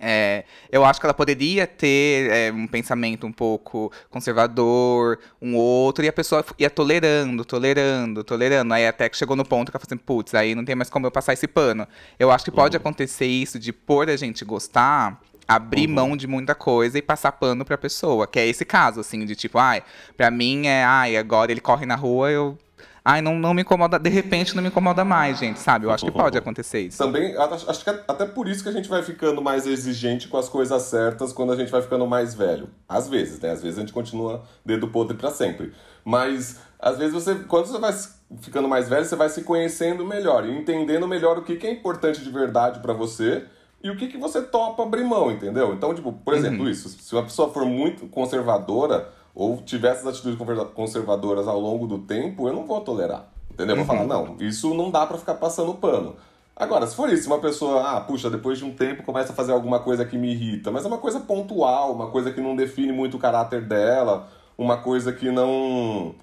é, 0.00 0.44
eu 0.72 0.84
acho 0.84 0.98
que 0.98 1.06
ela 1.06 1.14
poderia 1.14 1.68
ter 1.68 2.28
é, 2.30 2.52
um 2.52 2.66
pensamento 2.66 3.26
um 3.26 3.32
pouco 3.32 3.92
conservador, 4.10 5.20
um 5.40 5.54
outro, 5.54 6.04
e 6.04 6.08
a 6.08 6.12
pessoa 6.12 6.44
ia 6.58 6.68
tolerando, 6.68 7.44
tolerando, 7.44 8.24
tolerando. 8.24 8.74
Aí 8.74 8.86
até 8.86 9.08
que 9.08 9.16
chegou 9.16 9.36
no 9.36 9.44
ponto 9.44 9.70
que 9.70 9.76
ela 9.76 9.80
falou 9.80 9.96
assim, 9.96 10.04
putz, 10.04 10.34
aí 10.34 10.54
não 10.54 10.64
tem 10.64 10.74
mais 10.74 10.90
como 10.90 11.06
eu 11.06 11.12
passar 11.12 11.32
esse 11.32 11.46
pano. 11.46 11.86
Eu 12.18 12.30
acho 12.32 12.44
que 12.44 12.50
pode 12.50 12.76
acontecer 12.76 13.26
isso 13.26 13.56
de 13.58 13.72
por 13.72 14.10
a 14.10 14.16
gente 14.16 14.44
gostar, 14.44 15.20
abrir 15.46 15.86
mão 15.86 16.16
de 16.16 16.26
muita 16.26 16.54
coisa 16.54 16.98
e 16.98 17.02
passar 17.02 17.32
pano 17.32 17.64
pra 17.64 17.78
pessoa. 17.78 18.26
Que 18.26 18.38
é 18.38 18.46
esse 18.46 18.64
caso, 18.64 19.00
assim, 19.00 19.24
de 19.24 19.36
tipo, 19.36 19.58
ai, 19.58 19.82
pra 20.16 20.30
mim 20.30 20.66
é, 20.66 20.84
ai, 20.84 21.16
agora 21.16 21.52
ele 21.52 21.60
corre 21.60 21.86
na 21.86 21.96
rua, 21.96 22.30
eu. 22.30 22.58
Ai, 23.06 23.20
não, 23.20 23.38
não 23.38 23.52
me 23.52 23.60
incomoda, 23.60 23.98
de 23.98 24.08
repente 24.08 24.56
não 24.56 24.62
me 24.62 24.70
incomoda 24.70 25.04
mais, 25.04 25.38
gente, 25.38 25.60
sabe? 25.60 25.84
Eu 25.84 25.90
acho 25.90 26.06
que 26.06 26.10
pode 26.10 26.38
acontecer 26.38 26.80
isso. 26.80 26.96
Também, 26.96 27.36
acho 27.36 27.84
que 27.84 27.90
é 27.90 28.02
até 28.08 28.24
por 28.24 28.48
isso 28.48 28.62
que 28.62 28.68
a 28.70 28.72
gente 28.72 28.88
vai 28.88 29.02
ficando 29.02 29.42
mais 29.42 29.66
exigente 29.66 30.26
com 30.26 30.38
as 30.38 30.48
coisas 30.48 30.82
certas 30.84 31.30
quando 31.30 31.52
a 31.52 31.56
gente 31.56 31.70
vai 31.70 31.82
ficando 31.82 32.06
mais 32.06 32.34
velho. 32.34 32.70
Às 32.88 33.06
vezes, 33.06 33.38
né? 33.40 33.50
Às 33.50 33.62
vezes 33.62 33.76
a 33.76 33.82
gente 33.82 33.92
continua 33.92 34.44
dedo 34.64 34.88
podre 34.88 35.18
pra 35.18 35.30
sempre. 35.30 35.74
Mas, 36.02 36.58
às 36.78 36.96
vezes, 36.96 37.12
você, 37.12 37.34
quando 37.34 37.66
você 37.66 37.78
vai 37.78 37.94
ficando 38.40 38.68
mais 38.68 38.88
velho, 38.88 39.04
você 39.04 39.16
vai 39.16 39.28
se 39.28 39.42
conhecendo 39.42 40.06
melhor 40.06 40.46
e 40.46 40.56
entendendo 40.56 41.06
melhor 41.06 41.36
o 41.36 41.42
que, 41.42 41.56
que 41.56 41.66
é 41.66 41.70
importante 41.70 42.24
de 42.24 42.30
verdade 42.30 42.80
pra 42.80 42.94
você 42.94 43.44
e 43.84 43.90
o 43.90 43.96
que, 43.96 44.08
que 44.08 44.16
você 44.16 44.40
topa 44.40 44.82
abrir 44.82 45.04
mão, 45.04 45.30
entendeu? 45.30 45.74
Então, 45.74 45.94
tipo, 45.94 46.10
por 46.10 46.32
exemplo, 46.32 46.66
isso. 46.70 46.88
Se 46.88 47.14
uma 47.14 47.22
pessoa 47.22 47.50
for 47.50 47.66
muito 47.66 48.06
conservadora 48.06 49.12
ou 49.34 49.58
tiver 49.58 49.92
essas 49.92 50.06
atitudes 50.06 50.38
conservadoras 50.72 51.46
ao 51.46 51.60
longo 51.60 51.86
do 51.86 51.98
tempo, 51.98 52.48
eu 52.48 52.54
não 52.54 52.64
vou 52.64 52.80
tolerar. 52.80 53.28
Entendeu? 53.50 53.76
Eu 53.76 53.84
vou 53.84 53.94
falar, 53.94 54.06
não, 54.06 54.38
isso 54.40 54.72
não 54.72 54.90
dá 54.90 55.06
pra 55.06 55.18
ficar 55.18 55.34
passando 55.34 55.74
pano. 55.74 56.16
Agora, 56.56 56.86
se 56.86 56.96
for 56.96 57.12
isso, 57.12 57.26
uma 57.26 57.38
pessoa, 57.40 57.96
ah, 57.96 58.00
puxa, 58.00 58.30
depois 58.30 58.56
de 58.56 58.64
um 58.64 58.72
tempo 58.72 59.02
começa 59.02 59.32
a 59.34 59.36
fazer 59.36 59.52
alguma 59.52 59.80
coisa 59.80 60.02
que 60.06 60.16
me 60.16 60.32
irrita, 60.32 60.70
mas 60.70 60.86
é 60.86 60.88
uma 60.88 60.96
coisa 60.96 61.20
pontual, 61.20 61.92
uma 61.92 62.06
coisa 62.06 62.32
que 62.32 62.40
não 62.40 62.56
define 62.56 62.90
muito 62.90 63.18
o 63.18 63.20
caráter 63.20 63.60
dela, 63.60 64.30
uma 64.56 64.78
coisa 64.78 65.12
que 65.12 65.30
não. 65.30 66.14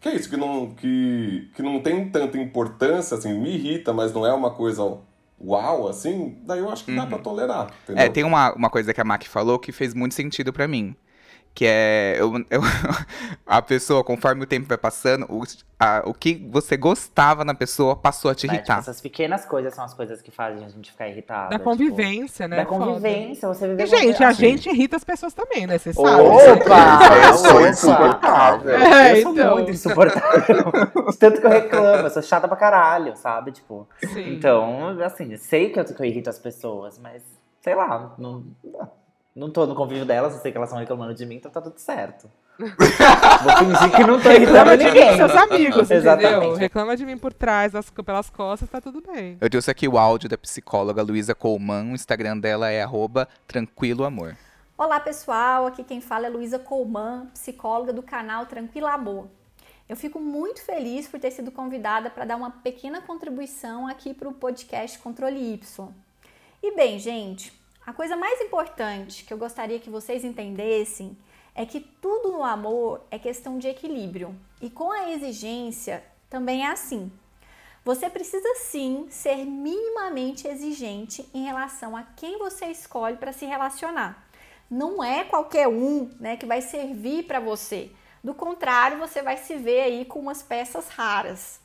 Que 0.00 0.08
é 0.08 0.16
isso, 0.16 0.28
que 0.28 0.36
não, 0.36 0.74
que, 0.74 1.48
que 1.54 1.62
não 1.62 1.80
tem 1.80 2.08
tanta 2.08 2.36
importância, 2.36 3.16
assim, 3.16 3.38
me 3.38 3.54
irrita, 3.54 3.92
mas 3.92 4.12
não 4.12 4.26
é 4.26 4.32
uma 4.32 4.50
coisa 4.50 4.82
uau, 5.40 5.88
assim, 5.88 6.38
daí 6.44 6.58
eu 6.60 6.70
acho 6.70 6.84
que 6.84 6.94
dá 6.94 7.02
Uhum. 7.02 7.08
pra 7.08 7.18
tolerar. 7.18 7.70
Entendeu? 7.84 8.04
É, 8.04 8.08
tem 8.08 8.24
uma, 8.24 8.52
uma 8.54 8.70
coisa 8.70 8.92
que 8.94 9.00
a 9.00 9.04
Mac 9.04 9.24
falou 9.24 9.58
que 9.58 9.72
fez 9.72 9.94
muito 9.94 10.14
sentido 10.14 10.52
pra 10.52 10.66
mim. 10.68 10.94
Que 11.56 11.64
é. 11.66 12.16
eu- 12.18 12.34
eu- 12.50 12.60
a 13.46 13.62
pessoa, 13.62 14.04
conforme 14.04 14.42
o 14.42 14.46
tempo 14.46 14.68
vai 14.68 14.76
passando, 14.76 15.24
o, 15.30 15.42
a- 15.80 16.02
o 16.04 16.12
que 16.12 16.46
você 16.50 16.76
gostava 16.76 17.46
na 17.46 17.54
pessoa 17.54 17.96
passou 17.96 18.30
a 18.30 18.34
te? 18.34 18.42
Tipo, 18.42 18.52
irritar. 18.56 18.78
essas 18.80 19.00
pequenas 19.00 19.46
coisas 19.46 19.72
são 19.74 19.82
as 19.82 19.94
coisas 19.94 20.20
que 20.20 20.30
fazem 20.30 20.66
a 20.66 20.68
gente 20.68 20.90
ficar 20.92 21.08
irritada. 21.08 21.48
Da 21.48 21.56
tipo, 21.56 21.70
convivência, 21.70 22.46
né? 22.46 22.56
Da 22.56 22.66
convivência, 22.66 23.48
você 23.48 23.68
viver 23.68 23.84
E, 23.84 23.86
gente, 23.86 24.22
a 24.22 24.28
assim. 24.28 24.38
gente 24.50 24.68
irrita 24.68 24.96
as 24.96 25.04
pessoas 25.04 25.32
também, 25.32 25.66
né? 25.66 25.78
Você 25.78 25.94
sabe. 25.94 26.20
Opa! 26.20 27.26
Eu 27.26 27.34
sou 27.38 27.56
opa. 27.56 27.68
insuportável. 27.70 28.70
É, 28.76 29.12
eu 29.18 29.22
sou 29.22 29.32
então. 29.32 29.54
muito 29.56 29.70
insuportável. 29.70 30.72
Tanto 31.18 31.40
que 31.40 31.46
eu 31.46 31.50
reclamo, 31.50 32.06
eu 32.06 32.10
sou 32.10 32.22
chata 32.22 32.46
pra 32.46 32.56
caralho, 32.58 33.16
sabe? 33.16 33.50
Tipo, 33.52 33.88
Sim. 34.12 34.34
então, 34.34 35.00
assim, 35.02 35.34
sei 35.38 35.70
que 35.70 35.80
eu, 35.80 35.84
que 35.86 35.98
eu 36.02 36.04
irrito 36.04 36.28
as 36.28 36.38
pessoas, 36.38 36.98
mas 36.98 37.22
sei 37.62 37.74
lá, 37.74 38.14
não, 38.18 38.44
não 38.62 38.90
tô 39.50 39.66
no 39.66 39.74
convívio 39.74 40.06
delas, 40.06 40.34
eu 40.34 40.40
sei 40.40 40.50
que 40.50 40.56
elas 40.56 40.70
estão 40.70 40.80
reclamando 40.80 41.12
de 41.14 41.26
mim, 41.26 41.34
então 41.36 41.50
tá 41.50 41.60
tudo 41.60 41.78
certo. 41.78 42.30
Vou 42.58 42.68
fingir 43.58 43.94
que 43.94 44.04
não 44.04 44.18
tô 44.20 44.30
irritando 44.30 44.70
Reclama 44.70 44.76
de 44.78 44.84
mim 44.84 44.90
ninguém. 44.92 45.10
com 45.10 45.16
seus 45.16 45.32
amigos, 45.36 45.76
entendeu? 45.90 45.96
Exatamente. 45.98 46.58
Reclama 46.58 46.96
de 46.96 47.04
mim 47.04 47.18
por 47.18 47.32
trás, 47.34 47.72
das- 47.72 47.90
pelas 47.90 48.30
costas, 48.30 48.68
tá 48.70 48.80
tudo 48.80 49.02
bem. 49.02 49.36
Eu 49.40 49.50
trouxe 49.50 49.70
aqui 49.70 49.86
o 49.86 49.98
áudio 49.98 50.26
da 50.28 50.38
psicóloga 50.38 51.02
Luísa 51.02 51.34
Colman. 51.34 51.92
O 51.92 51.94
Instagram 51.94 52.38
dela 52.38 52.70
é 52.70 52.82
arroba 52.82 53.28
tranquilo 53.46 54.04
amor. 54.04 54.34
Olá 54.78 54.98
pessoal, 55.00 55.66
aqui 55.66 55.84
quem 55.84 56.00
fala 56.00 56.26
é 56.26 56.30
Luísa 56.30 56.58
Colman, 56.58 57.26
psicóloga 57.34 57.92
do 57.92 58.02
canal 58.02 58.46
Tranquilo 58.46 58.86
Amor. 58.86 59.26
Eu 59.88 59.96
fico 59.96 60.18
muito 60.18 60.62
feliz 60.62 61.06
por 61.08 61.20
ter 61.20 61.30
sido 61.30 61.50
convidada 61.52 62.08
para 62.10 62.24
dar 62.24 62.36
uma 62.36 62.50
pequena 62.50 63.00
contribuição 63.02 63.86
aqui 63.86 64.12
para 64.12 64.28
o 64.28 64.32
podcast 64.32 64.98
Controle 64.98 65.54
Y. 65.54 65.88
E 66.62 66.74
bem, 66.74 66.98
gente, 66.98 67.52
a 67.86 67.92
coisa 67.92 68.16
mais 68.16 68.40
importante 68.40 69.24
que 69.24 69.32
eu 69.32 69.38
gostaria 69.38 69.78
que 69.78 69.88
vocês 69.88 70.24
entendessem 70.24 71.16
é 71.54 71.64
que 71.64 71.78
tudo 71.80 72.32
no 72.32 72.42
amor 72.42 73.06
é 73.12 73.18
questão 73.18 73.58
de 73.58 73.68
equilíbrio 73.68 74.34
e 74.60 74.68
com 74.68 74.90
a 74.90 75.12
exigência 75.12 76.02
também 76.28 76.66
é 76.66 76.70
assim. 76.70 77.12
Você 77.84 78.10
precisa 78.10 78.56
sim 78.56 79.06
ser 79.08 79.44
minimamente 79.44 80.48
exigente 80.48 81.30
em 81.32 81.44
relação 81.44 81.96
a 81.96 82.02
quem 82.02 82.36
você 82.40 82.66
escolhe 82.66 83.16
para 83.16 83.32
se 83.32 83.46
relacionar. 83.46 84.26
Não 84.68 85.02
é 85.02 85.22
qualquer 85.22 85.68
um 85.68 86.10
né, 86.18 86.36
que 86.36 86.44
vai 86.44 86.60
servir 86.60 87.22
para 87.22 87.38
você. 87.38 87.92
Do 88.24 88.34
contrário, 88.34 88.98
você 88.98 89.22
vai 89.22 89.36
se 89.36 89.56
ver 89.56 89.82
aí 89.82 90.04
com 90.04 90.18
umas 90.18 90.42
peças 90.42 90.88
raras. 90.88 91.60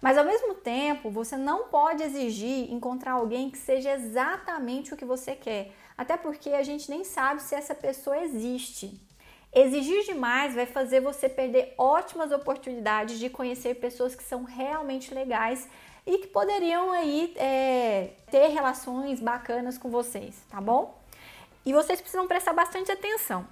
Mas 0.00 0.16
ao 0.16 0.24
mesmo 0.24 0.54
tempo, 0.54 1.10
você 1.10 1.36
não 1.36 1.68
pode 1.68 2.02
exigir 2.02 2.72
encontrar 2.72 3.12
alguém 3.12 3.50
que 3.50 3.58
seja 3.58 3.92
exatamente 3.92 4.94
o 4.94 4.96
que 4.96 5.04
você 5.04 5.34
quer. 5.34 5.72
Até 5.96 6.16
porque 6.16 6.50
a 6.50 6.62
gente 6.62 6.90
nem 6.90 7.04
sabe 7.04 7.42
se 7.42 7.54
essa 7.54 7.74
pessoa 7.74 8.18
existe. 8.18 8.98
Exigir 9.52 10.04
demais 10.04 10.54
vai 10.54 10.64
fazer 10.64 11.00
você 11.00 11.28
perder 11.28 11.74
ótimas 11.76 12.32
oportunidades 12.32 13.18
de 13.18 13.28
conhecer 13.28 13.74
pessoas 13.74 14.14
que 14.14 14.22
são 14.22 14.44
realmente 14.44 15.12
legais 15.12 15.68
e 16.06 16.18
que 16.18 16.28
poderiam 16.28 16.92
aí 16.92 17.34
é, 17.36 18.10
ter 18.30 18.48
relações 18.48 19.20
bacanas 19.20 19.76
com 19.76 19.90
vocês, 19.90 20.36
tá 20.48 20.60
bom? 20.60 20.98
E 21.66 21.72
vocês 21.72 22.00
precisam 22.00 22.26
prestar 22.26 22.52
bastante 22.52 22.90
atenção. 22.90 23.46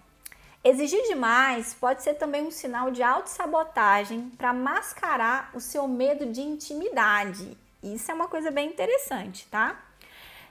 Exigir 0.63 1.03
demais 1.05 1.73
pode 1.75 2.03
ser 2.03 2.15
também 2.15 2.47
um 2.47 2.51
sinal 2.51 2.91
de 2.91 3.03
autossabotagem 3.03 4.31
para 4.37 4.53
mascarar 4.53 5.51
o 5.55 5.61
seu 5.61 5.87
medo 5.87 6.27
de 6.27 6.41
intimidade. 6.41 7.57
Isso 7.83 8.11
é 8.11 8.15
uma 8.15 8.27
coisa 8.27 8.51
bem 8.51 8.69
interessante, 8.69 9.47
tá? 9.47 9.81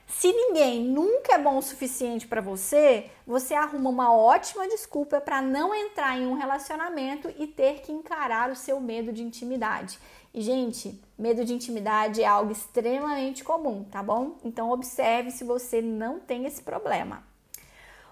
Se 0.08 0.32
ninguém 0.32 0.82
nunca 0.82 1.34
é 1.34 1.38
bom 1.38 1.58
o 1.58 1.62
suficiente 1.62 2.26
para 2.26 2.40
você, 2.40 3.10
você 3.26 3.52
arruma 3.52 3.90
uma 3.90 4.10
ótima 4.10 4.66
desculpa 4.66 5.20
para 5.20 5.42
não 5.42 5.74
entrar 5.74 6.18
em 6.18 6.26
um 6.26 6.32
relacionamento 6.32 7.30
e 7.38 7.46
ter 7.46 7.82
que 7.82 7.92
encarar 7.92 8.50
o 8.50 8.56
seu 8.56 8.80
medo 8.80 9.12
de 9.12 9.22
intimidade. 9.22 9.98
E, 10.32 10.40
gente, 10.40 10.98
medo 11.18 11.44
de 11.44 11.52
intimidade 11.52 12.22
é 12.22 12.26
algo 12.26 12.52
extremamente 12.52 13.44
comum, 13.44 13.84
tá 13.84 14.02
bom? 14.02 14.38
Então, 14.42 14.70
observe 14.70 15.30
se 15.30 15.44
você 15.44 15.82
não 15.82 16.18
tem 16.18 16.46
esse 16.46 16.62
problema. 16.62 17.27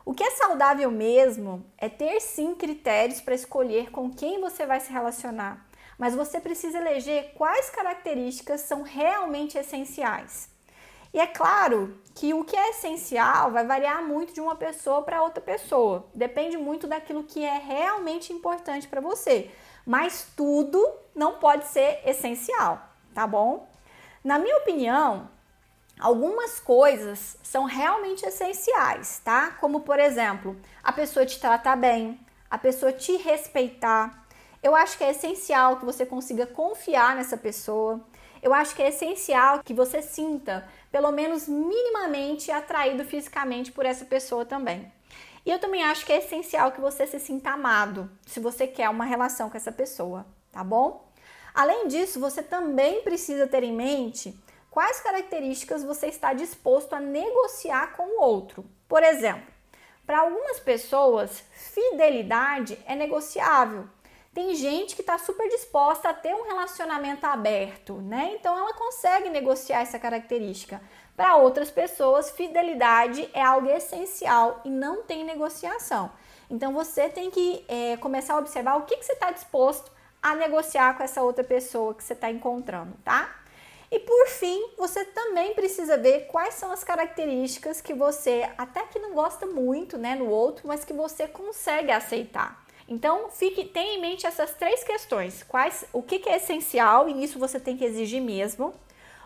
O 0.06 0.14
que 0.14 0.22
é 0.22 0.30
saudável 0.30 0.88
mesmo 0.88 1.66
é 1.76 1.88
ter 1.88 2.20
sim 2.20 2.54
critérios 2.54 3.20
para 3.20 3.34
escolher 3.34 3.90
com 3.90 4.08
quem 4.08 4.40
você 4.40 4.64
vai 4.64 4.78
se 4.78 4.92
relacionar, 4.92 5.66
mas 5.98 6.14
você 6.14 6.38
precisa 6.38 6.78
eleger 6.78 7.32
quais 7.34 7.70
características 7.70 8.60
são 8.60 8.82
realmente 8.82 9.58
essenciais. 9.58 10.48
E 11.12 11.18
é 11.18 11.26
claro 11.26 12.00
que 12.14 12.32
o 12.32 12.44
que 12.44 12.54
é 12.54 12.70
essencial 12.70 13.50
vai 13.50 13.66
variar 13.66 14.00
muito 14.04 14.32
de 14.32 14.40
uma 14.40 14.54
pessoa 14.54 15.02
para 15.02 15.24
outra 15.24 15.40
pessoa. 15.40 16.06
Depende 16.14 16.56
muito 16.56 16.86
daquilo 16.86 17.24
que 17.24 17.44
é 17.44 17.58
realmente 17.58 18.32
importante 18.32 18.86
para 18.86 19.00
você. 19.00 19.50
Mas 19.84 20.28
tudo 20.36 20.88
não 21.16 21.40
pode 21.40 21.66
ser 21.66 22.00
essencial, 22.06 22.80
tá 23.12 23.26
bom? 23.26 23.68
Na 24.22 24.38
minha 24.38 24.58
opinião, 24.58 25.28
algumas 25.98 26.60
coisas 26.60 27.36
são 27.42 27.64
realmente 27.64 28.24
essenciais, 28.24 29.20
tá? 29.24 29.52
Como 29.60 29.80
por 29.80 29.98
exemplo, 29.98 30.56
a 30.82 30.92
pessoa 30.92 31.26
te 31.26 31.40
tratar 31.40 31.76
bem, 31.76 32.20
a 32.50 32.58
pessoa 32.58 32.92
te 32.92 33.16
respeitar. 33.16 34.26
Eu 34.62 34.74
acho 34.74 34.98
que 34.98 35.04
é 35.04 35.10
essencial 35.10 35.76
que 35.76 35.84
você 35.84 36.04
consiga 36.04 36.46
confiar 36.46 37.16
nessa 37.16 37.36
pessoa. 37.36 38.00
Eu 38.42 38.52
acho 38.52 38.74
que 38.74 38.82
é 38.82 38.88
essencial 38.88 39.62
que 39.62 39.74
você 39.74 40.02
sinta, 40.02 40.68
pelo 40.90 41.10
menos 41.10 41.48
minimamente, 41.48 42.50
atraído 42.50 43.04
fisicamente 43.04 43.72
por 43.72 43.86
essa 43.86 44.04
pessoa 44.04 44.44
também. 44.44 44.90
E 45.44 45.50
eu 45.50 45.58
também 45.60 45.82
acho 45.84 46.04
que 46.04 46.12
é 46.12 46.18
essencial 46.18 46.72
que 46.72 46.80
você 46.80 47.06
se 47.06 47.20
sinta 47.20 47.50
amado, 47.50 48.10
se 48.26 48.40
você 48.40 48.66
quer 48.66 48.88
uma 48.90 49.04
relação 49.04 49.48
com 49.48 49.56
essa 49.56 49.70
pessoa, 49.70 50.26
tá 50.50 50.64
bom? 50.64 51.08
Além 51.54 51.86
disso, 51.86 52.18
você 52.18 52.42
também 52.42 53.00
precisa 53.02 53.46
ter 53.46 53.62
em 53.62 53.72
mente 53.72 54.36
quais 54.76 55.00
características 55.00 55.82
você 55.82 56.08
está 56.08 56.34
disposto 56.34 56.92
a 56.92 57.00
negociar 57.00 57.96
com 57.96 58.02
o 58.02 58.20
outro. 58.20 58.62
Por 58.86 59.02
exemplo, 59.02 59.50
para 60.06 60.18
algumas 60.18 60.60
pessoas, 60.60 61.42
fidelidade 61.50 62.78
é 62.86 62.94
negociável. 62.94 63.88
Tem 64.34 64.54
gente 64.54 64.94
que 64.94 65.00
está 65.00 65.16
super 65.16 65.48
disposta 65.48 66.10
a 66.10 66.12
ter 66.12 66.34
um 66.34 66.46
relacionamento 66.46 67.24
aberto, 67.24 67.94
né? 68.02 68.36
Então 68.38 68.54
ela 68.54 68.74
consegue 68.74 69.30
negociar 69.30 69.80
essa 69.80 69.98
característica. 69.98 70.78
Para 71.16 71.36
outras 71.36 71.70
pessoas, 71.70 72.30
fidelidade 72.32 73.30
é 73.32 73.40
algo 73.40 73.70
essencial 73.70 74.60
e 74.62 74.68
não 74.68 75.04
tem 75.04 75.24
negociação. 75.24 76.12
Então 76.50 76.74
você 76.74 77.08
tem 77.08 77.30
que 77.30 77.64
é, 77.66 77.96
começar 77.96 78.34
a 78.34 78.38
observar 78.40 78.76
o 78.76 78.82
que, 78.82 78.98
que 78.98 79.06
você 79.06 79.14
está 79.14 79.30
disposto 79.30 79.90
a 80.22 80.34
negociar 80.34 80.98
com 80.98 81.02
essa 81.02 81.22
outra 81.22 81.42
pessoa 81.42 81.94
que 81.94 82.04
você 82.04 82.12
está 82.12 82.30
encontrando, 82.30 82.92
tá? 83.02 83.45
E 83.90 84.00
por 84.00 84.26
fim, 84.28 84.70
você 84.76 85.04
também 85.04 85.54
precisa 85.54 85.96
ver 85.96 86.26
quais 86.26 86.54
são 86.54 86.72
as 86.72 86.82
características 86.82 87.80
que 87.80 87.94
você 87.94 88.50
até 88.58 88.82
que 88.82 88.98
não 88.98 89.14
gosta 89.14 89.46
muito, 89.46 89.96
né, 89.96 90.14
no 90.16 90.28
outro, 90.28 90.66
mas 90.66 90.84
que 90.84 90.92
você 90.92 91.28
consegue 91.28 91.92
aceitar. 91.92 92.64
Então, 92.88 93.30
fique, 93.30 93.64
tenha 93.64 93.94
em 93.94 94.00
mente 94.00 94.26
essas 94.26 94.52
três 94.52 94.82
questões. 94.84 95.42
Quais, 95.42 95.84
o 95.92 96.02
que, 96.02 96.18
que 96.18 96.28
é 96.28 96.36
essencial, 96.36 97.08
e 97.08 97.22
isso 97.22 97.38
você 97.38 97.58
tem 97.58 97.76
que 97.76 97.84
exigir 97.84 98.20
mesmo. 98.20 98.74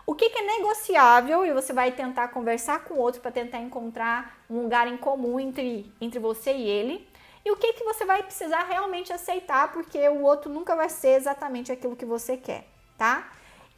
O 0.05 0.15
que, 0.15 0.29
que 0.29 0.39
é 0.39 0.57
negociável, 0.57 1.45
e 1.45 1.53
você 1.53 1.71
vai 1.71 1.91
tentar 1.91 2.29
conversar 2.29 2.83
com 2.83 2.95
o 2.95 2.97
outro 2.97 3.21
para 3.21 3.31
tentar 3.31 3.59
encontrar 3.59 4.43
um 4.49 4.63
lugar 4.63 4.87
em 4.87 4.97
comum 4.97 5.39
entre, 5.39 5.91
entre 6.01 6.19
você 6.19 6.53
e 6.53 6.67
ele. 6.67 7.07
E 7.45 7.51
o 7.51 7.55
que, 7.55 7.73
que 7.73 7.83
você 7.83 8.03
vai 8.05 8.21
precisar 8.23 8.63
realmente 8.63 9.13
aceitar, 9.13 9.71
porque 9.71 9.97
o 10.09 10.21
outro 10.21 10.51
nunca 10.51 10.75
vai 10.75 10.89
ser 10.89 11.15
exatamente 11.15 11.71
aquilo 11.71 11.95
que 11.95 12.05
você 12.05 12.37
quer, 12.37 12.65
tá? 12.97 13.31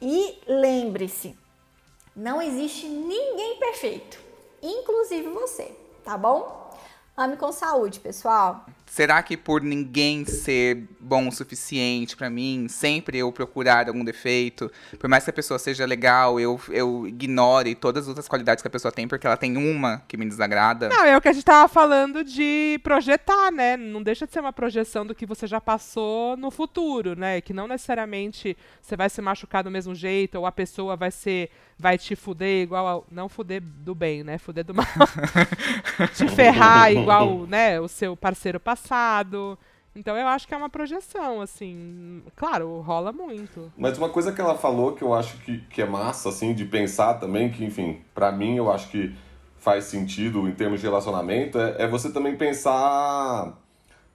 E 0.06 0.38
lembre-se, 0.46 1.34
não 2.14 2.42
existe 2.42 2.86
ninguém 2.86 3.58
perfeito, 3.58 4.20
inclusive 4.62 5.30
você, 5.30 5.74
tá 6.04 6.18
bom? 6.18 6.70
Ame 7.16 7.38
com 7.38 7.50
saúde, 7.50 8.00
pessoal. 8.00 8.66
Será 8.86 9.22
que 9.22 9.36
por 9.36 9.62
ninguém 9.62 10.24
ser 10.24 10.84
bom 11.00 11.28
o 11.28 11.32
suficiente 11.32 12.16
pra 12.16 12.30
mim, 12.30 12.66
sempre 12.68 13.18
eu 13.18 13.32
procurar 13.32 13.88
algum 13.88 14.04
defeito, 14.04 14.70
por 14.98 15.08
mais 15.08 15.24
que 15.24 15.30
a 15.30 15.32
pessoa 15.32 15.58
seja 15.58 15.84
legal, 15.84 16.38
eu, 16.38 16.60
eu 16.68 17.06
ignore 17.06 17.74
todas 17.74 18.04
as 18.04 18.08
outras 18.08 18.28
qualidades 18.28 18.62
que 18.62 18.68
a 18.68 18.70
pessoa 18.70 18.92
tem, 18.92 19.08
porque 19.08 19.26
ela 19.26 19.36
tem 19.36 19.56
uma 19.56 20.02
que 20.06 20.16
me 20.16 20.24
desagrada? 20.26 20.88
Não, 20.88 21.04
é 21.04 21.16
o 21.16 21.20
que 21.20 21.28
a 21.28 21.32
gente 21.32 21.44
tava 21.44 21.66
falando 21.66 22.22
de 22.22 22.78
projetar, 22.84 23.50
né? 23.50 23.76
Não 23.76 24.02
deixa 24.02 24.26
de 24.26 24.32
ser 24.32 24.40
uma 24.40 24.52
projeção 24.52 25.04
do 25.04 25.14
que 25.14 25.26
você 25.26 25.46
já 25.46 25.60
passou 25.60 26.36
no 26.36 26.50
futuro, 26.50 27.18
né? 27.18 27.40
Que 27.40 27.52
não 27.52 27.66
necessariamente 27.66 28.56
você 28.80 28.96
vai 28.96 29.10
se 29.10 29.20
machucar 29.20 29.64
do 29.64 29.70
mesmo 29.70 29.94
jeito, 29.94 30.36
ou 30.36 30.46
a 30.46 30.52
pessoa 30.52 30.94
vai 30.94 31.10
ser. 31.10 31.50
vai 31.76 31.98
te 31.98 32.14
fuder 32.14 32.62
igual 32.62 32.86
ao. 32.86 33.06
Não 33.10 33.28
fuder 33.28 33.60
do 33.60 33.94
bem, 33.94 34.22
né? 34.22 34.38
Fuder 34.38 34.64
do 34.64 34.72
mal. 34.72 34.86
te 36.14 36.28
ferrar 36.28 36.92
igual, 36.94 37.46
né, 37.46 37.80
o 37.80 37.88
seu 37.88 38.16
parceiro 38.16 38.60
passado. 38.60 38.83
Então 39.96 40.16
eu 40.16 40.26
acho 40.26 40.48
que 40.48 40.54
é 40.54 40.56
uma 40.56 40.68
projeção, 40.68 41.40
assim. 41.40 42.22
Claro, 42.34 42.80
rola 42.80 43.12
muito. 43.12 43.72
Mas 43.76 43.96
uma 43.96 44.08
coisa 44.08 44.32
que 44.32 44.40
ela 44.40 44.56
falou 44.56 44.92
que 44.92 45.02
eu 45.02 45.14
acho 45.14 45.38
que, 45.38 45.58
que 45.70 45.80
é 45.80 45.86
massa, 45.86 46.30
assim, 46.30 46.52
de 46.52 46.64
pensar 46.64 47.14
também, 47.14 47.50
que, 47.50 47.64
enfim, 47.64 48.02
pra 48.12 48.32
mim 48.32 48.56
eu 48.56 48.72
acho 48.72 48.88
que 48.88 49.14
faz 49.56 49.84
sentido 49.84 50.48
em 50.48 50.52
termos 50.52 50.80
de 50.80 50.86
relacionamento, 50.86 51.58
é, 51.58 51.84
é 51.84 51.88
você 51.88 52.12
também 52.12 52.36
pensar. 52.36 53.56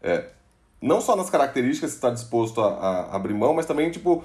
É, 0.03 0.29
não 0.81 0.99
só 1.01 1.15
nas 1.15 1.29
características 1.29 1.91
que 1.91 1.95
está 1.95 2.09
disposto 2.09 2.61
a, 2.61 2.67
a, 2.67 3.15
abrir 3.15 3.33
mão, 3.33 3.53
mas 3.53 3.65
também, 3.65 3.89
tipo, 3.89 4.23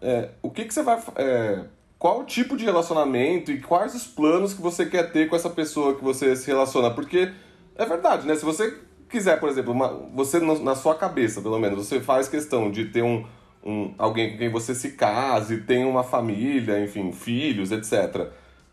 é, 0.00 0.30
o 0.40 0.50
que, 0.50 0.64
que 0.64 0.72
você 0.72 0.82
vai. 0.82 1.02
É, 1.16 1.64
qual 1.98 2.24
tipo 2.24 2.56
de 2.56 2.64
relacionamento 2.64 3.52
e 3.52 3.60
quais 3.60 3.94
os 3.94 4.06
planos 4.06 4.54
que 4.54 4.62
você 4.62 4.86
quer 4.86 5.12
ter 5.12 5.28
com 5.28 5.36
essa 5.36 5.50
pessoa 5.50 5.94
que 5.94 6.02
você 6.02 6.34
se 6.34 6.46
relaciona. 6.46 6.90
Porque 6.90 7.32
é 7.76 7.84
verdade, 7.84 8.26
né? 8.26 8.34
Se 8.34 8.44
você 8.44 8.76
quiser, 9.12 9.38
por 9.38 9.48
exemplo, 9.48 9.72
uma, 9.72 9.88
você 10.14 10.40
na 10.40 10.74
sua 10.74 10.94
cabeça, 10.94 11.40
pelo 11.40 11.58
menos, 11.58 11.86
você 11.86 12.00
faz 12.00 12.28
questão 12.28 12.70
de 12.70 12.86
ter 12.86 13.02
um, 13.02 13.24
um 13.62 13.94
alguém 13.98 14.32
com 14.32 14.38
quem 14.38 14.50
você 14.50 14.74
se 14.74 14.92
case, 14.92 15.58
tem 15.58 15.84
uma 15.84 16.02
família, 16.02 16.82
enfim, 16.82 17.12
filhos, 17.12 17.70
etc. 17.70 18.28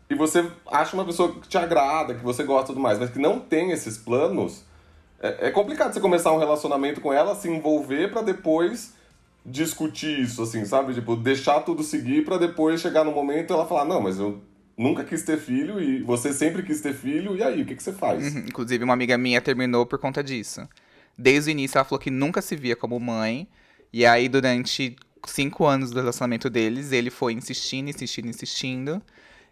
E 0.08 0.14
você 0.14 0.44
acha 0.66 0.96
uma 0.96 1.04
pessoa 1.04 1.32
que 1.34 1.46
te 1.46 1.58
agrada, 1.58 2.14
que 2.14 2.24
você 2.24 2.42
gosta 2.42 2.68
tudo 2.68 2.80
mais, 2.80 2.98
mas 2.98 3.10
que 3.10 3.18
não 3.18 3.38
tem 3.38 3.70
esses 3.70 3.96
planos, 3.96 4.64
é, 5.20 5.48
é 5.48 5.50
complicado 5.50 5.92
você 5.92 6.00
começar 6.00 6.32
um 6.32 6.38
relacionamento 6.38 7.00
com 7.00 7.12
ela, 7.12 7.34
se 7.34 7.48
envolver 7.48 8.10
para 8.10 8.22
depois 8.22 8.94
discutir 9.44 10.20
isso, 10.20 10.42
assim, 10.42 10.64
sabe? 10.64 10.94
Tipo, 10.94 11.14
deixar 11.14 11.60
tudo 11.60 11.82
seguir 11.82 12.24
para 12.24 12.38
depois 12.38 12.80
chegar 12.80 13.04
no 13.04 13.12
momento 13.12 13.50
e 13.50 13.52
ela 13.52 13.66
falar, 13.66 13.84
não, 13.84 14.00
mas 14.00 14.18
eu 14.18 14.40
nunca 14.80 15.04
quis 15.04 15.22
ter 15.22 15.38
filho 15.38 15.80
e 15.80 16.02
você 16.02 16.32
sempre 16.32 16.62
quis 16.62 16.80
ter 16.80 16.94
filho, 16.94 17.36
e 17.36 17.42
aí, 17.42 17.62
o 17.62 17.66
que, 17.66 17.76
que 17.76 17.82
você 17.82 17.92
faz? 17.92 18.34
Uhum. 18.34 18.40
Inclusive, 18.48 18.82
uma 18.82 18.94
amiga 18.94 19.18
minha 19.18 19.40
terminou 19.40 19.84
por 19.84 19.98
conta 19.98 20.24
disso. 20.24 20.66
Desde 21.16 21.50
o 21.50 21.52
início, 21.52 21.76
ela 21.76 21.84
falou 21.84 22.00
que 22.00 22.10
nunca 22.10 22.40
se 22.40 22.56
via 22.56 22.74
como 22.74 22.98
mãe, 22.98 23.46
e 23.92 24.06
aí, 24.06 24.28
durante 24.28 24.96
cinco 25.26 25.66
anos 25.66 25.90
do 25.90 26.00
relacionamento 26.00 26.48
deles, 26.48 26.92
ele 26.92 27.10
foi 27.10 27.34
insistindo, 27.34 27.90
insistindo, 27.90 28.28
insistindo. 28.28 29.02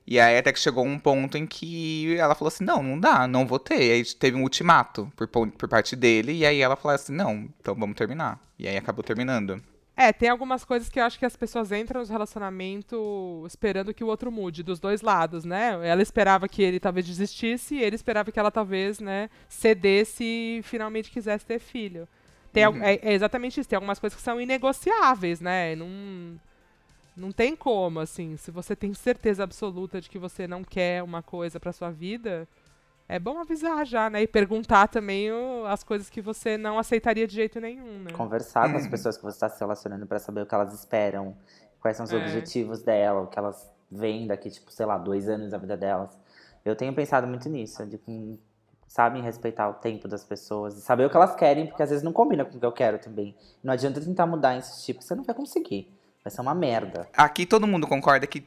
E 0.07 0.18
aí 0.18 0.39
até 0.39 0.51
que 0.51 0.59
chegou 0.59 0.87
um 0.87 0.99
ponto 0.99 1.37
em 1.37 1.47
que 1.47 2.16
ela 2.16 2.35
falou 2.35 2.49
assim, 2.49 2.64
não, 2.64 2.83
não 2.83 2.99
dá, 2.99 3.29
não 3.29 3.47
vou 3.47 3.59
ter. 3.59 3.83
E 3.83 3.93
aí 3.93 4.05
teve 4.14 4.39
um 4.39 4.43
ultimato 4.43 5.12
por, 5.14 5.29
por 5.29 5.68
parte 5.68 5.95
dele, 5.95 6.33
e 6.33 6.47
aí 6.47 6.61
ela 6.62 6.76
falou 6.76 6.95
assim, 6.95 7.12
não, 7.12 7.47
então 7.61 7.74
vamos 7.74 7.95
terminar. 7.95 8.41
E 8.59 8.66
aí 8.66 8.79
acabou 8.79 9.05
terminando. 9.05 9.62
É, 10.01 10.12
tem 10.12 10.28
algumas 10.28 10.64
coisas 10.64 10.88
que 10.88 11.01
eu 11.01 11.05
acho 11.05 11.18
que 11.18 11.26
as 11.26 11.34
pessoas 11.34 11.72
entram 11.72 12.01
no 12.01 12.07
relacionamento 12.07 13.42
esperando 13.49 13.92
que 13.92 14.05
o 14.05 14.07
outro 14.07 14.30
mude, 14.30 14.62
dos 14.62 14.78
dois 14.78 15.03
lados, 15.03 15.44
né? 15.44 15.76
Ela 15.82 16.01
esperava 16.01 16.46
que 16.46 16.62
ele 16.62 16.78
talvez 16.78 17.05
desistisse 17.05 17.74
e 17.74 17.82
ele 17.82 17.96
esperava 17.96 18.30
que 18.30 18.38
ela 18.38 18.53
talvez, 18.53 19.01
né, 19.01 19.28
cedesse 19.49 20.22
e 20.22 20.61
finalmente 20.62 21.11
quisesse 21.11 21.44
ter 21.44 21.59
filho. 21.59 22.07
Tem, 22.53 22.64
uhum. 22.64 22.80
é, 22.80 22.94
é, 23.03 23.12
exatamente 23.12 23.59
isso, 23.59 23.68
tem 23.68 23.76
algumas 23.76 23.99
coisas 23.99 24.16
que 24.16 24.22
são 24.22 24.40
inegociáveis, 24.40 25.40
né? 25.40 25.74
Não, 25.74 26.40
não 27.16 27.32
tem 27.32 27.57
como, 27.57 27.99
assim, 27.99 28.36
se 28.36 28.53
você 28.53 28.76
tem 28.76 28.94
certeza 28.94 29.42
absoluta 29.42 30.01
de 30.01 30.09
que 30.09 30.16
você 30.16 30.46
não 30.46 30.62
quer 30.62 31.03
uma 31.03 31.24
coisa 31.24 31.59
para 31.59 31.72
sua 31.72 31.90
vida, 31.90 32.46
é 33.09 33.18
bom 33.18 33.38
avisar 33.38 33.86
já, 33.86 34.11
né? 34.11 34.22
E 34.22 34.26
perguntar 34.26 34.86
também 34.88 35.32
o, 35.32 35.64
as 35.66 35.82
coisas 35.82 36.11
que 36.11 36.20
você 36.20 36.59
não 36.59 36.78
aceitaria 36.78 37.26
de 37.26 37.34
jeito 37.34 37.59
nenhum, 37.59 38.00
né? 38.00 38.12
Conversar 38.12 38.70
com 38.70 38.76
as 38.76 38.86
pessoas 38.86 39.16
que 39.16 39.22
você 39.22 39.36
está 39.36 39.48
se 39.48 39.59
relacionando 39.59 40.06
para 40.06 40.18
saber 40.18 40.42
o 40.42 40.46
que 40.46 40.54
elas 40.54 40.74
esperam, 40.74 41.34
quais 41.80 41.96
são 41.96 42.04
os 42.04 42.12
é. 42.12 42.16
objetivos 42.16 42.82
dela, 42.82 43.22
o 43.22 43.26
que 43.26 43.38
elas 43.38 43.70
veem 43.90 44.26
daqui, 44.26 44.50
tipo, 44.50 44.70
sei 44.70 44.84
lá, 44.84 44.98
dois 44.98 45.28
anos 45.28 45.50
da 45.50 45.59
vida 45.59 45.76
delas. 45.76 46.11
Eu 46.64 46.76
tenho 46.76 46.92
pensado 46.94 47.26
muito 47.26 47.48
nisso, 47.48 47.86
de 47.86 47.96
que 47.96 48.38
sabem 48.86 49.22
respeitar 49.22 49.68
o 49.70 49.74
tempo 49.74 50.06
das 50.06 50.24
pessoas, 50.24 50.74
saber 50.74 51.06
o 51.06 51.11
que 51.11 51.16
elas 51.16 51.34
querem, 51.34 51.66
porque 51.66 51.82
às 51.82 51.88
vezes 51.88 52.04
não 52.04 52.12
combina 52.12 52.44
com 52.44 52.56
o 52.56 52.61
que 52.61 52.66
eu 52.66 52.72
quero 52.72 52.98
também. 52.98 53.34
Não 53.62 53.72
adianta 53.72 54.00
tentar 54.00 54.26
mudar 54.26 54.56
esse 54.59 54.84
tipo, 54.84 55.02
você 55.02 55.14
não 55.14 55.24
vai 55.24 55.34
conseguir. 55.34 55.94
Vai 56.22 56.30
ser 56.30 56.40
uma 56.42 56.54
merda. 56.54 57.09
Aqui 57.16 57.46
todo 57.46 57.66
mundo 57.66 57.86
concorda 57.86 58.26
que 58.26 58.46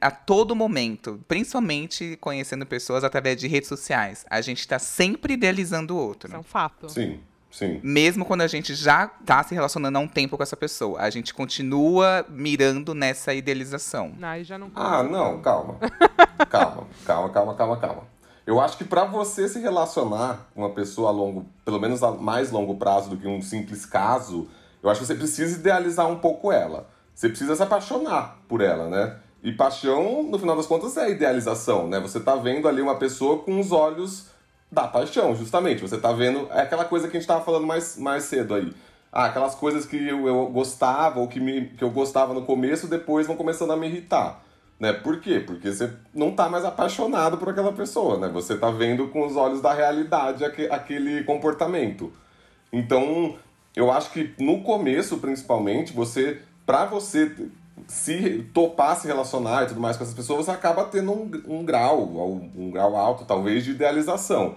a 0.00 0.10
todo 0.10 0.54
momento, 0.54 1.20
principalmente 1.26 2.18
conhecendo 2.20 2.66
pessoas 2.66 3.04
através 3.04 3.38
de 3.38 3.48
redes 3.48 3.68
sociais, 3.68 4.24
a 4.28 4.40
gente 4.40 4.60
está 4.60 4.78
sempre 4.78 5.34
idealizando 5.34 5.94
o 5.94 5.98
outro. 5.98 6.28
Isso 6.28 6.36
é 6.36 6.40
um 6.40 6.44
fato. 6.44 6.88
Sim. 6.88 7.20
Sim. 7.50 7.80
Mesmo 7.82 8.24
quando 8.24 8.42
a 8.42 8.46
gente 8.46 8.74
já 8.74 9.10
está 9.20 9.42
se 9.42 9.54
relacionando 9.54 9.98
há 9.98 10.00
um 10.00 10.06
tempo 10.06 10.36
com 10.36 10.42
essa 10.42 10.56
pessoa, 10.56 11.00
a 11.00 11.10
gente 11.10 11.34
continua 11.34 12.24
mirando 12.28 12.94
nessa 12.94 13.34
idealização. 13.34 14.12
Não, 14.16 14.44
já 14.44 14.56
não 14.56 14.70
ah, 14.74 15.02
não, 15.02 15.42
calma. 15.42 15.76
calma, 16.48 16.86
calma, 17.04 17.30
calma, 17.30 17.54
calma, 17.54 17.76
calma. 17.76 18.02
Eu 18.46 18.60
acho 18.60 18.78
que 18.78 18.84
para 18.84 19.04
você 19.04 19.48
se 19.48 19.60
relacionar 19.60 20.48
com 20.54 20.62
uma 20.62 20.70
pessoa 20.70 21.08
a 21.08 21.12
longo, 21.12 21.46
pelo 21.64 21.80
menos 21.80 22.02
a 22.02 22.12
mais 22.12 22.50
longo 22.50 22.76
prazo 22.76 23.10
do 23.10 23.16
que 23.16 23.26
um 23.26 23.42
simples 23.42 23.84
caso, 23.84 24.48
eu 24.82 24.88
acho 24.88 25.00
que 25.00 25.06
você 25.06 25.14
precisa 25.14 25.58
idealizar 25.58 26.08
um 26.08 26.18
pouco 26.18 26.52
ela. 26.52 26.88
Você 27.14 27.28
precisa 27.28 27.54
se 27.54 27.62
apaixonar 27.62 28.38
por 28.48 28.60
ela, 28.60 28.88
né? 28.88 29.16
E 29.42 29.52
paixão, 29.52 30.22
no 30.22 30.38
final 30.38 30.56
das 30.56 30.66
contas, 30.66 30.96
é 30.96 31.10
idealização, 31.10 31.88
né? 31.88 31.98
Você 32.00 32.20
tá 32.20 32.36
vendo 32.36 32.68
ali 32.68 32.82
uma 32.82 32.96
pessoa 32.96 33.38
com 33.38 33.58
os 33.58 33.72
olhos 33.72 34.26
da 34.70 34.86
paixão, 34.86 35.34
justamente. 35.34 35.80
Você 35.80 35.98
tá 35.98 36.12
vendo. 36.12 36.46
É 36.50 36.60
aquela 36.60 36.84
coisa 36.84 37.08
que 37.08 37.16
a 37.16 37.20
gente 37.20 37.26
tava 37.26 37.44
falando 37.44 37.66
mais, 37.66 37.96
mais 37.96 38.24
cedo 38.24 38.54
aí. 38.54 38.72
Ah, 39.12 39.26
aquelas 39.26 39.54
coisas 39.54 39.86
que 39.86 39.96
eu, 39.96 40.28
eu 40.28 40.46
gostava 40.46 41.18
ou 41.18 41.26
que, 41.26 41.40
me, 41.40 41.66
que 41.70 41.82
eu 41.82 41.90
gostava 41.90 42.32
no 42.32 42.42
começo, 42.42 42.86
depois 42.86 43.26
vão 43.26 43.36
começando 43.36 43.72
a 43.72 43.76
me 43.76 43.88
irritar. 43.88 44.42
Né? 44.78 44.92
Por 44.92 45.20
quê? 45.20 45.40
Porque 45.40 45.72
você 45.72 45.90
não 46.14 46.32
tá 46.32 46.48
mais 46.48 46.64
apaixonado 46.64 47.36
por 47.36 47.48
aquela 47.48 47.72
pessoa, 47.72 48.18
né? 48.18 48.28
Você 48.28 48.56
tá 48.56 48.70
vendo 48.70 49.08
com 49.08 49.26
os 49.26 49.36
olhos 49.36 49.60
da 49.60 49.74
realidade 49.74 50.44
aquele 50.44 51.24
comportamento. 51.24 52.12
Então, 52.72 53.36
eu 53.74 53.90
acho 53.90 54.10
que 54.10 54.34
no 54.38 54.62
começo, 54.62 55.18
principalmente, 55.18 55.92
você, 55.92 56.40
para 56.64 56.84
você 56.84 57.34
se 57.88 58.48
topar 58.54 58.96
se 58.96 59.06
relacionar 59.06 59.64
e 59.64 59.66
tudo 59.66 59.80
mais 59.80 59.96
com 59.96 60.02
essas 60.02 60.14
pessoas, 60.14 60.46
você 60.46 60.50
acaba 60.50 60.84
tendo 60.84 61.12
um, 61.12 61.30
um 61.46 61.64
grau, 61.64 62.02
um 62.02 62.70
grau 62.70 62.96
alto, 62.96 63.24
talvez, 63.24 63.64
de 63.64 63.72
idealização. 63.72 64.56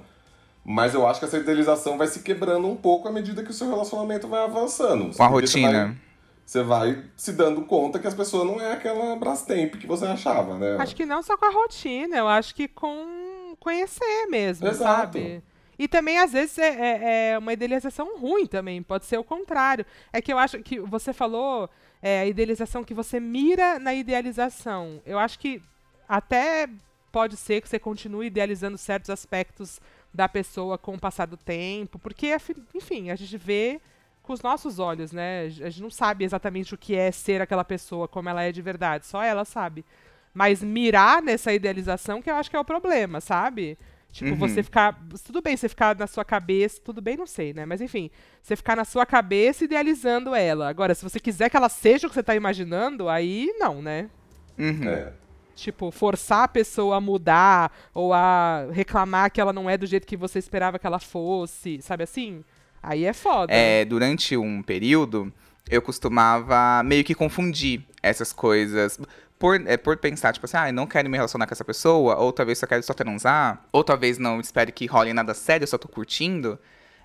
Mas 0.65 0.93
eu 0.93 1.05
acho 1.05 1.19
que 1.19 1.25
essa 1.25 1.37
idealização 1.37 1.97
vai 1.97 2.07
se 2.07 2.21
quebrando 2.21 2.67
um 2.67 2.75
pouco 2.75 3.07
à 3.07 3.11
medida 3.11 3.43
que 3.43 3.51
o 3.51 3.53
seu 3.53 3.69
relacionamento 3.69 4.27
vai 4.27 4.43
avançando. 4.43 5.15
Com 5.15 5.23
a 5.23 5.27
rotina. 5.27 5.97
Você 6.45 6.63
vai, 6.63 6.93
você 6.93 6.95
vai 6.95 7.03
se 7.17 7.33
dando 7.33 7.61
conta 7.63 7.99
que 7.99 8.07
as 8.07 8.13
pessoas 8.13 8.45
não 8.45 8.61
é 8.61 8.71
aquela 8.71 9.15
Brastemp 9.17 9.75
que 9.75 9.87
você 9.87 10.05
achava, 10.05 10.57
né? 10.57 10.77
Acho 10.79 10.95
que 10.95 11.05
não 11.05 11.21
só 11.21 11.37
com 11.37 11.45
a 11.45 11.51
rotina, 11.51 12.17
eu 12.17 12.27
acho 12.27 12.55
que 12.55 12.67
com 12.67 13.55
conhecer 13.59 14.27
mesmo, 14.29 14.67
Exato. 14.67 14.83
sabe? 14.83 15.43
E 15.77 15.87
também, 15.87 16.19
às 16.19 16.31
vezes, 16.31 16.57
é, 16.57 16.67
é, 16.67 17.31
é, 17.31 17.37
uma 17.37 17.51
idealização 17.51 18.17
ruim 18.17 18.45
também, 18.45 18.81
pode 18.81 19.05
ser 19.05 19.17
o 19.17 19.23
contrário. 19.23 19.85
É 20.11 20.21
que 20.21 20.31
eu 20.31 20.37
acho 20.37 20.59
que 20.59 20.79
você 20.79 21.11
falou 21.11 21.69
é, 22.03 22.19
a 22.19 22.25
idealização 22.25 22.83
que 22.83 22.93
você 22.93 23.17
mira 23.17 23.79
na 23.79 23.93
idealização. 23.93 25.01
Eu 25.05 25.17
acho 25.17 25.39
que 25.39 25.61
até 26.07 26.67
pode 27.13 27.37
ser 27.37 27.61
que 27.61 27.69
você 27.69 27.79
continue 27.79 28.27
idealizando 28.27 28.77
certos 28.77 29.09
aspectos 29.09 29.79
da 30.13 30.27
pessoa 30.27 30.77
com 30.77 30.95
o 30.95 30.99
passar 30.99 31.25
do 31.25 31.37
tempo, 31.37 31.97
porque, 31.97 32.35
enfim, 32.75 33.09
a 33.09 33.15
gente 33.15 33.37
vê 33.37 33.79
com 34.21 34.33
os 34.33 34.41
nossos 34.41 34.79
olhos, 34.79 35.13
né? 35.13 35.45
A 35.45 35.69
gente 35.69 35.81
não 35.81 35.89
sabe 35.89 36.25
exatamente 36.25 36.73
o 36.73 36.77
que 36.77 36.93
é 36.93 37.09
ser 37.09 37.41
aquela 37.41 37.63
pessoa, 37.63 38.05
como 38.05 38.27
ela 38.27 38.43
é 38.43 38.51
de 38.51 38.61
verdade, 38.61 39.05
só 39.05 39.23
ela 39.23 39.45
sabe. 39.45 39.85
Mas 40.33 40.61
mirar 40.61 41.21
nessa 41.21 41.53
idealização 41.53 42.21
que 42.21 42.29
eu 42.29 42.35
acho 42.35 42.49
que 42.49 42.55
é 42.57 42.59
o 42.59 42.65
problema, 42.65 43.21
sabe? 43.21 43.77
Tipo, 44.13 44.29
uhum. 44.29 44.37
você 44.37 44.61
ficar. 44.61 44.95
Tudo 45.25 45.41
bem 45.41 45.57
você 45.57 45.67
ficar 45.67 45.97
na 45.97 46.05
sua 46.05 46.23
cabeça. 46.23 46.79
Tudo 46.85 47.01
bem, 47.01 47.17
não 47.17 47.25
sei, 47.25 47.51
né? 47.51 47.65
Mas 47.65 47.81
enfim, 47.81 48.11
você 48.43 48.55
ficar 48.55 48.75
na 48.75 48.85
sua 48.85 49.07
cabeça 49.07 49.65
idealizando 49.65 50.35
ela. 50.35 50.69
Agora, 50.69 50.93
se 50.93 51.03
você 51.03 51.19
quiser 51.19 51.49
que 51.49 51.57
ela 51.57 51.67
seja 51.67 52.05
o 52.05 52.09
que 52.11 52.13
você 52.13 52.21
tá 52.21 52.35
imaginando, 52.35 53.09
aí 53.09 53.51
não, 53.57 53.81
né? 53.81 54.11
Uhum. 54.55 54.87
É. 54.87 55.13
Tipo, 55.55 55.89
forçar 55.89 56.43
a 56.43 56.47
pessoa 56.47 56.97
a 56.97 57.01
mudar 57.01 57.75
ou 57.91 58.13
a 58.13 58.67
reclamar 58.71 59.31
que 59.31 59.41
ela 59.41 59.51
não 59.51 59.67
é 59.67 59.79
do 59.79 59.87
jeito 59.87 60.05
que 60.05 60.15
você 60.15 60.37
esperava 60.37 60.77
que 60.77 60.85
ela 60.85 60.99
fosse, 60.99 61.81
sabe 61.81 62.03
assim? 62.03 62.43
Aí 62.83 63.05
é 63.05 63.13
foda. 63.13 63.51
É, 63.51 63.83
durante 63.83 64.37
um 64.37 64.61
período, 64.61 65.33
eu 65.67 65.81
costumava 65.81 66.83
meio 66.83 67.03
que 67.03 67.15
confundir 67.15 67.81
essas 68.01 68.31
coisas 68.31 68.99
por, 69.43 69.61
é, 69.67 69.75
por 69.75 69.97
pensar, 69.97 70.31
tipo 70.31 70.45
assim, 70.45 70.55
ah, 70.55 70.69
eu 70.69 70.73
não 70.73 70.87
quero 70.87 71.09
me 71.09 71.17
relacionar 71.17 71.45
com 71.45 71.53
essa 71.53 71.65
pessoa, 71.65 72.15
ou 72.15 72.31
talvez 72.31 72.59
só 72.59 72.65
quero 72.65 72.81
só 72.81 72.93
transar, 72.93 73.67
ou 73.73 73.83
talvez 73.83 74.17
não 74.17 74.39
espere 74.39 74.71
que 74.71 74.85
role 74.85 75.11
nada 75.11 75.33
sério, 75.33 75.67
só 75.67 75.77
tô 75.77 75.89
curtindo, 75.89 76.57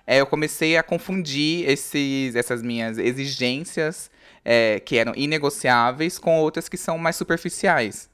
é, 0.07 0.21
eu 0.21 0.25
comecei 0.25 0.77
a 0.77 0.81
confundir 0.81 1.69
esses, 1.69 2.35
essas 2.35 2.61
minhas 2.61 2.97
exigências 2.97 4.09
é, 4.45 4.79
que 4.79 4.95
eram 4.95 5.11
inegociáveis 5.17 6.17
com 6.17 6.39
outras 6.39 6.69
que 6.69 6.77
são 6.77 6.97
mais 6.97 7.17
superficiais, 7.17 8.09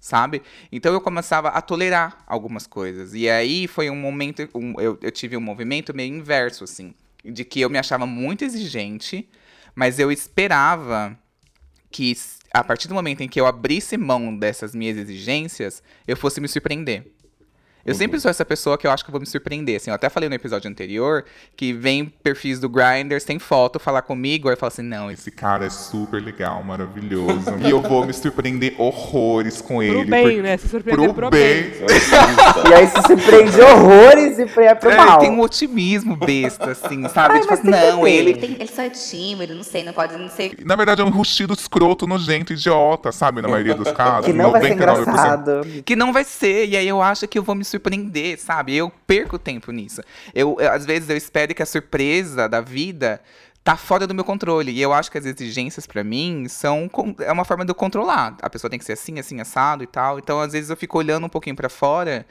sabe? 0.00 0.40
Então 0.72 0.94
eu 0.94 1.00
começava 1.02 1.48
a 1.50 1.60
tolerar 1.60 2.24
algumas 2.26 2.66
coisas. 2.66 3.12
E 3.12 3.28
aí 3.28 3.68
foi 3.68 3.90
um 3.90 3.96
momento, 3.96 4.48
um, 4.54 4.80
eu, 4.80 4.98
eu 5.02 5.10
tive 5.10 5.36
um 5.36 5.42
movimento 5.42 5.94
meio 5.94 6.14
inverso, 6.14 6.64
assim, 6.64 6.94
de 7.22 7.44
que 7.44 7.60
eu 7.60 7.68
me 7.68 7.76
achava 7.76 8.06
muito 8.06 8.46
exigente, 8.46 9.28
mas 9.74 9.98
eu 9.98 10.10
esperava 10.10 11.14
que 11.90 12.10
a 12.52 12.64
partir 12.64 12.88
do 12.88 12.94
momento 12.94 13.22
em 13.22 13.28
que 13.28 13.40
eu 13.40 13.46
abrisse 13.46 13.96
mão 13.96 14.36
dessas 14.36 14.74
minhas 14.74 14.96
exigências, 14.96 15.82
eu 16.06 16.16
fosse 16.16 16.40
me 16.40 16.48
surpreender. 16.48 17.12
Eu 17.88 17.94
sempre 17.94 18.20
sou 18.20 18.30
essa 18.30 18.44
pessoa 18.44 18.76
que 18.76 18.86
eu 18.86 18.90
acho 18.90 19.04
que 19.04 19.10
eu 19.10 19.12
vou 19.12 19.20
me 19.20 19.26
surpreender. 19.26 19.76
Assim, 19.76 19.90
eu 19.90 19.94
até 19.94 20.08
falei 20.08 20.28
no 20.28 20.34
episódio 20.34 20.70
anterior 20.70 21.24
que 21.56 21.72
vem 21.72 22.04
perfis 22.22 22.60
do 22.60 22.68
Grindr 22.68 23.20
sem 23.20 23.38
foto 23.38 23.78
falar 23.78 24.02
comigo, 24.02 24.48
aí 24.48 24.52
eu 24.54 24.58
falo 24.58 24.68
assim, 24.68 24.82
não, 24.82 25.10
esse 25.10 25.30
cara 25.30 25.64
é 25.66 25.70
super 25.70 26.22
legal, 26.22 26.62
maravilhoso. 26.62 27.42
e 27.64 27.70
eu 27.70 27.80
vou 27.80 28.04
me 28.06 28.12
surpreender 28.12 28.74
horrores 28.78 29.60
com 29.62 29.76
Pro 29.76 29.82
ele. 29.82 30.04
bem, 30.04 30.34
por- 30.36 30.42
né? 30.42 30.56
Se 30.56 30.68
surpreender 30.68 31.04
Pro 31.06 31.14
pro 31.14 31.30
bem. 31.30 31.62
bem. 31.70 31.72
E 32.68 32.74
aí 32.74 32.86
se 32.86 33.00
surpreende 33.06 33.60
horrores 33.60 34.38
e 34.38 34.46
foi 34.46 34.64
é 34.64 34.74
pro 34.74 34.90
É, 34.90 34.96
mal. 34.96 35.18
tem 35.18 35.30
um 35.30 35.40
otimismo 35.40 36.16
besta, 36.16 36.72
assim, 36.72 37.06
sabe? 37.08 37.34
Ai, 37.34 37.40
tipo 37.40 37.54
assim, 37.54 37.68
não, 37.70 38.06
ele. 38.06 38.30
Ele, 38.30 38.34
tem- 38.38 38.56
ele 38.58 38.66
só 38.68 38.82
é 38.82 38.90
tímido, 38.90 39.54
não 39.54 39.62
sei, 39.62 39.84
não 39.84 39.92
pode 39.92 40.16
não 40.16 40.28
ser. 40.28 40.56
Na 40.64 40.76
verdade, 40.76 41.00
é 41.00 41.04
um 41.04 41.10
rustido 41.10 41.54
escroto, 41.54 42.06
nojento, 42.06 42.52
idiota, 42.52 43.10
sabe? 43.12 43.40
Na 43.40 43.48
maioria 43.48 43.74
dos 43.74 43.90
casos. 43.92 44.26
Que 44.26 44.32
não 44.32 44.50
vai 44.50 44.60
ser 44.62 44.68
99%. 44.68 44.72
engraçado. 44.74 45.60
Que 45.84 45.96
não 45.96 46.12
vai 46.12 46.24
ser, 46.24 46.66
e 46.68 46.76
aí 46.76 46.86
eu 46.88 47.00
acho 47.00 47.26
que 47.26 47.38
eu 47.38 47.42
vou 47.42 47.54
me 47.54 47.64
surpreender, 47.64 47.77
sabe? 48.38 48.74
Eu 48.76 48.90
perco 49.06 49.38
tempo 49.38 49.70
nisso. 49.72 50.00
Eu, 50.34 50.56
eu- 50.60 50.70
às 50.72 50.84
vezes 50.86 51.08
eu 51.08 51.16
espero 51.16 51.54
que 51.54 51.62
a 51.62 51.66
surpresa 51.66 52.48
da 52.48 52.60
vida 52.60 53.20
tá 53.64 53.76
fora 53.76 54.06
do 54.06 54.14
meu 54.14 54.24
controle. 54.24 54.70
E 54.72 54.80
eu 54.80 54.92
acho 54.92 55.10
que 55.10 55.18
as 55.18 55.26
exigências 55.26 55.86
pra 55.86 56.02
mim 56.02 56.46
são 56.48 56.90
é 57.20 57.30
uma 57.32 57.44
forma 57.44 57.64
de 57.64 57.70
eu 57.70 57.74
controlar. 57.74 58.36
A 58.40 58.48
pessoa 58.48 58.70
tem 58.70 58.78
que 58.78 58.84
ser 58.84 58.92
assim, 58.92 59.18
assim, 59.18 59.40
assado 59.40 59.82
e 59.84 59.86
tal. 59.86 60.18
Então, 60.18 60.40
às 60.40 60.52
vezes 60.52 60.70
eu 60.70 60.76
fico 60.76 60.96
olhando 60.98 61.26
um 61.26 61.28
pouquinho 61.28 61.54
pra 61.56 61.68
fora, 61.68 62.24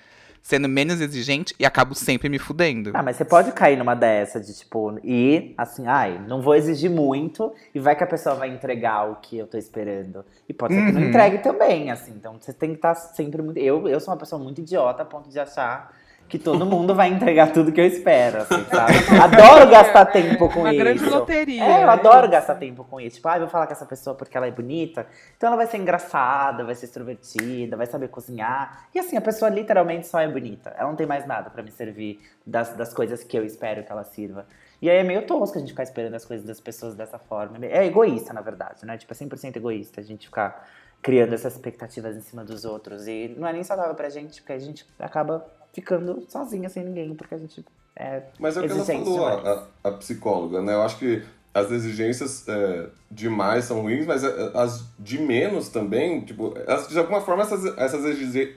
sendo 0.47 0.69
menos 0.69 1.01
exigente 1.01 1.53
e 1.59 1.65
acabo 1.65 1.93
sempre 1.93 2.29
me 2.29 2.39
fudendo. 2.39 2.91
Ah, 2.93 3.03
mas 3.03 3.17
você 3.17 3.25
pode 3.25 3.51
cair 3.51 3.77
numa 3.77 3.93
dessa 3.93 4.39
de 4.39 4.53
tipo, 4.53 4.97
ir 5.03 5.53
assim, 5.57 5.85
ai, 5.87 6.21
não 6.25 6.41
vou 6.41 6.55
exigir 6.55 6.89
muito 6.89 7.53
e 7.75 7.81
vai 7.81 7.97
que 7.97 8.03
a 8.05 8.07
pessoa 8.07 8.33
vai 8.33 8.47
entregar 8.47 9.11
o 9.11 9.17
que 9.17 9.37
eu 9.37 9.45
tô 9.45 9.57
esperando. 9.57 10.23
E 10.47 10.53
pode 10.53 10.73
ser 10.73 10.85
que 10.85 10.91
não 10.93 11.01
Uhum. 11.01 11.07
entregue 11.09 11.39
também, 11.39 11.91
assim. 11.91 12.13
Então 12.15 12.37
você 12.39 12.53
tem 12.53 12.69
que 12.69 12.75
estar 12.77 12.95
sempre 12.95 13.41
muito. 13.41 13.57
Eu, 13.57 13.89
eu 13.89 13.99
sou 13.99 14.13
uma 14.13 14.17
pessoa 14.19 14.41
muito 14.41 14.61
idiota 14.61 15.03
a 15.03 15.05
ponto 15.05 15.27
de 15.29 15.37
achar 15.37 15.93
que 16.27 16.37
todo 16.37 16.65
mundo 16.65 16.93
vai 16.93 17.09
entregar 17.09 17.53
tudo 17.53 17.71
que 17.71 17.79
eu 17.79 17.85
espero, 17.85 18.41
assim, 18.41 18.65
sabe? 18.65 18.93
Adoro 19.21 19.69
gastar 19.69 20.05
tempo 20.07 20.49
com 20.49 20.59
Uma 20.61 20.73
isso. 20.73 20.79
grande 20.79 21.05
loteria. 21.05 21.63
É, 21.63 21.83
eu 21.83 21.87
né? 21.87 21.93
adoro 21.93 22.29
gastar 22.29 22.55
tempo 22.55 22.83
com 22.83 22.99
isso. 22.99 23.15
Tipo, 23.15 23.29
ah, 23.29 23.35
eu 23.35 23.41
vou 23.41 23.49
falar 23.49 23.65
com 23.67 23.73
essa 23.73 23.85
pessoa 23.85 24.15
porque 24.15 24.35
ela 24.35 24.45
é 24.45 24.51
bonita. 24.51 25.07
Então 25.37 25.47
ela 25.47 25.55
vai 25.55 25.67
ser 25.67 25.77
engraçada, 25.77 26.63
vai 26.65 26.75
ser 26.75 26.85
extrovertida, 26.85 27.77
vai 27.77 27.85
saber 27.85 28.09
cozinhar. 28.09 28.87
E 28.93 28.99
assim, 28.99 29.15
a 29.15 29.21
pessoa 29.21 29.49
literalmente 29.49 30.05
só 30.07 30.19
é 30.19 30.27
bonita. 30.27 30.73
Ela 30.77 30.89
não 30.89 30.95
tem 30.95 31.07
mais 31.07 31.25
nada 31.25 31.49
pra 31.49 31.63
me 31.63 31.71
servir 31.71 32.19
das, 32.45 32.73
das 32.73 32.93
coisas 32.93 33.23
que 33.23 33.37
eu 33.37 33.45
espero 33.45 33.83
que 33.83 33.91
ela 33.91 34.03
sirva. 34.03 34.45
E 34.81 34.89
aí 34.89 34.97
é 34.97 35.03
meio 35.03 35.25
tosco 35.25 35.57
a 35.57 35.59
gente 35.59 35.69
ficar 35.69 35.83
esperando 35.83 36.13
as 36.13 36.25
coisas 36.25 36.45
das 36.45 36.59
pessoas 36.59 36.93
dessa 36.93 37.17
forma. 37.17 37.57
É 37.65 37.85
egoísta, 37.85 38.33
na 38.33 38.41
verdade, 38.41 38.85
né? 38.85 38.97
Tipo, 38.97 39.13
é 39.13 39.15
100% 39.15 39.55
egoísta 39.55 40.01
a 40.01 40.03
gente 40.03 40.27
ficar 40.27 40.67
criando 41.01 41.33
essas 41.33 41.53
expectativas 41.53 42.15
em 42.15 42.21
cima 42.21 42.43
dos 42.43 42.65
outros. 42.65 43.07
E 43.07 43.33
não 43.37 43.47
é 43.47 43.53
nem 43.53 43.63
saudável 43.63 43.95
pra 43.95 44.09
gente, 44.09 44.41
porque 44.41 44.53
a 44.53 44.59
gente 44.59 44.85
acaba 44.99 45.45
ficando 45.77 46.25
sozinha, 46.27 46.67
sem 46.69 46.83
ninguém, 46.83 47.13
porque 47.13 47.35
a 47.35 47.37
gente 47.37 47.63
é 47.95 48.23
Mas 48.39 48.57
é 48.57 48.61
o 48.61 48.63
que 48.63 48.71
ela 48.71 48.83
falou, 48.83 49.27
a, 49.27 49.67
a- 49.83 49.91
psicóloga, 49.91 50.59
né? 50.59 50.73
Eu 50.73 50.81
acho 50.81 50.97
que 50.97 51.21
as 51.53 51.71
exigências 51.71 52.47
é, 52.47 52.87
demais 53.11 53.65
são 53.65 53.81
ruins, 53.81 54.07
mas 54.07 54.23
é, 54.23 54.51
as 54.55 54.83
de 54.97 55.19
menos 55.19 55.69
também, 55.69 56.21
tipo, 56.21 56.55
as- 56.67 56.87
de 56.87 56.97
alguma 56.97 57.21
forma 57.21 57.43
essas, 57.43 57.63
essas 57.77 58.03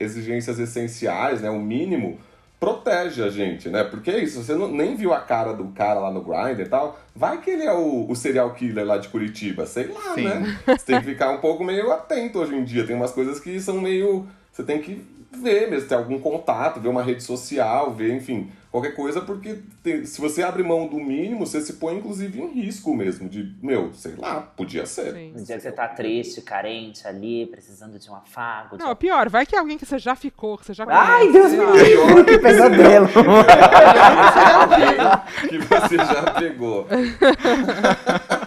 exigências 0.01 0.59
essenciais, 0.59 1.43
né? 1.43 1.51
O 1.51 1.61
mínimo, 1.61 2.19
protege 2.59 3.23
a 3.23 3.29
gente, 3.29 3.69
né? 3.69 3.85
Porque 3.85 4.11
é 4.11 4.19
isso, 4.23 4.43
você 4.43 4.55
não, 4.55 4.69
nem 4.69 4.97
viu 4.97 5.13
a 5.13 5.21
cara 5.21 5.53
do 5.53 5.67
cara 5.69 6.01
lá 6.01 6.11
no 6.11 6.23
Grindr 6.23 6.63
e 6.63 6.69
tal, 6.69 6.99
vai 7.15 7.39
que 7.43 7.51
ele 7.51 7.65
é 7.65 7.73
o, 7.73 8.07
o 8.09 8.17
serial 8.17 8.55
killer 8.55 8.87
lá 8.87 8.97
de 8.97 9.09
Curitiba, 9.09 9.67
sei 9.67 9.89
lá, 9.89 10.15
Sim. 10.15 10.25
né? 10.25 10.59
Você 10.67 10.87
tem 10.87 11.01
que 11.01 11.07
ficar 11.07 11.31
um 11.33 11.39
pouco 11.39 11.63
meio 11.63 11.93
atento 11.93 12.39
hoje 12.39 12.55
em 12.55 12.65
dia, 12.65 12.87
tem 12.87 12.97
umas 12.97 13.13
coisas 13.13 13.39
que 13.39 13.61
são 13.61 13.79
meio... 13.79 14.27
Você 14.53 14.65
tem 14.65 14.81
que 14.81 15.20
ver 15.33 15.71
mesmo, 15.71 15.89
ter 15.89 15.95
algum 15.95 16.19
contato, 16.19 16.81
ver 16.81 16.89
uma 16.89 17.03
rede 17.03 17.23
social, 17.23 17.93
ver, 17.95 18.15
enfim, 18.17 18.51
qualquer 18.71 18.95
coisa, 18.95 19.21
porque 19.21 19.59
tem- 19.83 20.05
se 20.05 20.21
você 20.21 20.43
abre 20.43 20.63
mão 20.63 20.87
do 20.89 20.97
mínimo, 20.97 21.47
você 21.47 21.61
se 21.61 21.75
põe 21.75 21.97
inclusive 21.97 22.41
em 22.41 22.49
risco 22.49 22.95
mesmo, 22.95 23.29
de, 23.29 23.55
meu, 23.63 23.93
sei 23.95 24.15
lá, 24.19 24.41
podia 24.57 24.85
ser. 24.87 25.13
Sim. 25.15 25.33
No 25.37 25.45
dia 25.45 25.57
que 25.57 25.63
você 25.63 25.73
tá 25.73 25.89
triste, 25.89 26.43
carente 26.43 27.07
ali, 27.07 27.47
precisando 27.47 27.99
de 27.99 28.11
um 28.11 28.15
afago. 28.17 28.77
de 28.77 28.83
Não, 28.85 28.93
um- 28.93 28.97
pior, 28.97 29.29
vai 29.29 29.47
que 29.47 29.55
é 29.55 29.59
alguém 29.59 29.79
que 29.79 29.87
você 29.87 29.99
já 29.99 30.15
ficou, 30.17 30.59
que 30.59 30.67
você 30.67 30.75
já 30.75 30.85
Ai, 30.89 31.29
conhece, 31.29 31.33
Deus 31.33 31.51
sei 31.51 31.97
me 31.97 32.05
livre, 32.07 32.25
que 32.25 32.39
pesadelo. 32.39 33.09
que 35.49 35.59
você 35.59 35.97
já 35.97 36.23
pegou. 36.39 36.87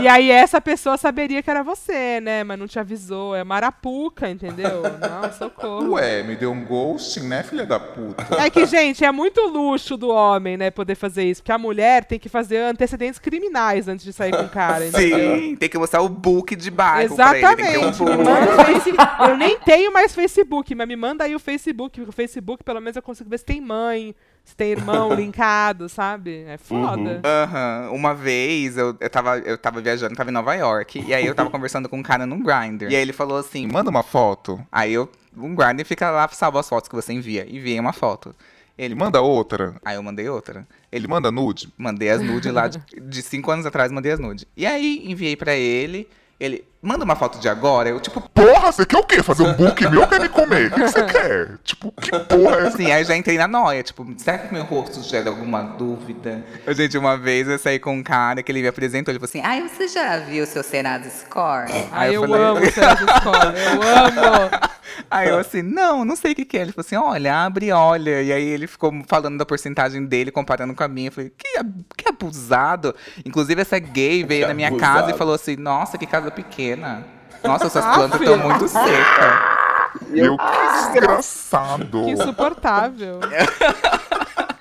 E 0.00 0.08
aí 0.08 0.30
essa 0.30 0.60
pessoa 0.60 0.96
saberia 0.96 1.42
que 1.42 1.50
era 1.50 1.62
você, 1.62 2.20
né? 2.20 2.44
Mas 2.44 2.58
não 2.58 2.66
te 2.66 2.78
avisou. 2.78 3.34
É 3.34 3.44
marapuca, 3.44 4.28
entendeu? 4.28 4.82
Não, 4.82 5.32
socorro. 5.32 5.92
Ué, 5.92 6.22
me 6.22 6.36
deu 6.36 6.50
um 6.52 6.64
ghosting, 6.64 7.20
né, 7.28 7.42
filha 7.42 7.66
da 7.66 7.78
puta? 7.80 8.26
É 8.38 8.48
que, 8.50 8.64
gente, 8.66 9.04
é 9.04 9.12
muito 9.12 9.40
luxo 9.48 9.96
do 9.96 10.08
homem, 10.08 10.56
né, 10.56 10.70
poder 10.70 10.94
fazer 10.94 11.24
isso. 11.24 11.42
Porque 11.42 11.52
a 11.52 11.58
mulher 11.58 12.04
tem 12.04 12.18
que 12.18 12.28
fazer 12.28 12.58
antecedentes 12.58 13.18
criminais 13.18 13.88
antes 13.88 14.04
de 14.04 14.12
sair 14.12 14.30
com 14.32 14.42
o 14.44 14.48
cara, 14.48 14.86
entendeu? 14.86 15.36
Sim, 15.38 15.56
tem 15.56 15.68
que 15.68 15.78
mostrar 15.78 16.02
o 16.02 16.08
book 16.08 16.54
de 16.56 16.70
bairro 16.70 17.10
um 17.10 17.14
Exatamente. 17.14 18.02
Me 18.02 18.16
book. 18.16 18.24
Face- 18.56 19.30
Eu 19.30 19.36
nem 19.36 19.58
tenho 19.60 19.92
mais 19.92 20.14
Facebook, 20.14 20.74
mas 20.74 20.88
me 20.88 20.96
manda 20.96 21.24
aí 21.24 21.34
o 21.34 21.38
Facebook, 21.40 21.98
porque 22.00 22.10
o 22.10 22.12
Facebook, 22.12 22.62
pelo 22.64 22.80
menos, 22.80 22.96
eu 22.96 23.02
consigo 23.02 23.28
ver 23.30 23.38
se 23.38 23.44
tem 23.44 23.60
mãe, 23.60 24.14
se 24.50 24.56
tem 24.56 24.72
irmão 24.72 25.14
linkado, 25.14 25.88
sabe? 25.88 26.44
É 26.46 26.58
foda. 26.58 27.20
Aham. 27.24 27.90
Uma 27.92 28.12
vez 28.14 28.76
eu, 28.76 28.96
eu, 28.98 29.10
tava, 29.10 29.38
eu 29.38 29.56
tava 29.56 29.80
viajando, 29.80 30.14
tava 30.14 30.30
em 30.30 30.32
Nova 30.32 30.54
York, 30.54 31.04
e 31.06 31.14
aí 31.14 31.24
eu 31.24 31.34
tava 31.34 31.48
conversando 31.50 31.88
com 31.88 31.98
um 31.98 32.02
cara 32.02 32.26
no 32.26 32.36
Grindr. 32.38 32.90
E 32.90 32.96
aí 32.96 33.02
ele 33.02 33.12
falou 33.12 33.38
assim: 33.38 33.66
Manda 33.66 33.88
uma 33.90 34.02
foto. 34.02 34.60
Aí 34.70 34.92
eu, 34.92 35.08
um 35.36 35.54
Grindr 35.54 35.84
fica 35.84 36.10
lá, 36.10 36.28
salva 36.28 36.60
as 36.60 36.68
fotos 36.68 36.88
que 36.88 36.94
você 36.94 37.12
envia. 37.12 37.46
Enviei 37.48 37.78
uma 37.78 37.92
foto. 37.92 38.34
Ele, 38.76 38.94
manda 38.94 39.20
outra. 39.20 39.76
aí 39.84 39.96
eu 39.96 40.02
mandei 40.02 40.28
outra. 40.28 40.66
Ele 40.90 41.06
manda 41.06 41.30
nude. 41.30 41.72
Mandei 41.76 42.10
as 42.10 42.20
nudes 42.22 42.52
lá 42.52 42.66
de, 42.66 42.82
de 43.00 43.22
cinco 43.22 43.50
anos 43.50 43.66
atrás, 43.66 43.92
mandei 43.92 44.10
as 44.10 44.18
nudes. 44.18 44.46
E 44.56 44.66
aí 44.66 45.02
enviei 45.04 45.36
pra 45.36 45.54
ele. 45.54 46.08
Ele, 46.40 46.64
manda 46.82 47.04
uma 47.04 47.16
foto 47.16 47.38
de 47.38 47.48
agora. 47.48 47.88
Eu, 47.88 48.00
tipo, 48.00 48.20
Porra, 48.30 48.72
você 48.72 48.86
quer 48.86 48.98
o 48.98 49.02
quê? 49.04 49.22
Fazer 49.22 49.42
um 49.42 49.52
book 49.52 49.88
meu 49.88 50.00
ou 50.02 50.06
quer 50.06 50.20
me 50.20 50.28
comer? 50.28 50.68
O 50.68 50.74
que 50.74 50.80
você 50.80 51.02
quer? 51.06 51.58
Tipo, 51.64 51.92
que 51.92 52.10
porra 52.20 52.56
é 52.56 52.58
essa? 52.60 52.68
assim, 52.68 52.90
aí 52.90 53.04
já 53.04 53.16
entrei 53.16 53.36
na 53.38 53.46
noia. 53.48 53.82
Tipo, 53.82 54.06
será 54.16 54.38
que 54.38 54.52
meu 54.52 54.64
rosto 54.64 55.02
gera 55.02 55.28
alguma 55.30 55.62
dúvida? 55.62 56.44
Gente, 56.68 56.96
uma 56.96 57.16
vez 57.16 57.46
eu 57.48 57.58
saí 57.58 57.78
com 57.78 57.94
um 57.96 58.02
cara 58.02 58.42
que 58.42 58.50
ele 58.50 58.62
me 58.62 58.68
apresentou. 58.68 59.12
Ele 59.12 59.18
falou 59.18 59.28
assim: 59.28 59.42
Ai, 59.42 59.68
você 59.68 59.88
já 59.88 60.16
viu 60.18 60.44
o 60.44 60.46
seu 60.46 60.62
Serasa 60.62 61.10
Score? 61.10 61.70
Ai, 61.92 62.10
eu, 62.10 62.22
eu 62.24 62.28
falei- 62.28 62.42
amo 62.46 62.72
Sérgio 62.72 63.06
Escola, 63.08 63.54
eu 63.56 63.82
amo. 63.82 64.50
Aí 65.10 65.28
eu 65.28 65.38
assim, 65.38 65.62
não, 65.62 66.04
não 66.04 66.14
sei 66.16 66.32
o 66.32 66.34
que, 66.34 66.44
que 66.44 66.58
é. 66.58 66.62
Ele 66.62 66.72
falou 66.72 66.84
assim, 66.84 66.96
olha, 66.96 67.34
abre 67.44 67.70
olha. 67.72 68.22
E 68.22 68.32
aí 68.32 68.44
ele 68.44 68.66
ficou 68.66 68.92
falando 69.08 69.38
da 69.38 69.46
porcentagem 69.46 70.04
dele, 70.04 70.30
comparando 70.30 70.74
com 70.74 70.82
a 70.84 70.88
minha. 70.88 71.08
Eu 71.08 71.12
falei, 71.12 71.32
que, 71.36 71.48
que 71.96 72.08
abusado. 72.08 72.94
Inclusive, 73.24 73.60
essa 73.62 73.78
gay 73.78 74.24
veio 74.24 74.42
Que 74.42 74.48
na 74.48 74.54
minha 74.54 74.68
abusado. 74.68 74.92
casa 74.94 75.10
e 75.12 75.18
falou 75.18 75.34
assim, 75.34 75.56
nossa, 75.56 75.96
que 75.96 76.06
casa 76.06 76.30
pequena. 76.30 76.69
Nossa, 76.76 77.66
essas 77.66 77.84
Ah, 77.86 77.94
plantas 77.94 78.20
estão 78.20 78.38
muito 78.38 78.68
secas. 78.68 79.60
Meu, 80.08 80.36
que 80.36 80.92
desgraçado. 80.92 82.04
Que 82.04 82.10
insuportável. 82.10 83.20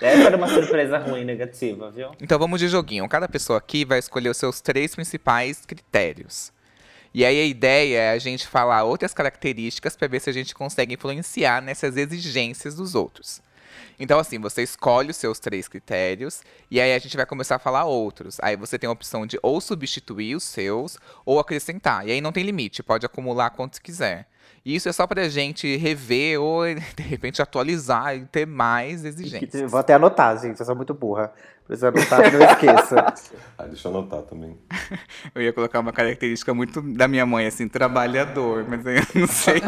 Essa 0.01 0.23
era 0.27 0.37
uma 0.37 0.47
surpresa 0.47 0.97
ruim, 0.97 1.25
negativa, 1.25 1.91
viu? 1.91 2.11
Então 2.21 2.39
vamos 2.39 2.59
de 2.59 2.69
joguinho. 2.69 3.07
Cada 3.09 3.27
pessoa 3.27 3.59
aqui 3.59 3.83
vai 3.83 3.99
escolher 3.99 4.29
os 4.29 4.37
seus 4.37 4.61
três 4.61 4.95
principais 4.95 5.65
critérios. 5.65 6.53
E 7.13 7.25
aí 7.25 7.41
a 7.41 7.45
ideia 7.45 7.99
é 7.99 8.11
a 8.11 8.17
gente 8.19 8.47
falar 8.47 8.83
outras 8.83 9.13
características 9.13 9.95
para 9.97 10.07
ver 10.07 10.21
se 10.21 10.29
a 10.29 10.33
gente 10.33 10.53
consegue 10.55 10.93
influenciar 10.93 11.61
nessas 11.61 11.97
exigências 11.97 12.75
dos 12.75 12.95
outros. 12.95 13.41
Então, 13.99 14.19
assim, 14.19 14.39
você 14.39 14.63
escolhe 14.63 15.11
os 15.11 15.17
seus 15.17 15.39
três 15.39 15.67
critérios 15.67 16.41
e 16.69 16.79
aí 16.79 16.93
a 16.93 16.99
gente 16.99 17.15
vai 17.15 17.25
começar 17.25 17.55
a 17.55 17.59
falar 17.59 17.85
outros. 17.85 18.37
Aí 18.41 18.55
você 18.55 18.77
tem 18.79 18.87
a 18.87 18.91
opção 18.91 19.25
de 19.25 19.39
ou 19.41 19.59
substituir 19.59 20.35
os 20.35 20.43
seus 20.43 20.97
ou 21.25 21.39
acrescentar. 21.39 22.07
E 22.07 22.11
aí 22.11 22.21
não 22.21 22.31
tem 22.31 22.43
limite, 22.43 22.83
pode 22.83 23.05
acumular 23.05 23.49
quantos 23.51 23.79
quiser. 23.79 24.27
E 24.69 24.75
isso 24.75 24.87
é 24.87 24.91
só 24.93 25.07
pra 25.07 25.27
gente 25.27 25.77
rever 25.77 26.39
ou, 26.39 26.61
de 26.95 27.01
repente, 27.01 27.41
atualizar 27.41 28.15
e 28.15 28.25
ter 28.25 28.45
mais 28.45 29.03
exigências. 29.03 29.71
Vou 29.71 29.79
até 29.79 29.95
anotar, 29.95 30.39
gente. 30.39 30.59
Eu 30.59 30.65
sou 30.65 30.75
muito 30.75 30.93
burra. 30.93 31.33
Preciso 31.65 31.87
anotar 31.87 32.31
não 32.31 32.45
esqueça. 32.45 33.13
Ah, 33.57 33.65
deixa 33.65 33.87
eu 33.87 33.91
anotar 33.91 34.21
também. 34.21 34.57
Eu 35.35 35.41
ia 35.41 35.51
colocar 35.51 35.79
uma 35.79 35.91
característica 35.91 36.53
muito 36.53 36.81
da 36.81 37.09
minha 37.09 37.25
mãe, 37.25 37.45
assim, 37.45 37.67
trabalhador, 37.67 38.65
mas 38.69 38.87
aí 38.87 38.97
eu 38.97 39.21
não 39.21 39.27
sei. 39.27 39.61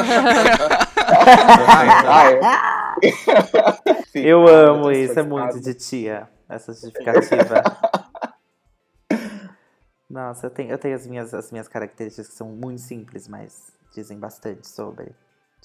Eu 4.16 4.48
amo 4.48 4.92
isso, 4.92 5.20
é 5.20 5.24
muito 5.24 5.60
de 5.60 5.74
tia, 5.74 6.30
essa 6.48 6.72
justificativa. 6.72 7.64
Nossa, 10.10 10.46
eu 10.46 10.50
tenho, 10.50 10.72
eu 10.72 10.78
tenho 10.78 10.96
as, 10.96 11.06
minhas, 11.06 11.34
as 11.34 11.52
minhas 11.52 11.68
características 11.68 12.30
que 12.30 12.34
são 12.34 12.48
muito 12.48 12.80
simples, 12.80 13.28
mas 13.28 13.74
dizem 13.94 14.18
bastante 14.18 14.68
sobre. 14.68 15.12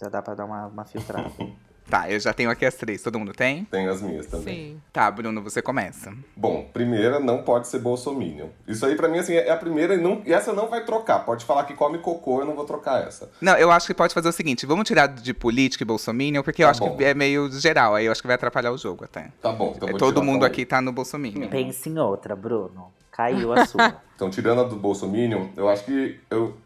Já 0.01 0.09
dá 0.09 0.20
pra 0.20 0.35
dar 0.35 0.45
uma, 0.45 0.66
uma 0.66 0.85
filtrada. 0.85 1.31
Tá, 1.89 2.11
eu 2.11 2.18
já 2.18 2.33
tenho 2.33 2.51
aqui 2.51 2.66
as 2.66 2.74
três. 2.74 3.01
Todo 3.01 3.16
mundo 3.16 3.33
tem? 3.33 3.64
Tem 3.66 3.87
as 3.87 4.03
minhas 4.03 4.27
também. 4.27 4.72
Sim. 4.72 4.83
Tá, 4.93 5.09
Bruno, 5.09 5.41
você 5.41 5.62
começa. 5.62 6.12
Bom, 6.37 6.68
primeira 6.72 7.20
não 7.20 7.45
pode 7.45 7.68
ser 7.68 7.79
bolsominion. 7.79 8.49
Isso 8.66 8.85
aí 8.85 8.97
pra 8.97 9.07
mim 9.09 9.18
assim 9.20 9.35
é 9.35 9.49
a 9.53 9.57
primeira 9.57 9.95
e, 9.95 10.01
não, 10.01 10.20
e 10.27 10.33
essa 10.33 10.53
não 10.53 10.68
vai 10.68 10.85
trocar. 10.85 11.20
Pode 11.24 11.45
falar 11.45 11.62
que 11.62 11.74
come 11.74 11.99
cocô, 11.99 12.41
eu 12.41 12.45
não 12.45 12.57
vou 12.57 12.64
trocar 12.64 13.07
essa. 13.07 13.31
Não, 13.41 13.57
eu 13.57 13.70
acho 13.70 13.87
que 13.87 13.95
pode 13.95 14.12
fazer 14.12 14.29
o 14.29 14.33
seguinte: 14.33 14.66
vamos 14.66 14.85
tirar 14.85 15.07
de 15.07 15.33
política 15.33 15.85
e 15.85 15.87
bolsominion, 15.87 16.43
porque 16.43 16.61
eu 16.64 16.66
Tá 16.66 16.70
acho 16.72 16.81
bom. 16.81 16.97
que 16.97 17.05
é 17.05 17.14
meio 17.14 17.49
geral. 17.53 17.95
Aí 17.95 18.07
eu 18.07 18.11
acho 18.11 18.20
que 18.20 18.27
vai 18.27 18.35
atrapalhar 18.35 18.72
o 18.72 18.77
jogo 18.77 19.05
até. 19.05 19.31
Tá 19.41 19.53
bom, 19.53 19.72
então 19.77 19.87
É, 19.89 19.93
vou 19.93 20.01
Todo 20.01 20.14
tirar 20.14 20.27
mundo 20.27 20.41
também. 20.41 20.49
aqui 20.51 20.66
tá 20.66 20.81
no 20.81 20.91
bolsominion. 20.91 21.49
Pense 21.49 21.89
em 21.89 21.97
outra, 22.01 22.35
Bruno. 22.35 22.93
Caiu 23.12 23.53
a 23.53 23.64
sua. 23.64 24.03
Então, 24.16 24.31
tirando 24.31 24.62
a 24.62 24.64
do 24.64 24.77
Bolsominion, 24.77 25.49
eu 25.59 25.68
acho 25.68 25.85
que 25.85 26.18
eu, 26.31 26.39
eu- 26.39 26.57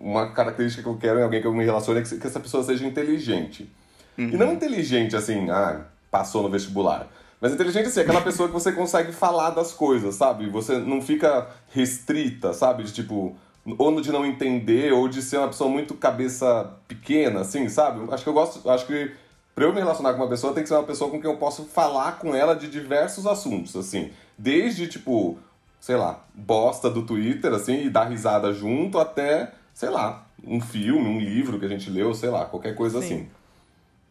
uma 0.00 0.32
característica 0.32 0.82
que 0.82 0.88
eu 0.88 0.96
quero 0.96 1.20
em 1.20 1.22
alguém 1.22 1.40
que 1.40 1.46
eu 1.46 1.52
me 1.52 1.64
relacione 1.64 2.00
é 2.00 2.02
que, 2.02 2.16
que 2.18 2.26
essa 2.26 2.40
pessoa 2.40 2.62
seja 2.62 2.86
inteligente. 2.86 3.70
E 4.16 4.36
não 4.36 4.52
inteligente 4.52 5.16
assim, 5.16 5.50
ah, 5.50 5.82
passou 6.10 6.42
no 6.42 6.48
vestibular. 6.48 7.08
Mas 7.40 7.52
inteligente 7.52 7.88
assim, 7.88 8.00
aquela 8.00 8.20
pessoa 8.20 8.48
que 8.48 8.54
você 8.54 8.72
consegue 8.72 9.12
falar 9.12 9.50
das 9.50 9.72
coisas, 9.72 10.14
sabe? 10.14 10.48
Você 10.48 10.78
não 10.78 11.02
fica 11.02 11.48
restrita, 11.70 12.52
sabe? 12.52 12.84
De 12.84 12.92
tipo, 12.92 13.36
ou 13.78 14.00
de 14.00 14.12
não 14.12 14.24
entender, 14.24 14.92
ou 14.92 15.08
de 15.08 15.20
ser 15.22 15.38
uma 15.38 15.48
pessoa 15.48 15.68
muito 15.68 15.94
cabeça 15.94 16.72
pequena, 16.86 17.40
assim, 17.40 17.68
sabe? 17.68 18.12
Acho 18.12 18.22
que 18.22 18.28
eu 18.28 18.34
gosto, 18.34 18.70
acho 18.70 18.86
que 18.86 19.10
pra 19.54 19.64
eu 19.64 19.72
me 19.72 19.78
relacionar 19.78 20.12
com 20.12 20.22
uma 20.22 20.28
pessoa, 20.28 20.52
tem 20.52 20.62
que 20.62 20.68
ser 20.68 20.74
uma 20.74 20.84
pessoa 20.84 21.10
com 21.10 21.20
quem 21.20 21.30
eu 21.30 21.36
posso 21.36 21.64
falar 21.64 22.18
com 22.18 22.34
ela 22.34 22.54
de 22.54 22.68
diversos 22.68 23.26
assuntos, 23.26 23.76
assim. 23.76 24.10
Desde, 24.36 24.86
tipo, 24.88 25.38
sei 25.80 25.96
lá, 25.96 26.24
bosta 26.34 26.90
do 26.90 27.02
Twitter, 27.02 27.52
assim, 27.52 27.84
e 27.84 27.90
dar 27.90 28.04
risada 28.04 28.52
junto, 28.52 28.98
até, 28.98 29.52
sei 29.74 29.90
lá, 29.90 30.26
um 30.46 30.60
filme, 30.60 31.06
um 31.06 31.18
livro 31.18 31.58
que 31.58 31.66
a 31.66 31.68
gente 31.68 31.90
leu, 31.90 32.14
sei 32.14 32.30
lá, 32.30 32.44
qualquer 32.46 32.74
coisa 32.74 33.00
Sim. 33.00 33.04
assim. 33.04 33.28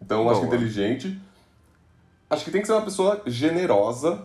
Então, 0.02 0.24
eu 0.24 0.30
acho 0.30 0.42
que 0.42 0.48
inteligente. 0.48 1.18
Acho 2.30 2.44
que 2.44 2.52
tem 2.52 2.62
que 2.62 2.68
ser 2.68 2.74
uma 2.74 2.82
pessoa 2.82 3.22
generosa. 3.26 4.22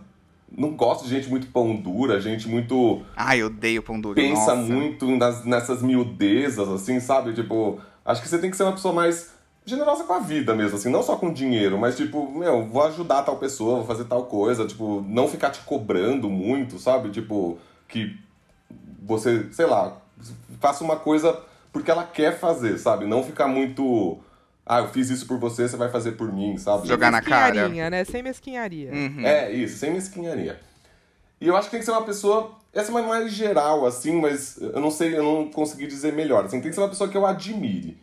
Não 0.51 0.71
gosto 0.71 1.05
de 1.05 1.11
gente 1.11 1.29
muito 1.29 1.47
pão 1.49 1.77
dura, 1.77 2.21
gente 2.21 2.49
muito 2.49 3.03
Ai, 3.15 3.43
eu 3.43 3.47
odeio 3.47 3.83
pão 3.83 4.01
duro. 4.01 4.15
pensa 4.15 4.55
nossa. 4.55 4.73
muito 4.73 5.07
nas, 5.17 5.45
nessas 5.45 5.83
miudezas, 5.83 6.69
assim, 6.69 6.99
sabe? 7.01 7.35
Tipo, 7.35 7.79
acho 8.05 8.23
que 8.23 8.29
você 8.29 8.39
tem 8.39 8.51
que 8.51 8.57
ser 8.57 8.63
uma 8.63 8.73
pessoa 8.73 8.95
mais 8.95 9.31
generosa 9.67 10.05
com 10.05 10.15
a 10.15 10.21
vida 10.21 10.55
mesmo, 10.55 10.79
assim, 10.79 10.89
não 10.91 11.03
só 11.03 11.17
com 11.17 11.31
dinheiro, 11.31 11.77
mas 11.77 11.99
tipo, 11.99 12.31
meu, 12.31 12.67
vou 12.67 12.83
ajudar 12.85 13.23
tal 13.23 13.37
pessoa, 13.37 13.77
vou 13.77 13.85
fazer 13.85 14.05
tal 14.05 14.25
coisa, 14.25 14.67
tipo, 14.67 15.05
não 15.07 15.29
ficar 15.29 15.51
te 15.51 15.61
cobrando 15.61 16.31
muito, 16.31 16.79
sabe? 16.79 17.11
Tipo, 17.11 17.59
que 17.87 18.19
você, 19.03 19.47
sei 19.53 19.67
lá, 19.67 19.99
faça 20.61 20.83
uma 20.85 20.97
coisa 20.97 21.39
porque 21.73 21.91
ela 21.91 22.05
quer 22.05 22.39
fazer, 22.39 22.79
sabe? 22.79 23.07
Não 23.07 23.23
ficar 23.23 23.47
muito, 23.47 24.19
ah, 24.67 24.81
eu 24.81 24.89
fiz 24.89 25.09
isso 25.09 25.27
por 25.27 25.39
você, 25.39 25.69
você 25.69 25.77
vai 25.77 25.91
fazer 25.91 26.13
por 26.13 26.33
mim, 26.33 26.59
sabe? 26.59 26.87
Jogar 26.87 27.11
na 27.11 27.23
cara. 27.23 27.69
Né? 27.69 28.05
Sem 28.05 28.23
mesquinharia. 28.23 28.93
Uhum. 28.93 29.25
É, 29.25 29.51
isso, 29.51 29.79
sem 29.79 29.93
mesquinharia. 29.93 30.61
E 31.41 31.47
eu 31.47 31.57
acho 31.57 31.69
que 31.69 31.73
tem 31.73 31.81
que 31.81 31.87
ser 31.87 31.93
uma 31.93 32.05
pessoa. 32.05 32.53
Essa 32.73 32.91
é 32.91 32.95
uma 32.95 33.03
mais 33.03 33.33
geral, 33.33 33.87
assim, 33.87 34.21
mas 34.21 34.59
eu 34.61 34.81
não 34.81 34.91
sei, 34.91 35.17
eu 35.17 35.23
não 35.23 35.49
consegui 35.49 35.87
dizer 35.87 36.13
melhor. 36.13 36.45
Assim, 36.45 36.61
tem 36.61 36.69
que 36.69 36.75
ser 36.75 36.83
uma 36.83 36.89
pessoa 36.89 37.09
que 37.09 37.17
eu 37.17 37.25
admire. 37.25 37.99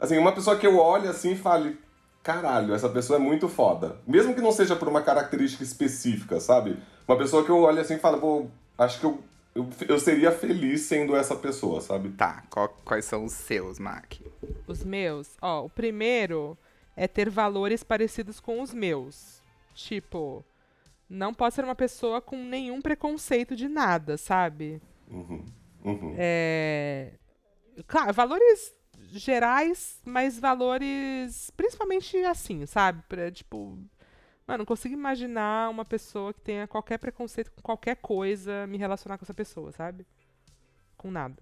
Assim, 0.00 0.16
uma 0.16 0.32
pessoa 0.32 0.56
que 0.56 0.66
eu 0.66 0.78
olhe 0.78 1.08
assim 1.08 1.32
e 1.32 1.36
fale. 1.36 1.78
Caralho, 2.22 2.74
essa 2.74 2.88
pessoa 2.88 3.18
é 3.18 3.20
muito 3.20 3.48
foda. 3.48 3.96
Mesmo 4.06 4.34
que 4.34 4.40
não 4.40 4.52
seja 4.52 4.76
por 4.76 4.88
uma 4.88 5.02
característica 5.02 5.62
específica, 5.62 6.40
sabe? 6.40 6.78
Uma 7.06 7.18
pessoa 7.18 7.44
que 7.44 7.50
eu 7.50 7.60
olhe 7.62 7.80
assim 7.80 7.94
e 7.94 7.98
fale, 7.98 8.18
pô, 8.18 8.46
acho 8.76 9.00
que 9.00 9.06
eu, 9.06 9.18
eu, 9.58 9.68
eu 9.88 9.98
seria 9.98 10.30
feliz 10.32 10.82
sendo 10.82 11.14
essa 11.16 11.34
pessoa, 11.36 11.80
sabe? 11.80 12.10
Tá, 12.10 12.42
qual- 12.50 12.76
quais 12.84 13.04
são 13.04 13.24
os 13.24 13.32
seus, 13.32 13.78
Mac? 13.78 14.14
Os 14.66 14.84
meus, 14.84 15.36
ó, 15.42 15.64
o 15.64 15.70
primeiro 15.70 16.56
é 16.96 17.06
ter 17.08 17.28
valores 17.30 17.82
parecidos 17.82 18.40
com 18.40 18.60
os 18.62 18.72
meus. 18.72 19.42
Tipo, 19.74 20.44
não 21.08 21.32
pode 21.32 21.54
ser 21.54 21.64
uma 21.64 21.74
pessoa 21.74 22.20
com 22.20 22.36
nenhum 22.44 22.80
preconceito 22.82 23.54
de 23.54 23.68
nada, 23.68 24.16
sabe? 24.16 24.80
Uhum. 25.10 25.44
Uhum. 25.84 26.14
É. 26.18 27.12
Claro, 27.86 28.12
valores 28.12 28.74
gerais, 29.12 30.00
mas 30.04 30.38
valores 30.38 31.50
principalmente 31.56 32.16
assim, 32.24 32.66
sabe? 32.66 33.02
Pra, 33.08 33.30
tipo, 33.30 33.78
mano, 34.48 34.58
não 34.62 34.64
consigo 34.66 34.94
imaginar 34.94 35.68
uma 35.70 35.84
pessoa 35.84 36.32
que 36.32 36.40
tenha 36.40 36.66
qualquer 36.66 36.98
preconceito 36.98 37.52
com 37.52 37.60
qualquer 37.60 37.96
coisa 37.96 38.66
me 38.66 38.78
relacionar 38.78 39.18
com 39.18 39.24
essa 39.24 39.34
pessoa, 39.34 39.70
sabe? 39.70 40.06
Com 40.96 41.10
nada. 41.10 41.36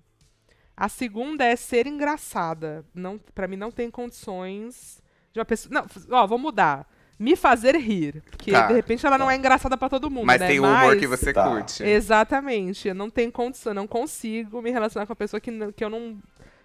A 0.76 0.88
segunda 0.88 1.44
é 1.44 1.54
ser 1.56 1.86
engraçada. 1.86 2.84
Não, 2.92 3.16
para 3.34 3.46
mim 3.48 3.56
não 3.56 3.70
tem 3.70 3.90
condições 3.90 5.00
de 5.32 5.38
uma 5.38 5.44
pessoa, 5.46 5.72
não, 5.72 5.86
ó, 6.18 6.26
vou 6.26 6.36
mudar. 6.38 6.86
Me 7.18 7.34
fazer 7.34 7.74
rir, 7.76 8.22
porque 8.30 8.50
Tá. 8.52 8.66
de 8.66 8.74
repente 8.74 9.06
ela 9.06 9.16
não 9.16 9.30
é 9.30 9.36
engraçada 9.36 9.74
pra 9.78 9.88
todo 9.88 10.10
mundo, 10.10 10.26
Mas 10.26 10.38
né? 10.38 10.48
tem 10.48 10.60
o 10.60 10.64
humor 10.64 10.88
Mas- 10.88 11.00
que 11.00 11.06
você 11.06 11.32
Tá. 11.32 11.48
curte. 11.48 11.82
Exatamente. 11.82 12.88
Eu 12.88 12.94
não 12.94 13.08
tenho 13.08 13.32
condição, 13.32 13.72
não 13.72 13.86
consigo 13.86 14.60
me 14.60 14.70
relacionar 14.70 15.06
com 15.06 15.12
uma 15.12 15.16
pessoa 15.16 15.40
que, 15.40 15.50
que 15.72 15.82
eu 15.82 15.88
não. 15.88 16.18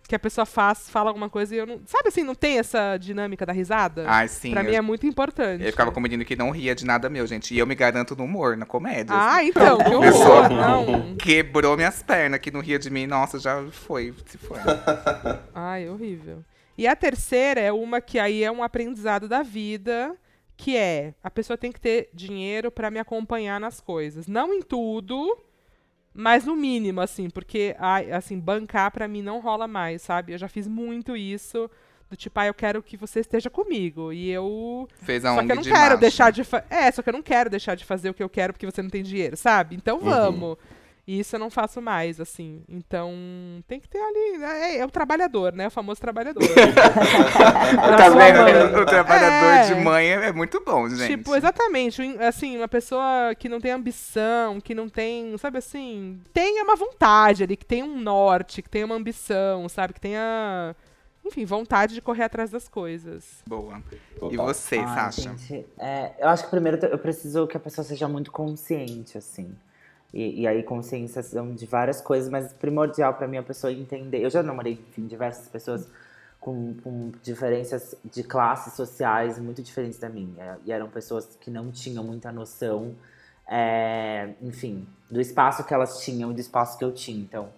Que 0.07 0.15
a 0.15 0.19
pessoa 0.19 0.45
faz, 0.45 0.89
fala 0.89 1.09
alguma 1.09 1.29
coisa 1.29 1.55
e 1.55 1.57
eu 1.59 1.65
não. 1.65 1.79
Sabe 1.85 2.09
assim, 2.09 2.21
não 2.23 2.35
tem 2.35 2.59
essa 2.59 2.97
dinâmica 2.97 3.45
da 3.45 3.53
risada? 3.53 4.03
Ai, 4.07 4.27
sim. 4.27 4.51
pra 4.51 4.61
eu, 4.61 4.69
mim 4.69 4.75
é 4.75 4.81
muito 4.81 5.05
importante. 5.07 5.63
eu 5.63 5.71
ficava 5.71 5.89
com 5.91 5.99
um 5.99 6.03
menino 6.03 6.25
que 6.25 6.35
não 6.35 6.49
ria 6.51 6.75
de 6.75 6.85
nada 6.85 7.09
meu, 7.09 7.25
gente. 7.25 7.53
E 7.53 7.59
eu 7.59 7.65
me 7.65 7.75
garanto 7.75 8.15
no 8.15 8.25
humor, 8.25 8.57
na 8.57 8.65
comédia. 8.65 9.15
assim. 9.15 9.25
Ah, 9.29 9.43
então, 9.43 9.77
que 9.77 9.83
Pessoa- 9.99 10.39
horror, 10.41 10.49
não. 10.49 11.15
Quebrou 11.15 11.77
minhas 11.77 12.03
pernas, 12.03 12.39
que 12.41 12.51
não 12.51 12.59
ria 12.59 12.77
de 12.77 12.89
mim. 12.89 13.07
Nossa, 13.07 13.39
já 13.39 13.63
foi, 13.71 14.13
se 14.25 14.37
foi. 14.37 14.57
Ai, 15.55 15.87
horrível. 15.87 16.43
E 16.77 16.87
a 16.87 16.95
terceira 16.95 17.61
é 17.61 17.71
uma 17.71 18.01
que 18.01 18.19
aí 18.19 18.43
é 18.43 18.51
um 18.51 18.63
aprendizado 18.63 19.27
da 19.29 19.43
vida, 19.43 20.15
que 20.57 20.75
é 20.75 21.13
a 21.23 21.29
pessoa 21.29 21.57
tem 21.57 21.71
que 21.71 21.79
ter 21.79 22.09
dinheiro 22.13 22.71
pra 22.71 22.91
me 22.91 22.99
acompanhar 22.99 23.59
nas 23.59 23.79
coisas. 23.79 24.27
Não 24.27 24.53
em 24.53 24.61
tudo, 24.61 25.37
mas 26.13 26.45
no 26.45 26.55
mínimo, 26.55 27.01
assim, 27.01 27.29
porque 27.29 27.75
ai, 27.79 28.11
assim, 28.11 28.39
bancar 28.39 28.91
pra 28.91 29.07
mim 29.07 29.21
não 29.21 29.39
rola 29.39 29.67
mais, 29.67 30.01
sabe? 30.01 30.33
Eu 30.33 30.37
já 30.37 30.47
fiz 30.47 30.67
muito 30.67 31.15
isso. 31.15 31.69
Do 32.09 32.17
tipo, 32.17 32.37
ah, 32.41 32.45
eu 32.45 32.53
quero 32.53 32.83
que 32.83 32.97
você 32.97 33.21
esteja 33.21 33.49
comigo. 33.49 34.11
E 34.11 34.29
eu. 34.29 34.85
Fez 35.01 35.23
a 35.23 35.33
Só 35.33 35.45
que 35.45 35.51
eu 35.51 35.55
não 35.55 35.63
de 35.63 35.71
quero 35.71 35.97
deixar 35.97 36.29
de 36.29 36.43
fazer. 36.43 36.65
É, 36.69 36.91
só 36.91 37.01
que 37.01 37.07
eu 37.07 37.13
não 37.13 37.21
quero 37.21 37.49
deixar 37.49 37.75
de 37.75 37.85
fazer 37.85 38.09
o 38.09 38.13
que 38.13 38.21
eu 38.21 38.27
quero 38.27 38.51
porque 38.51 38.65
você 38.65 38.81
não 38.81 38.89
tem 38.89 39.01
dinheiro, 39.01 39.37
sabe? 39.37 39.77
Então 39.77 39.99
Uhum. 39.99 40.57
E 41.07 41.19
isso 41.19 41.35
eu 41.35 41.39
não 41.39 41.49
faço 41.49 41.81
mais, 41.81 42.19
assim. 42.19 42.63
Então, 42.69 43.11
tem 43.67 43.79
que 43.79 43.89
ter 43.89 43.97
ali. 43.99 44.37
né? 44.37 44.75
É, 44.75 44.77
é 44.77 44.85
o 44.85 44.89
trabalhador, 44.89 45.51
né? 45.51 45.67
O 45.67 45.71
famoso 45.71 45.99
trabalhador. 45.99 46.43
Tá. 47.41 48.81
O 48.81 48.85
trabalhador 48.85 49.53
É. 49.53 49.67
de 49.67 49.75
mãe 49.75 50.07
é, 50.07 50.27
é 50.27 50.31
muito 50.31 50.61
bom, 50.63 50.87
gente. 50.89 51.17
Tipo, 51.17 51.35
exatamente. 51.35 52.01
Assim, 52.19 52.57
uma 52.57 52.67
pessoa 52.67 53.33
que 53.37 53.49
não 53.49 53.59
tem 53.59 53.71
ambição, 53.71 54.59
que 54.61 54.73
não 54.75 54.87
tem, 54.89 55.35
sabe 55.37 55.57
assim, 55.57 56.19
tenha 56.33 56.63
uma 56.63 56.75
vontade 56.75 57.43
ali, 57.43 57.55
que 57.57 57.65
tenha 57.65 57.85
um 57.85 57.99
norte, 57.99 58.61
que 58.61 58.69
tenha 58.69 58.85
uma 58.85 58.95
ambição, 58.95 59.67
sabe? 59.69 59.93
Que 59.93 59.99
tenha, 60.01 60.75
enfim, 61.25 61.45
vontade 61.45 61.93
de 61.93 62.01
correr 62.01 62.23
atrás 62.23 62.49
das 62.51 62.67
coisas. 62.67 63.43
Boa. 63.47 63.81
E 64.29 64.37
você, 64.37 64.77
Ai, 64.77 65.11
Sasha? 65.11 65.21
gente, 65.37 65.65
é, 65.79 66.11
eu 66.19 66.29
acho 66.29 66.43
que 66.45 66.49
primeiro 66.49 66.77
eu 66.85 66.97
preciso 66.97 67.47
que 67.47 67.57
a 67.57 67.59
pessoa 67.59 67.83
seja 67.83 68.07
muito 68.07 68.31
consciente, 68.31 69.17
assim. 69.17 69.51
E, 70.13 70.41
e 70.41 70.47
aí, 70.47 70.61
consciência 70.63 71.23
são 71.23 71.53
de 71.53 71.65
várias 71.65 72.01
coisas, 72.01 72.29
mas 72.29 72.51
primordial 72.53 73.13
pra 73.13 73.27
mim 73.27 73.37
é 73.37 73.39
a 73.39 73.43
pessoa 73.43 73.71
entender. 73.71 74.21
Eu 74.21 74.29
já 74.29 74.43
namorei, 74.43 74.73
enfim, 74.89 75.07
diversas 75.07 75.47
pessoas 75.47 75.87
com, 76.39 76.73
com 76.83 77.11
diferenças 77.23 77.95
de 78.03 78.23
classes 78.23 78.73
sociais 78.73 79.39
muito 79.39 79.61
diferentes 79.61 79.99
da 79.99 80.09
minha. 80.09 80.57
E 80.65 80.71
eram 80.71 80.89
pessoas 80.89 81.37
que 81.39 81.49
não 81.49 81.71
tinham 81.71 82.03
muita 82.03 82.31
noção, 82.31 82.93
é, 83.47 84.31
enfim, 84.41 84.85
do 85.09 85.21
espaço 85.21 85.63
que 85.63 85.73
elas 85.73 85.99
tinham 86.03 86.31
e 86.31 86.33
do 86.33 86.39
espaço 86.41 86.77
que 86.77 86.83
eu 86.83 86.91
tinha. 86.91 87.21
Então, 87.21 87.49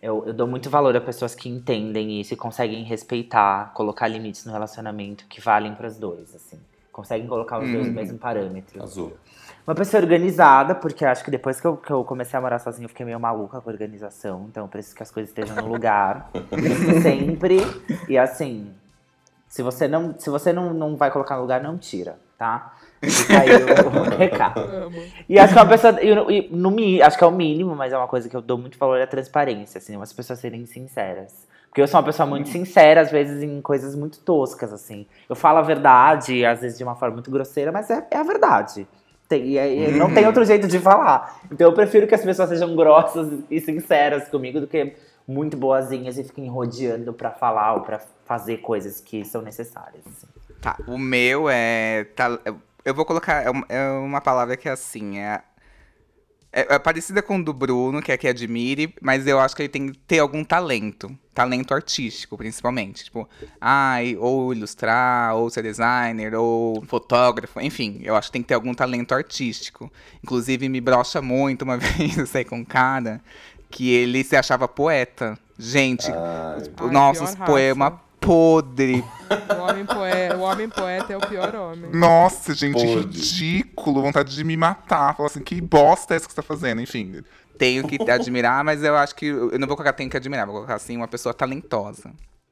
eu, 0.00 0.24
eu 0.26 0.32
dou 0.32 0.46
muito 0.46 0.70
valor 0.70 0.96
a 0.96 1.00
pessoas 1.00 1.34
que 1.34 1.48
entendem 1.48 2.20
isso 2.20 2.32
e 2.32 2.36
conseguem 2.36 2.84
respeitar, 2.84 3.72
colocar 3.74 4.06
limites 4.06 4.44
no 4.44 4.52
relacionamento 4.52 5.26
que 5.26 5.40
valem 5.40 5.74
para 5.74 5.88
os 5.88 5.96
dois, 5.96 6.34
assim. 6.34 6.60
Conseguem 6.92 7.26
colocar 7.26 7.58
os 7.58 7.70
dois 7.70 7.82
no 7.82 7.88
Uhum. 7.88 7.94
mesmo 7.94 8.18
parâmetro. 8.18 8.82
Azul. 8.82 9.16
Uma 9.68 9.74
pessoa 9.74 10.02
organizada, 10.02 10.74
porque 10.74 11.04
acho 11.04 11.22
que 11.22 11.30
depois 11.30 11.60
que 11.60 11.66
eu, 11.66 11.76
que 11.76 11.90
eu 11.90 12.02
comecei 12.02 12.38
a 12.38 12.40
morar 12.40 12.58
sozinha, 12.58 12.86
eu 12.86 12.88
fiquei 12.88 13.04
meio 13.04 13.20
maluca 13.20 13.60
com 13.60 13.68
a 13.68 13.72
organização. 13.74 14.46
Então 14.48 14.64
eu 14.64 14.68
preciso 14.68 14.96
que 14.96 15.02
as 15.02 15.10
coisas 15.10 15.28
estejam 15.28 15.54
no 15.56 15.68
lugar. 15.70 16.30
sempre. 17.02 17.58
E 18.08 18.16
assim, 18.16 18.72
se 19.46 19.62
você 19.62 19.86
não, 19.86 20.18
se 20.18 20.30
você 20.30 20.54
não, 20.54 20.72
não 20.72 20.96
vai 20.96 21.10
colocar 21.10 21.36
no 21.36 21.42
lugar, 21.42 21.62
não 21.62 21.76
tira, 21.76 22.18
tá? 22.38 22.76
Fica 23.02 23.40
aí 23.40 23.50
o, 23.50 23.88
o 23.88 24.02
recado. 24.16 24.58
Amo. 24.60 25.02
E 25.28 25.38
acho 25.38 25.52
que 25.52 25.58
é 25.58 25.62
uma 25.62 25.68
pessoa. 25.68 26.02
e 26.02 26.14
no- 26.14 26.30
e 26.30 26.48
no, 26.50 27.04
acho 27.04 27.18
que 27.18 27.24
é 27.24 27.26
o 27.26 27.30
mínimo, 27.30 27.76
mas 27.76 27.92
é 27.92 27.98
uma 27.98 28.08
coisa 28.08 28.26
que 28.26 28.34
eu 28.34 28.40
dou 28.40 28.56
muito 28.56 28.78
valor 28.78 28.98
é 28.98 29.02
a 29.02 29.06
transparência, 29.06 29.76
assim, 29.76 30.00
as 30.00 30.14
pessoas 30.14 30.38
serem 30.38 30.64
sinceras. 30.64 31.46
Porque 31.68 31.82
eu 31.82 31.86
sou 31.86 32.00
uma 32.00 32.06
pessoa 32.06 32.26
muito 32.26 32.48
sincera, 32.48 33.02
às 33.02 33.10
vezes, 33.10 33.42
em 33.42 33.60
coisas 33.60 33.94
muito 33.94 34.18
toscas, 34.20 34.72
assim. 34.72 35.06
Eu 35.28 35.36
falo 35.36 35.58
a 35.58 35.62
verdade, 35.62 36.42
às 36.46 36.62
vezes 36.62 36.78
de 36.78 36.84
uma 36.84 36.96
forma 36.96 37.16
muito 37.16 37.30
grosseira, 37.30 37.70
mas 37.70 37.90
é, 37.90 38.02
é 38.10 38.16
a 38.16 38.22
verdade. 38.22 38.88
Tem- 39.28 39.44
e 39.56 39.90
não 39.92 40.12
tem 40.14 40.26
outro 40.26 40.44
jeito 40.44 40.66
de 40.66 40.78
falar. 40.78 41.40
Então 41.52 41.66
eu 41.68 41.74
prefiro 41.74 42.06
que 42.06 42.14
as 42.14 42.22
pessoas 42.24 42.48
sejam 42.48 42.74
grossas 42.74 43.40
e 43.50 43.60
sinceras 43.60 44.28
comigo 44.28 44.58
do 44.60 44.66
que 44.66 44.94
muito 45.26 45.56
boazinhas 45.56 46.16
e 46.16 46.24
fiquem 46.24 46.48
rodeando 46.48 47.12
pra 47.12 47.30
falar 47.30 47.74
ou 47.74 47.80
pra 47.82 48.00
fazer 48.24 48.58
coisas 48.58 49.00
que 49.00 49.24
são 49.26 49.42
necessárias. 49.42 50.02
assim. 50.06 50.26
Tá, 50.60 50.76
o 50.88 50.96
meu 50.98 51.48
é. 51.50 52.04
tá- 52.16 52.38
eu 52.84 52.94
vou 52.94 53.04
colocar. 53.04 53.44
É 53.44 53.50
uma, 53.50 53.66
é 53.68 53.90
uma 53.90 54.20
palavra 54.20 54.56
que 54.56 54.68
é 54.68 54.72
assim. 54.72 55.18
É, 55.18 55.42
é, 56.52 56.74
é 56.74 56.78
parecida 56.78 57.22
com 57.22 57.38
o 57.38 57.44
do 57.44 57.52
Bruno, 57.52 58.02
que 58.02 58.10
é 58.10 58.16
que 58.16 58.26
admire, 58.26 58.94
mas 59.00 59.26
eu 59.26 59.38
acho 59.38 59.54
que 59.54 59.62
ele 59.62 59.68
tem 59.68 59.92
que 59.92 59.98
ter 59.98 60.18
algum 60.18 60.42
talento. 60.42 61.10
Talento 61.34 61.72
artístico, 61.72 62.36
principalmente. 62.36 63.04
Tipo, 63.04 63.28
ai, 63.60 64.16
ou 64.18 64.52
ilustrar, 64.52 65.36
ou 65.36 65.48
ser 65.50 65.62
designer, 65.62 66.34
ou 66.34 66.82
fotógrafo, 66.86 67.60
enfim, 67.60 68.00
eu 68.02 68.16
acho 68.16 68.28
que 68.28 68.32
tem 68.32 68.42
que 68.42 68.48
ter 68.48 68.54
algum 68.54 68.74
talento 68.74 69.12
artístico. 69.12 69.92
Inclusive, 70.22 70.68
me 70.68 70.80
brocha 70.80 71.20
muito 71.20 71.62
uma 71.62 71.76
vez 71.78 72.16
eu 72.16 72.26
saí 72.26 72.44
com 72.44 72.56
um 72.56 72.64
cara 72.64 73.20
que 73.70 73.90
ele 73.90 74.24
se 74.24 74.34
achava 74.34 74.66
poeta. 74.66 75.38
Gente, 75.58 76.10
Ai, 76.10 76.62
os 76.62 76.68
Ai, 77.40 77.46
poemas. 77.46 78.07
Podre. 78.20 79.04
O 79.56 79.60
homem, 79.62 79.84
poe- 79.86 80.36
o 80.36 80.40
homem 80.40 80.68
poeta 80.68 81.12
é 81.12 81.16
o 81.16 81.20
pior 81.20 81.54
homem. 81.54 81.90
Nossa, 81.92 82.54
gente, 82.54 82.74
Pode. 82.74 82.86
ridículo. 83.00 84.02
Vontade 84.02 84.34
de 84.34 84.44
me 84.44 84.56
matar. 84.56 85.16
Falar 85.16 85.28
assim, 85.28 85.40
que 85.40 85.60
bosta 85.60 86.14
é 86.14 86.16
essa 86.16 86.26
que 86.26 86.32
você 86.32 86.36
tá 86.36 86.42
fazendo? 86.42 86.80
Enfim. 86.80 87.22
Tenho 87.56 87.86
que 87.86 87.98
admirar, 88.10 88.62
mas 88.64 88.82
eu 88.82 88.96
acho 88.96 89.14
que. 89.14 89.26
Eu 89.26 89.58
não 89.58 89.66
vou 89.66 89.76
colocar 89.76 89.92
tenho 89.92 90.08
que 90.10 90.16
admirar, 90.16 90.46
vou 90.46 90.54
colocar 90.54 90.74
assim, 90.76 90.96
uma 90.96 91.08
pessoa 91.08 91.34
talentosa. 91.34 92.10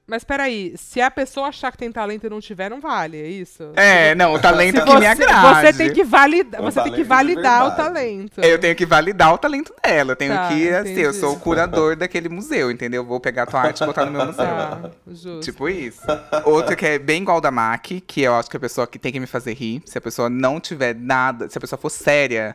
Mas 0.09 0.23
peraí, 0.23 0.73
se 0.77 1.01
a 1.01 1.11
pessoa 1.11 1.49
achar 1.49 1.73
que 1.73 1.79
tem 1.79 1.91
talento 1.91 2.25
e 2.27 2.31
não 2.31 2.41
tiver, 2.41 2.71
não 2.71 2.81
vale, 2.81 3.21
é 3.21 3.27
isso? 3.27 3.73
É, 3.75 4.15
não, 4.15 4.35
o 4.35 4.39
talento 4.39 4.79
Se 4.79 4.85
que 4.85 4.95
me 4.95 5.01
você, 5.01 5.07
agrade. 5.25 5.67
você 5.67 5.73
tem 5.73 5.93
que 5.93 6.05
validar, 6.05 6.63
você 6.63 6.83
tem 6.83 6.93
que 6.93 6.99
de 6.99 7.03
validar 7.05 7.67
o 7.67 7.71
talento. 7.73 8.41
Eu 8.41 8.57
tenho 8.59 8.77
que 8.77 8.87
validar 8.87 9.35
o 9.35 9.39
talento 9.39 9.75
dela. 9.83 10.13
Eu 10.13 10.17
tenho 10.17 10.33
Tá, 10.33 10.49
que, 10.49 10.69
assim, 10.69 11.01
eu 11.01 11.13
sou 11.13 11.33
o 11.35 11.41
curador 11.41 11.97
daquele 11.97 12.29
museu, 12.29 12.71
entendeu? 12.71 13.05
Vou 13.05 13.19
pegar 13.19 13.43
a 13.43 13.47
tua 13.47 13.61
arte 13.63 13.83
e 13.83 13.87
botar 13.87 14.05
no 14.07 14.13
meu 14.13 14.27
museu. 14.27 14.45
Tá, 14.45 14.91
justo. 15.09 15.41
Tipo 15.41 15.69
isso. 15.69 16.03
Outro 16.45 16.77
que 16.77 16.87
é 16.87 16.99
bem 17.01 17.23
igual 17.23 17.41
da 17.41 17.51
Mac, 17.51 17.87
que 18.07 18.23
eu 18.23 18.35
acho 18.37 18.49
que 18.49 18.57
é 18.57 18.59
a 18.59 18.61
pessoa 18.61 18.87
que 18.87 19.01
tem 19.01 19.11
que 19.13 19.19
me 19.19 19.27
fazer 19.27 19.55
rir. 19.55 19.83
Se 19.87 19.99
a 19.99 20.01
pessoa 20.01 20.31
não 20.31 20.61
tiver 20.61 20.95
nada, 20.95 21.49
se 21.51 21.59
a 21.59 21.61
pessoa 21.61 21.79
for 21.79 21.91
séria. 21.91 22.55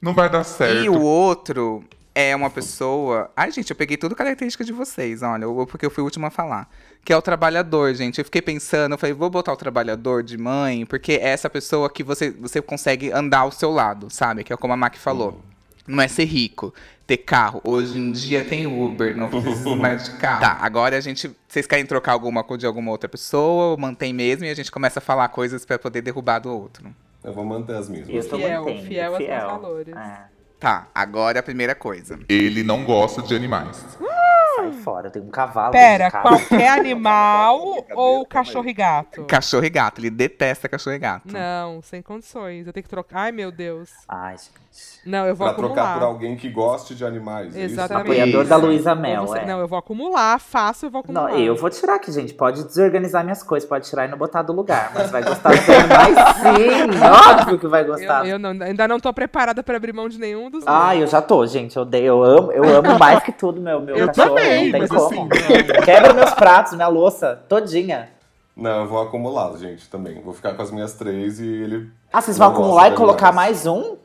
Não 0.00 0.14
vai 0.14 0.30
dar 0.30 0.44
certo. 0.44 0.84
E 0.84 0.88
o 0.88 1.00
outro 1.00 1.82
é 2.14 2.34
uma 2.36 2.50
pessoa. 2.50 3.30
Ai, 3.36 3.50
gente, 3.50 3.70
eu 3.70 3.76
peguei 3.76 3.96
tudo 3.96 4.14
característica 4.14 4.64
de 4.64 4.72
vocês, 4.72 5.22
olha, 5.22 5.44
eu- 5.44 5.66
porque 5.66 5.86
eu 5.86 5.90
fui 5.90 6.02
o 6.02 6.04
último 6.04 6.26
a 6.26 6.30
falar. 6.30 6.68
Que 7.04 7.12
é 7.12 7.16
o 7.16 7.22
trabalhador, 7.22 7.92
gente. 7.94 8.18
Eu 8.18 8.24
fiquei 8.24 8.40
pensando, 8.42 8.92
eu 8.92 8.98
falei, 8.98 9.12
vou 9.14 9.28
botar 9.30 9.52
o 9.52 9.56
trabalhador 9.56 10.22
de 10.22 10.38
mãe, 10.38 10.84
porque 10.86 11.12
é 11.14 11.28
essa 11.30 11.50
pessoa 11.50 11.90
que 11.90 12.02
você, 12.02 12.30
você 12.30 12.60
consegue 12.62 13.10
andar 13.10 13.40
ao 13.40 13.50
seu 13.50 13.70
lado, 13.70 14.08
sabe? 14.10 14.44
Que 14.44 14.52
é 14.52 14.56
como 14.56 14.72
a 14.72 14.76
Mac 14.76 14.96
falou. 14.96 15.40
Não 15.84 16.00
é 16.00 16.06
ser 16.06 16.26
rico, 16.26 16.72
ter 17.08 17.16
carro. 17.16 17.60
Hoje 17.64 17.98
em 17.98 18.12
dia 18.12 18.44
tem 18.44 18.66
Uber, 18.66 19.16
não 19.16 19.28
precisa 19.28 19.74
mais 19.74 20.04
de 20.04 20.12
carro. 20.18 20.40
Tá, 20.40 20.58
agora 20.60 20.96
a 20.96 21.00
gente. 21.00 21.28
Vocês 21.48 21.66
querem 21.66 21.84
trocar 21.84 22.12
alguma 22.12 22.44
coisa 22.44 22.60
de 22.60 22.66
alguma 22.66 22.92
outra 22.92 23.08
pessoa, 23.08 23.72
ou 23.72 23.76
mantém 23.76 24.12
mesmo 24.12 24.44
e 24.44 24.50
a 24.50 24.54
gente 24.54 24.70
começa 24.70 25.00
a 25.00 25.02
falar 25.02 25.26
coisas 25.30 25.64
pra 25.64 25.78
poder 25.80 26.02
derrubar 26.02 26.38
do 26.38 26.52
outro? 26.56 26.94
eu 27.24 27.32
vou 27.32 27.44
manter 27.44 27.74
as 27.76 27.86
Eu 27.88 27.92
mesmas. 27.94 28.26
tô 28.26 28.36
Fiel, 28.36 28.64
mantendo, 28.64 28.82
fiel 28.86 29.14
aos 29.14 29.24
fiel. 29.24 29.46
valores. 29.48 29.96
É, 29.96 30.18
Tá, 30.62 30.86
agora 30.94 31.40
a 31.40 31.42
primeira 31.42 31.74
coisa. 31.74 32.20
Ele 32.28 32.62
não 32.62 32.84
gosta 32.84 33.20
de 33.20 33.34
animais. 33.34 33.84
Sai 34.56 34.72
fora, 34.72 35.10
tem 35.10 35.22
um 35.22 35.28
cavalo. 35.30 35.72
Pera, 35.72 36.10
qualquer 36.10 36.68
animal 36.78 37.84
ou 37.94 38.24
cachorro 38.26 38.68
e 38.68 38.72
gato? 38.72 39.24
Cachorro 39.24 39.64
e 39.64 39.70
gato, 39.70 40.00
ele 40.00 40.10
detesta 40.10 40.68
cachorro 40.68 40.94
e 40.96 40.98
gato. 40.98 41.32
Não, 41.32 41.80
sem 41.82 42.00
condições. 42.02 42.66
Eu 42.66 42.72
tenho 42.72 42.84
que 42.84 42.90
trocar. 42.90 43.20
Ai, 43.22 43.32
meu 43.32 43.50
Deus. 43.52 43.90
Ai, 44.08 44.36
gente. 44.36 44.52
Não, 45.04 45.26
eu 45.26 45.34
vou 45.36 45.46
Pra 45.46 45.54
trocar 45.56 45.82
acumular. 45.82 45.98
por 45.98 46.04
alguém 46.06 46.34
que 46.36 46.48
goste 46.48 46.94
de 46.94 47.04
animais. 47.04 47.54
é 47.54 47.60
isso? 47.64 47.74
Exatamente. 47.74 48.02
Apoiador 48.20 48.44
da 48.46 48.56
Luísa 48.56 48.94
Mel, 48.94 49.26
você- 49.26 49.40
é. 49.40 49.44
Não, 49.44 49.60
eu 49.60 49.68
vou 49.68 49.78
acumular, 49.78 50.38
faço, 50.40 50.86
eu 50.86 50.90
vou 50.90 51.04
Não, 51.08 51.24
acumular. 51.26 51.44
eu 51.44 51.54
vou 51.56 51.68
tirar 51.68 51.96
aqui, 51.96 52.10
gente. 52.10 52.32
Pode 52.32 52.64
desorganizar 52.64 53.22
minhas 53.22 53.42
coisas, 53.42 53.68
pode 53.68 53.86
tirar 53.88 54.06
e 54.06 54.08
não 54.08 54.16
botar 54.16 54.40
do 54.42 54.52
lugar. 54.52 54.90
Mas 54.94 55.10
vai 55.10 55.22
gostar 55.22 55.50
dos 55.50 55.68
animais 55.68 56.14
sim. 56.40 57.40
Óbvio 57.40 57.58
que 57.58 57.66
vai 57.66 57.82
Eu, 57.82 57.86
gostar. 57.88 58.26
eu 58.26 58.38
não- 58.38 58.50
ainda 58.64 58.88
não 58.88 58.98
tô 58.98 59.12
preparada 59.12 59.62
pra 59.62 59.76
abrir 59.76 59.92
mão 59.92 60.08
de 60.08 60.18
nenhum 60.18 60.48
dos 60.50 60.64
Ah, 60.66 60.96
eu 60.96 61.06
já 61.06 61.20
tô, 61.20 61.44
gente. 61.46 61.76
Eu, 61.76 61.82
odeio, 61.82 62.06
eu 62.06 62.22
amo, 62.24 62.52
eu 62.52 62.64
amo 62.76 62.98
mais 62.98 63.22
que 63.22 63.32
tudo, 63.32 63.60
meu, 63.60 63.80
meu 63.80 63.94
Eu 63.96 64.06
cachorro. 64.06 64.36
Também, 64.42 64.64
não 64.64 64.72
tem 64.72 64.80
mas 64.80 64.90
como. 64.90 65.06
assim, 65.06 65.28
Quebra 65.84 66.12
meus 66.12 66.34
pratos, 66.34 66.72
minha 66.74 66.88
louça, 66.88 67.42
todinha. 67.48 68.10
Não, 68.56 68.82
eu 68.82 68.86
vou 68.86 69.00
acumular, 69.00 69.56
gente, 69.56 69.88
também. 69.88 70.20
Vou 70.20 70.34
ficar 70.34 70.54
com 70.54 70.62
as 70.62 70.70
minhas 70.70 70.92
três 70.94 71.40
e 71.40 71.46
ele. 71.46 71.90
Ah, 72.12 72.20
vocês 72.20 72.36
vão 72.36 72.50
acumular 72.50 72.92
e 72.92 72.94
colocar 72.94 73.28
animais. 73.28 73.64
mais 73.64 73.66
um? 73.66 73.96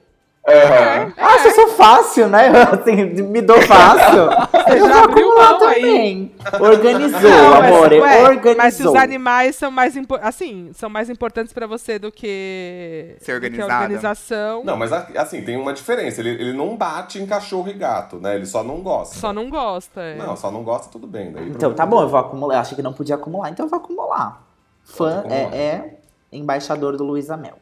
Aham. 0.48 1.14
Ah, 1.18 1.36
eu 1.46 1.52
sou 1.52 1.68
fácil, 1.70 2.30
né? 2.30 2.48
Assim, 2.72 2.96
me 3.24 3.42
dou 3.42 3.62
fácil. 3.64 4.30
eu 4.70 4.88
já 4.88 4.94
vou 4.94 5.04
abriu 5.04 5.32
acumular 5.32 5.60
mão 5.60 5.68
aí. 5.68 5.82
também. 5.82 6.36
Organizou, 6.62 7.30
Não, 7.30 7.50
mas, 7.62 7.66
amor, 7.76 7.92
ué, 7.92 8.24
organizou. 8.24 8.56
Mas 8.56 8.74
se 8.76 8.88
os 8.88 8.96
animais 8.96 9.56
são 9.58 9.70
mais 9.70 9.98
impo- 9.98 10.18
assim, 10.22 10.72
são 10.74 10.90
mais 10.90 11.10
importantes 11.10 11.52
pra 11.52 11.68
você 11.68 12.00
do 12.00 12.12
que 12.12 13.16
Ser 13.20 13.40
do 13.40 13.42
que 13.42 13.60
a 13.62 13.66
organizada. 13.66 13.84
organização. 13.84 14.64
Não, 14.64 14.78
mas 14.78 14.94
assim, 14.94 15.42
tem 15.42 15.58
uma 15.58 15.74
diferença. 15.74 16.22
Ele, 16.22 16.30
ele 16.30 16.54
não 16.54 16.78
bate 16.78 17.20
em 17.22 17.26
cachorro 17.26 17.68
e 17.70 17.74
gato, 17.74 18.16
né? 18.18 18.36
Ele 18.36 18.46
só 18.46 18.64
não 18.64 18.82
gosta. 18.82 19.16
Só 19.18 19.34
não 19.34 19.50
gosta. 19.50 20.00
é. 20.02 20.16
Não, 20.16 20.36
só 20.38 20.50
não 20.50 20.64
gosta, 20.64 20.90
tudo 20.90 21.06
bem. 21.08 21.32
Daí 21.34 21.50
Então 21.50 21.74
tá 21.74 21.86
bom, 21.86 22.02
eu 22.02 22.08
vou 22.08 22.20
acumular. 22.20 22.56
Eu 22.56 22.60
achei 22.62 22.76
que 22.76 22.82
não 22.82 22.94
podia 22.94 23.16
acumular, 23.16 23.50
então 23.50 23.66
eu 23.66 23.70
vou 23.70 23.80
acumular. 23.80 24.42
Fã 24.86 25.22
Pode 25.24 25.34
é, 25.34 25.42
acumular. 25.42 25.58
é 25.62 25.94
embaixador 26.32 26.96
do 26.96 27.04
Luiz 27.04 27.30
Amel. 27.30 27.56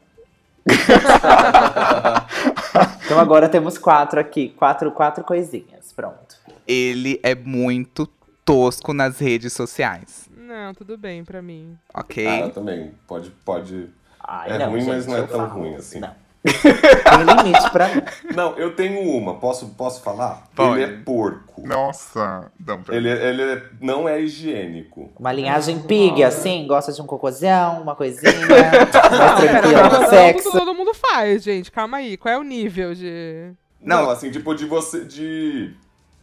então 3.06 3.20
agora 3.20 3.48
temos 3.50 3.78
quatro 3.78 4.20
aqui. 4.20 4.50
Quatro, 4.58 4.92
quatro 4.92 5.24
coisinhas. 5.24 5.92
Pronto. 5.94 6.36
Ele 6.68 7.20
é 7.24 7.36
muito 7.36 8.08
tosco 8.44 8.94
nas 8.94 9.20
redes 9.20 9.54
sociais, 9.54 10.30
Não, 10.36 10.74
tudo 10.74 10.98
bem 10.98 11.24
pra 11.24 11.42
mim. 11.42 11.78
ok? 11.94 12.28
Ah, 12.28 12.50
também. 12.50 12.92
Pode. 13.08 13.30
pode... 13.44 13.90
Ai, 14.28 14.52
É 14.52 14.66
ruim, 14.66 14.86
mas 14.86 15.06
gente, 15.06 15.08
não 15.08 15.16
é 15.18 15.20
eu 15.22 15.28
tão 15.28 15.48
falo. 15.48 15.62
ruim 15.62 15.76
assim. 15.76 16.00
Não. 16.00 16.12
Tem 16.62 17.44
limite 17.44 17.70
pra 17.72 17.88
mim. 17.90 18.02
Não, 18.36 18.56
eu 18.58 18.76
tenho 18.76 19.00
uma. 19.02 19.36
Posso, 19.36 19.68
posso 19.70 20.02
falar? 20.04 20.44
Pode. 20.56 20.82
Ele 20.82 20.84
é 20.94 20.98
porco. 20.98 21.66
Nossa. 21.68 22.52
Não, 22.66 22.82
pera- 22.84 22.98
Ele, 22.98 23.10
ele 23.10 23.42
é- 23.42 23.64
não 23.82 24.08
é 24.08 24.22
higiênico. 24.22 25.12
Uma 25.20 25.32
linhagem 25.34 25.80
pig, 25.80 26.24
assim, 26.24 26.68
gosta 26.68 26.92
de 26.92 27.02
um 27.02 27.06
cocôzão, 27.06 27.82
uma 27.82 27.96
coisinha, 27.96 28.32
mais 28.48 29.40
tranquila 29.40 29.84
no 29.84 29.90
Todo, 29.90 30.10
sexo. 30.10 30.52
todo 30.52 30.74
mundo 30.76 30.94
faz, 30.94 31.44
gente. 31.44 31.72
Calma 31.72 31.98
aí. 31.98 32.16
Qual 32.18 32.34
é 32.34 32.38
o 32.38 32.44
nível 32.44 32.94
de. 32.94 33.52
Não. 33.82 34.04
Não, 34.04 34.10
assim, 34.12 34.30
tipo 34.32 34.54
de 34.54 34.66
você. 34.66 35.04
De. 35.06 35.74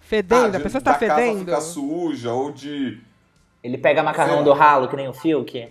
Fedendo? 0.00 0.44
ah, 0.46 0.48
de 0.50 0.56
a 0.56 0.60
pessoa 0.60 0.80
tá 0.82 0.92
da 0.92 0.98
casa 0.98 1.14
fedendo? 1.14 1.38
ficar 1.40 1.60
suja, 1.60 2.32
ou 2.32 2.52
de. 2.52 3.00
Ele 3.64 3.78
pega 3.78 4.02
macarrão 4.02 4.42
do 4.42 4.52
ralo, 4.52 4.88
que 4.88 4.96
nem 4.96 5.08
o 5.08 5.12
Fiuk. 5.12 5.68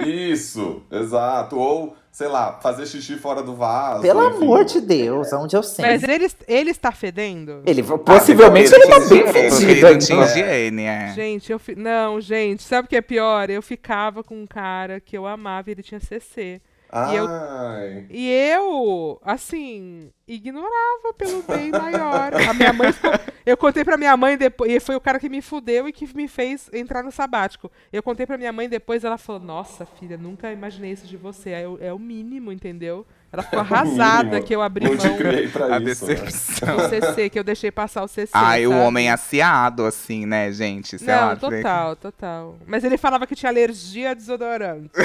Isso, 0.00 0.82
exato. 0.90 1.58
Ou, 1.58 1.94
sei 2.12 2.28
lá, 2.28 2.58
fazer 2.60 2.86
xixi 2.86 3.16
fora 3.16 3.42
do 3.42 3.54
vaso. 3.54 4.02
Pelo 4.02 4.28
enfim. 4.28 4.44
amor 4.44 4.64
de 4.64 4.80
Deus, 4.80 5.32
onde 5.32 5.56
eu 5.56 5.62
sei. 5.62 5.84
Mas 5.84 6.02
ele, 6.02 6.28
ele 6.48 6.70
está 6.70 6.90
fedendo? 6.90 7.62
Ele, 7.64 7.82
possivelmente 7.82 8.74
ele 8.74 8.86
tá 8.86 9.00
bem 9.00 9.20
ele 9.20 9.50
fedido 9.50 9.98
tinha 9.98 10.24
higiene, 10.24 10.82
é. 10.84 11.12
Gente, 11.14 11.52
eu 11.52 11.58
fi... 11.58 11.76
não, 11.76 12.20
gente, 12.20 12.62
sabe 12.62 12.86
o 12.86 12.88
que 12.88 12.96
é 12.96 13.00
pior? 13.00 13.48
Eu 13.48 13.62
ficava 13.62 14.24
com 14.24 14.34
um 14.34 14.46
cara 14.46 15.00
que 15.00 15.16
eu 15.16 15.26
amava 15.26 15.70
e 15.70 15.72
ele 15.72 15.82
tinha 15.82 16.00
CC. 16.00 16.60
E 16.92 17.16
eu-. 17.16 18.06
E 18.10 18.30
eu, 18.30 19.20
assim, 19.22 20.10
ignorava 20.26 21.14
pelo 21.16 21.42
bem 21.42 21.70
maior. 21.70 22.32
A 22.34 22.54
minha 22.54 22.72
mãe 22.72 22.92
ficou... 22.92 23.12
Eu 23.46 23.56
contei 23.56 23.84
pra 23.84 23.96
minha 23.96 24.16
mãe 24.16 24.36
depois. 24.36 24.70
E 24.72 24.80
foi 24.80 24.94
o 24.96 25.00
cara 25.00 25.18
que 25.18 25.28
me 25.28 25.40
fudeu 25.40 25.88
e 25.88 25.92
que 25.92 26.14
me 26.14 26.28
fez 26.28 26.70
entrar 26.72 27.02
no 27.02 27.10
sabático. 27.10 27.70
Eu 27.92 28.02
contei 28.02 28.26
pra 28.26 28.38
minha 28.38 28.52
mãe 28.52 28.68
depois, 28.68 29.04
ela 29.04 29.18
falou: 29.18 29.40
Nossa, 29.40 29.86
filha, 29.86 30.16
nunca 30.16 30.52
imaginei 30.52 30.92
isso 30.92 31.06
de 31.06 31.16
você. 31.16 31.50
É, 31.50 31.62
é 31.80 31.92
o 31.92 31.98
mínimo, 31.98 32.52
entendeu? 32.52 33.06
Ela 33.32 33.42
ficou 33.44 33.60
arrasada 33.60 34.40
que 34.40 34.52
eu 34.54 34.60
abri 34.60 34.84
mão 34.84 34.94
A 34.94 35.78
isso. 35.78 36.04
né? 36.06 36.14
decepção. 36.14 36.76
do 36.76 36.88
CC, 36.88 37.30
que 37.30 37.38
eu 37.38 37.44
deixei 37.44 37.70
passar 37.70 38.02
o 38.02 38.08
CC. 38.08 38.30
Ai, 38.32 38.66
o 38.66 38.70
sabe? 38.70 38.82
homem 38.82 39.10
aciado, 39.10 39.84
assim, 39.86 40.26
né, 40.26 40.50
gente? 40.50 40.98
Sei 40.98 41.06
Não, 41.06 41.28
lá, 41.28 41.36
total, 41.36 41.94
total. 41.96 42.56
Mas 42.66 42.82
ele 42.82 42.98
falava 42.98 43.26
que 43.26 43.34
tinha 43.36 43.50
alergia 43.50 44.10
a 44.10 44.14
desodorante. 44.14 44.90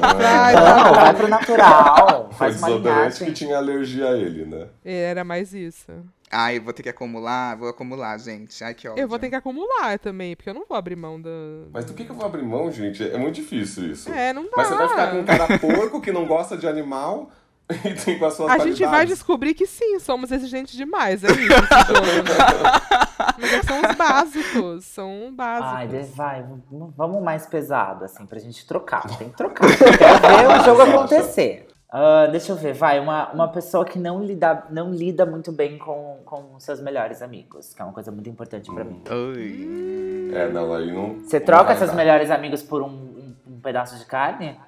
Ah, 0.00 0.46
Ai, 0.46 0.54
Não, 0.54 0.84
não. 0.84 0.94
vai 0.94 1.14
pro 1.14 1.28
natural. 1.28 2.30
Faz 2.36 2.54
desodorante 2.60 3.24
que 3.24 3.32
tinha 3.32 3.56
alergia 3.56 4.08
a 4.10 4.16
ele, 4.16 4.44
né? 4.44 4.66
Era 4.84 5.24
mais 5.24 5.52
isso. 5.52 5.86
Ai, 6.34 6.58
vou 6.58 6.72
ter 6.72 6.82
que 6.82 6.88
acumular, 6.88 7.56
vou 7.56 7.68
acumular, 7.68 8.18
gente. 8.18 8.62
Ai, 8.64 8.74
que 8.74 8.88
ódio. 8.88 9.00
Eu 9.00 9.06
vou 9.06 9.18
ter 9.18 9.30
que 9.30 9.36
acumular 9.36 9.98
também, 10.00 10.34
porque 10.34 10.50
eu 10.50 10.54
não 10.54 10.64
vou 10.68 10.76
abrir 10.76 10.96
mão 10.96 11.20
da. 11.20 11.30
Mas 11.72 11.84
do 11.84 11.94
que, 11.94 12.04
que 12.04 12.10
eu 12.10 12.16
vou 12.16 12.26
abrir 12.26 12.42
mão, 12.42 12.70
gente? 12.72 13.08
É 13.08 13.16
muito 13.16 13.36
difícil 13.36 13.90
isso. 13.90 14.10
É, 14.10 14.32
não 14.32 14.44
dá. 14.44 14.50
Mas 14.56 14.68
você 14.68 14.74
vai 14.74 14.88
ficar 14.88 15.10
com 15.12 15.18
um 15.20 15.24
cara 15.24 15.58
porco 15.58 16.00
que 16.00 16.10
não 16.10 16.26
gosta 16.26 16.56
de 16.56 16.66
animal 16.66 17.30
e 17.84 17.94
tem 17.94 18.18
com 18.18 18.26
as 18.26 18.34
suas 18.34 18.50
A 18.50 18.58
gente 18.58 18.80
vai 18.80 18.88
qualidades. 18.88 19.14
descobrir 19.14 19.54
que 19.54 19.66
sim, 19.66 19.98
somos 20.00 20.32
exigentes 20.32 20.74
demais. 20.74 21.22
É 21.22 21.28
isso? 21.28 21.38
Mas 23.38 23.52
é 23.52 23.62
são 23.62 23.80
os 23.80 23.96
básicos. 23.96 24.84
São 24.84 25.32
básicos. 25.34 25.72
Ai, 25.72 25.88
vai, 26.14 26.44
vamos 26.96 27.22
mais 27.22 27.46
pesado, 27.46 28.04
assim, 28.04 28.26
pra 28.26 28.38
gente 28.38 28.66
trocar. 28.66 29.02
Tem 29.18 29.28
que 29.28 29.36
trocar. 29.36 29.68
Eu 29.70 29.76
Quero 29.78 30.48
ver 30.48 30.60
o 30.60 30.64
jogo 30.64 30.82
acontecer. 30.82 31.66
Ah, 31.96 32.26
deixa 32.26 32.50
eu 32.50 32.56
ver, 32.56 32.72
vai, 32.74 32.98
uma, 32.98 33.30
uma 33.30 33.46
pessoa 33.46 33.84
que 33.84 34.00
não 34.00 34.20
lida, 34.20 34.64
não 34.68 34.90
lida 34.92 35.24
muito 35.24 35.52
bem 35.52 35.78
com, 35.78 36.18
com 36.24 36.58
seus 36.58 36.80
melhores 36.80 37.22
amigos, 37.22 37.72
que 37.72 37.80
é 37.80 37.84
uma 37.84 37.94
coisa 37.94 38.10
muito 38.10 38.28
importante 38.28 38.68
pra 38.74 38.82
mim. 38.82 39.00
Ai. 39.08 40.34
É, 40.36 40.48
não, 40.48 40.74
aí 40.74 40.90
não. 40.92 41.20
Você 41.20 41.38
não 41.38 41.46
troca 41.46 41.64
vai 41.66 41.76
seus 41.76 41.90
dar. 41.90 41.96
melhores 41.96 42.32
amigos 42.32 42.64
por 42.64 42.82
um, 42.82 42.86
um- 42.88 43.34
um 43.46 43.60
pedaço 43.60 43.96
de 43.96 44.04
carne? 44.06 44.58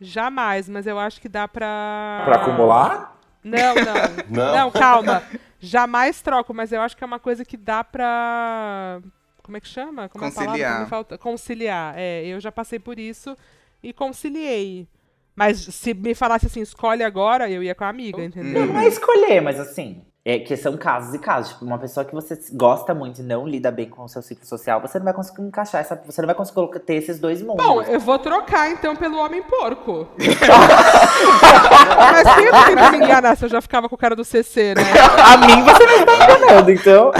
Jamais, 0.00 0.68
mas 0.68 0.84
eu 0.84 0.98
acho 0.98 1.20
que 1.20 1.28
dá 1.28 1.46
pra. 1.46 2.22
Pra 2.24 2.36
acumular? 2.42 3.16
Não, 3.44 3.74
não. 3.76 3.94
Não? 4.44 4.54
não, 4.56 4.70
calma. 4.72 5.22
Jamais 5.60 6.20
troco, 6.22 6.52
mas 6.52 6.72
eu 6.72 6.80
acho 6.80 6.96
que 6.96 7.04
é 7.04 7.06
uma 7.06 7.20
coisa 7.20 7.44
que 7.44 7.56
dá 7.56 7.84
pra. 7.84 8.98
Como 9.44 9.56
é 9.56 9.60
que 9.60 9.68
chama? 9.68 10.08
Como 10.08 10.24
é 10.24 10.28
a 10.28 10.30
palavra 10.32 10.52
que 10.54 10.58
Conciliar. 10.62 10.80
me 10.80 10.86
falta? 10.88 11.18
Conciliar. 11.18 11.94
É, 11.96 12.24
eu 12.26 12.40
já 12.40 12.50
passei 12.50 12.80
por 12.80 12.98
isso 12.98 13.36
e 13.82 13.92
conciliei. 13.92 14.88
Mas 15.34 15.58
se 15.58 15.94
me 15.94 16.14
falasse 16.14 16.46
assim, 16.46 16.60
escolhe 16.60 17.02
agora, 17.02 17.50
eu 17.50 17.62
ia 17.62 17.74
com 17.74 17.84
a 17.84 17.88
amiga, 17.88 18.22
entendeu? 18.22 18.66
Não 18.66 18.78
é 18.78 18.86
escolher, 18.86 19.40
mas 19.40 19.58
assim. 19.58 20.02
É 20.26 20.38
que 20.38 20.56
são 20.56 20.74
casos 20.78 21.12
e 21.12 21.18
casos. 21.18 21.52
Tipo, 21.52 21.66
uma 21.66 21.76
pessoa 21.76 22.02
que 22.02 22.14
você 22.14 22.34
gosta 22.54 22.94
muito 22.94 23.20
e 23.20 23.22
não 23.22 23.46
lida 23.46 23.70
bem 23.70 23.90
com 23.90 24.04
o 24.04 24.08
seu 24.08 24.22
ciclo 24.22 24.46
social, 24.46 24.80
você 24.80 24.98
não 24.98 25.04
vai 25.04 25.12
conseguir 25.12 25.42
encaixar 25.42 25.82
essa. 25.82 26.00
Você 26.06 26.22
não 26.22 26.26
vai 26.26 26.34
conseguir 26.34 26.66
ter 26.80 26.94
esses 26.94 27.20
dois 27.20 27.42
mundos. 27.42 27.62
Bom, 27.62 27.82
eu 27.82 28.00
vou 28.00 28.18
trocar 28.18 28.70
então 28.70 28.96
pelo 28.96 29.18
homem 29.18 29.42
porco. 29.42 30.08
Mas 32.10 32.34
quem 32.36 32.46
eu 32.46 32.52
tenho 32.52 32.78
pra 32.78 32.90
me 32.90 32.96
enganar 33.04 33.36
se 33.36 33.44
eu 33.44 33.50
já 33.50 33.60
ficava 33.60 33.86
com 33.86 33.96
o 33.96 33.98
cara 33.98 34.16
do 34.16 34.24
CC, 34.24 34.74
né? 34.74 34.82
A 35.30 35.36
mim 35.36 35.62
você 35.62 35.84
não 35.84 35.98
está 35.98 36.16
enganando, 36.16 36.70
então. 36.70 37.12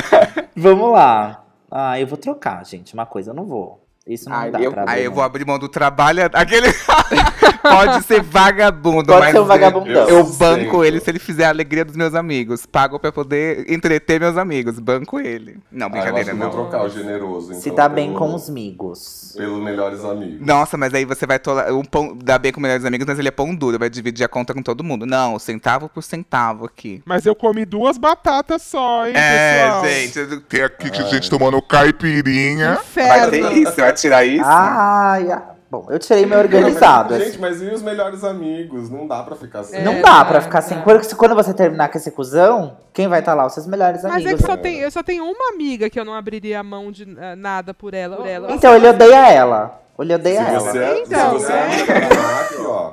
Vamos 0.57 0.91
lá. 0.91 1.45
Ah, 1.71 2.01
eu 2.01 2.07
vou 2.07 2.17
trocar, 2.17 2.65
gente. 2.65 2.95
Uma 2.95 3.05
coisa 3.05 3.33
eu 3.33 3.35
não 3.35 3.45
vou. 3.45 3.84
Isso 4.07 4.29
não 4.29 4.37
Ai, 4.37 4.51
dá 4.51 4.61
eu, 4.61 4.71
pra 4.71 4.85
aí 4.87 4.97
ver, 5.01 5.07
eu 5.07 5.11
não. 5.11 5.15
vou 5.15 5.25
abrir 5.25 5.47
mão 5.47 5.59
do 5.59 5.67
trabalho. 5.69 6.23
Aquele. 6.35 6.69
Pode 7.63 8.05
ser 8.05 8.23
vagabundo, 8.23 9.07
Pode 9.07 9.21
mas 9.21 9.33
ser 9.33 9.41
um 9.41 9.45
vagabundão. 9.47 10.07
Eu, 10.07 10.19
Eu 10.19 10.25
banco 10.35 10.85
ele 10.85 11.01
se 11.01 11.11
ele 11.11 11.19
fizer 11.19 11.47
a 11.47 11.49
alegria 11.49 11.83
dos 11.87 11.97
meus 11.97 12.15
amigos. 12.15 12.67
Pago 12.67 12.99
pra 12.99 13.11
poder 13.11 13.65
entreter 13.73 14.21
meus 14.21 14.37
amigos. 14.37 14.79
Banco 14.79 15.19
ele. 15.19 15.57
Não, 15.73 15.87
Ah, 15.87 15.89
eu 15.89 15.91
brincadeira, 15.93 16.35
não. 16.35 16.51
vou 16.51 16.61
trocar 16.69 16.85
o 16.85 16.89
generoso. 16.91 17.55
Se 17.55 17.61
então, 17.71 17.77
dá 17.77 17.89
bem 17.89 18.09
pelo- 18.09 18.19
com 18.19 18.35
os 18.35 18.51
amigos. 18.51 19.33
Pelos 19.39 19.63
melhores 19.65 20.05
amigos. 20.05 20.47
Nossa, 20.47 20.77
mas 20.77 20.93
aí 20.93 21.07
você 21.07 21.27
vai 21.27 21.39
tolar. 21.39 21.73
Um 21.73 21.83
pão, 21.83 22.15
dá 22.23 22.39
bem 22.39 22.53
com 22.53 22.61
melhores 22.61 22.85
amigos, 22.85 23.07
mas 23.07 23.19
ele 23.19 23.29
é 23.29 23.31
pão 23.31 23.55
duro, 23.55 23.79
vai 23.79 23.89
dividir 23.89 24.23
a 24.25 24.29
conta 24.29 24.53
com 24.53 24.63
todo 24.63 24.85
mundo. 24.85 25.07
Não, 25.07 25.39
centavo 25.39 25.89
por 25.89 26.03
centavo 26.03 26.67
aqui. 26.67 27.03
Mas 27.07 27.25
eu 27.25 27.35
comi 27.35 27.65
duas 27.65 27.97
batatas 27.97 28.61
só, 28.61 29.07
hein, 29.07 29.15
É, 29.17 29.63
pessoal? 29.65 29.85
gente. 29.87 30.19
eu- 30.19 30.41
Tem 30.43 30.63
aqui 30.63 30.91
que 30.91 31.03
gente 31.07 31.31
tomando 31.31 31.61
caipirinha. 31.63 32.79
Vai 32.95 33.31
ter 33.31 33.39
Inferno. 33.39 33.57
isso? 33.59 33.77
Vai 33.77 33.94
tirar 33.95 34.25
isso? 34.25 34.45
Ah, 34.47 35.55
bom, 35.71 35.87
eu 35.89 35.99
tirei 35.99 36.27
meu 36.27 36.39
organizado. 36.39 37.19
Gente, 37.19 37.39
mas 37.39 37.63
e 37.63 37.67
os 37.67 37.83
melhores 37.83 38.23
amigos? 38.23 38.91
Não 38.91 39.07
dá 39.07 39.23
pra 39.23 39.37
ficar 39.37 39.61
assim. 39.61 39.77
É. 39.77 39.83
Não 39.83 40.01
dá 40.03 40.25
pra 40.25 40.39
dá, 40.39 40.41
ficar 40.43 40.61
sem. 40.63 40.77
dá. 40.77 40.83
Quando, 40.83 41.17
quando 41.17 41.35
você 41.35 41.55
terminar 41.55 41.89
com 41.91 41.97
esse 41.99 42.11
cuzão, 42.11 42.77
quem 42.93 43.09
vai 43.09 43.21
estar 43.21 43.35
lá? 43.35 43.47
Os 43.47 43.55
seus 43.55 43.67
melhores 43.67 44.03
Mas 44.03 44.13
amigos. 44.13 44.33
é 44.33 44.37
que 44.37 44.43
só 44.43 44.57
tem, 44.57 44.79
eu 44.79 44.91
só 44.91 45.03
tenho 45.03 45.25
uma 45.25 45.55
amiga 45.55 45.89
que 45.89 45.99
eu 45.99 46.05
não 46.05 46.15
abriria 46.15 46.61
a 46.61 46.63
mão 46.63 46.93
de 46.93 47.17
ah, 47.19 47.37
nada 47.37 47.73
por 47.73 47.95
ela. 47.95 48.17
Por 48.17 48.27
ela. 48.27 48.53
Então 48.53 48.75
ele 48.75 48.89
odeia 48.89 49.31
ela. 49.31 49.84
Ele 49.99 50.15
odeia 50.15 50.45
Se 50.45 50.51
ela. 50.51 50.61
você, 50.61 50.79
é- 50.79 51.03
Então, 51.03 51.39
se 51.39 51.45
você 51.47 51.53
é. 51.53 51.57
é 51.57 51.63
amiga 51.63 52.01
da 52.01 52.23
Mac, 52.23 52.53
ó, 52.67 52.93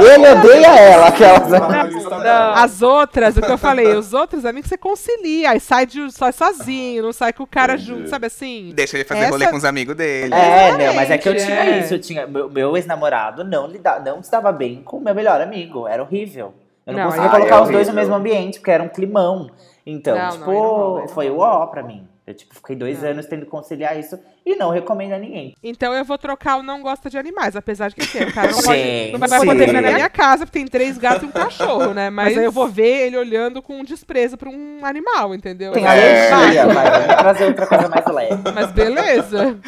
Ele 0.00 0.28
odeia 0.28 0.66
ela, 0.78 1.08
aquelas. 1.08 1.48
Não, 1.48 2.20
dela. 2.22 2.52
as 2.62 2.82
outras, 2.82 3.36
o 3.36 3.40
que 3.42 3.50
eu 3.50 3.58
falei, 3.58 3.94
os 3.96 4.12
outros 4.12 4.44
amigos 4.44 4.68
você 4.68 4.76
concilia, 4.76 5.50
aí 5.50 5.60
sai, 5.60 5.86
de, 5.86 6.10
sai 6.12 6.32
sozinho, 6.32 7.02
não 7.02 7.12
sai 7.12 7.32
com 7.32 7.42
o 7.42 7.46
cara 7.46 7.74
Entendi. 7.74 7.86
junto, 7.88 8.08
sabe 8.08 8.26
assim? 8.26 8.70
Deixa 8.74 8.96
ele 8.96 9.04
fazer 9.04 9.22
Essa- 9.22 9.30
rolê 9.30 9.46
com 9.48 9.56
os 9.56 9.64
amigos 9.64 9.96
dele. 9.96 10.34
É, 10.34 10.72
não, 10.76 10.94
mas 10.94 11.10
é 11.10 11.18
que 11.18 11.28
eu 11.28 11.36
tinha 11.36 11.56
é. 11.64 11.78
isso. 11.80 11.94
Eu 11.94 12.00
tinha, 12.00 12.26
meu, 12.26 12.50
meu 12.50 12.76
ex-namorado 12.76 13.42
não, 13.42 13.66
lida, 13.66 13.98
não 14.00 14.22
se 14.22 14.30
dava 14.30 14.52
bem 14.52 14.82
com 14.82 14.98
o 14.98 15.00
meu 15.00 15.14
melhor 15.14 15.40
amigo. 15.40 15.86
Era 15.88 16.02
horrível. 16.02 16.52
Eu 16.86 16.92
não, 16.92 17.00
Não, 17.00 17.06
conseguia 17.06 17.28
é 17.28 17.30
colocar 17.32 17.62
os 17.62 17.70
dois 17.70 17.88
no 17.88 17.94
mesmo 17.94 18.14
ambiente, 18.14 18.58
porque 18.60 18.70
era 18.70 18.82
um 18.82 18.88
climão. 18.88 19.50
Então, 19.86 20.16
Não, 20.16 20.24
não, 20.24 20.32
tipo, 20.32 20.50
não 20.52 20.98
não 21.00 21.08
foi 21.08 21.30
o 21.30 21.38
ó 21.38 21.66
pra 21.66 21.82
mim. 21.82 22.06
Eu, 22.26 22.34
tipo, 22.34 22.54
fiquei 22.54 22.76
dois 22.76 23.02
anos 23.02 23.24
tendo 23.26 23.44
que 23.46 23.50
conciliar 23.50 23.98
isso 23.98 24.18
e 24.52 24.56
não 24.56 24.70
recomendo 24.70 25.12
a 25.12 25.18
ninguém. 25.18 25.54
Então 25.62 25.92
eu 25.92 26.04
vou 26.04 26.16
trocar 26.16 26.56
o 26.56 26.62
não 26.62 26.82
gosta 26.82 27.10
de 27.10 27.18
animais, 27.18 27.54
apesar 27.54 27.88
de 27.88 27.96
que 27.96 28.02
assim, 28.02 28.24
o 28.24 28.32
cara 28.32 28.50
não, 28.50 28.62
pode, 28.62 29.12
não 29.12 29.18
vai 29.18 29.28
poder 29.44 29.66
sim. 29.66 29.72
ver 29.74 29.82
na 29.82 29.92
minha 29.92 30.08
casa, 30.08 30.46
porque 30.46 30.58
tem 30.58 30.66
três 30.66 30.96
gatos 30.96 31.22
e 31.22 31.26
um 31.26 31.30
cachorro, 31.30 31.92
né? 31.92 32.10
Mas 32.10 32.36
aí 32.36 32.44
eu 32.44 32.52
vou 32.52 32.66
ver 32.68 33.06
ele 33.06 33.16
olhando 33.16 33.60
com 33.60 33.84
desprezo 33.84 34.36
pra 34.36 34.48
um 34.48 34.80
animal, 34.84 35.34
entendeu? 35.34 35.72
Tem 35.72 35.84
É. 35.84 36.30
alergia, 36.32 36.66
vai, 36.66 37.16
trazer 37.18 37.44
outra 37.44 37.66
coisa 37.66 37.88
mais 37.88 38.06
leve. 38.06 38.42
Mas 38.54 38.72
beleza. 38.72 39.58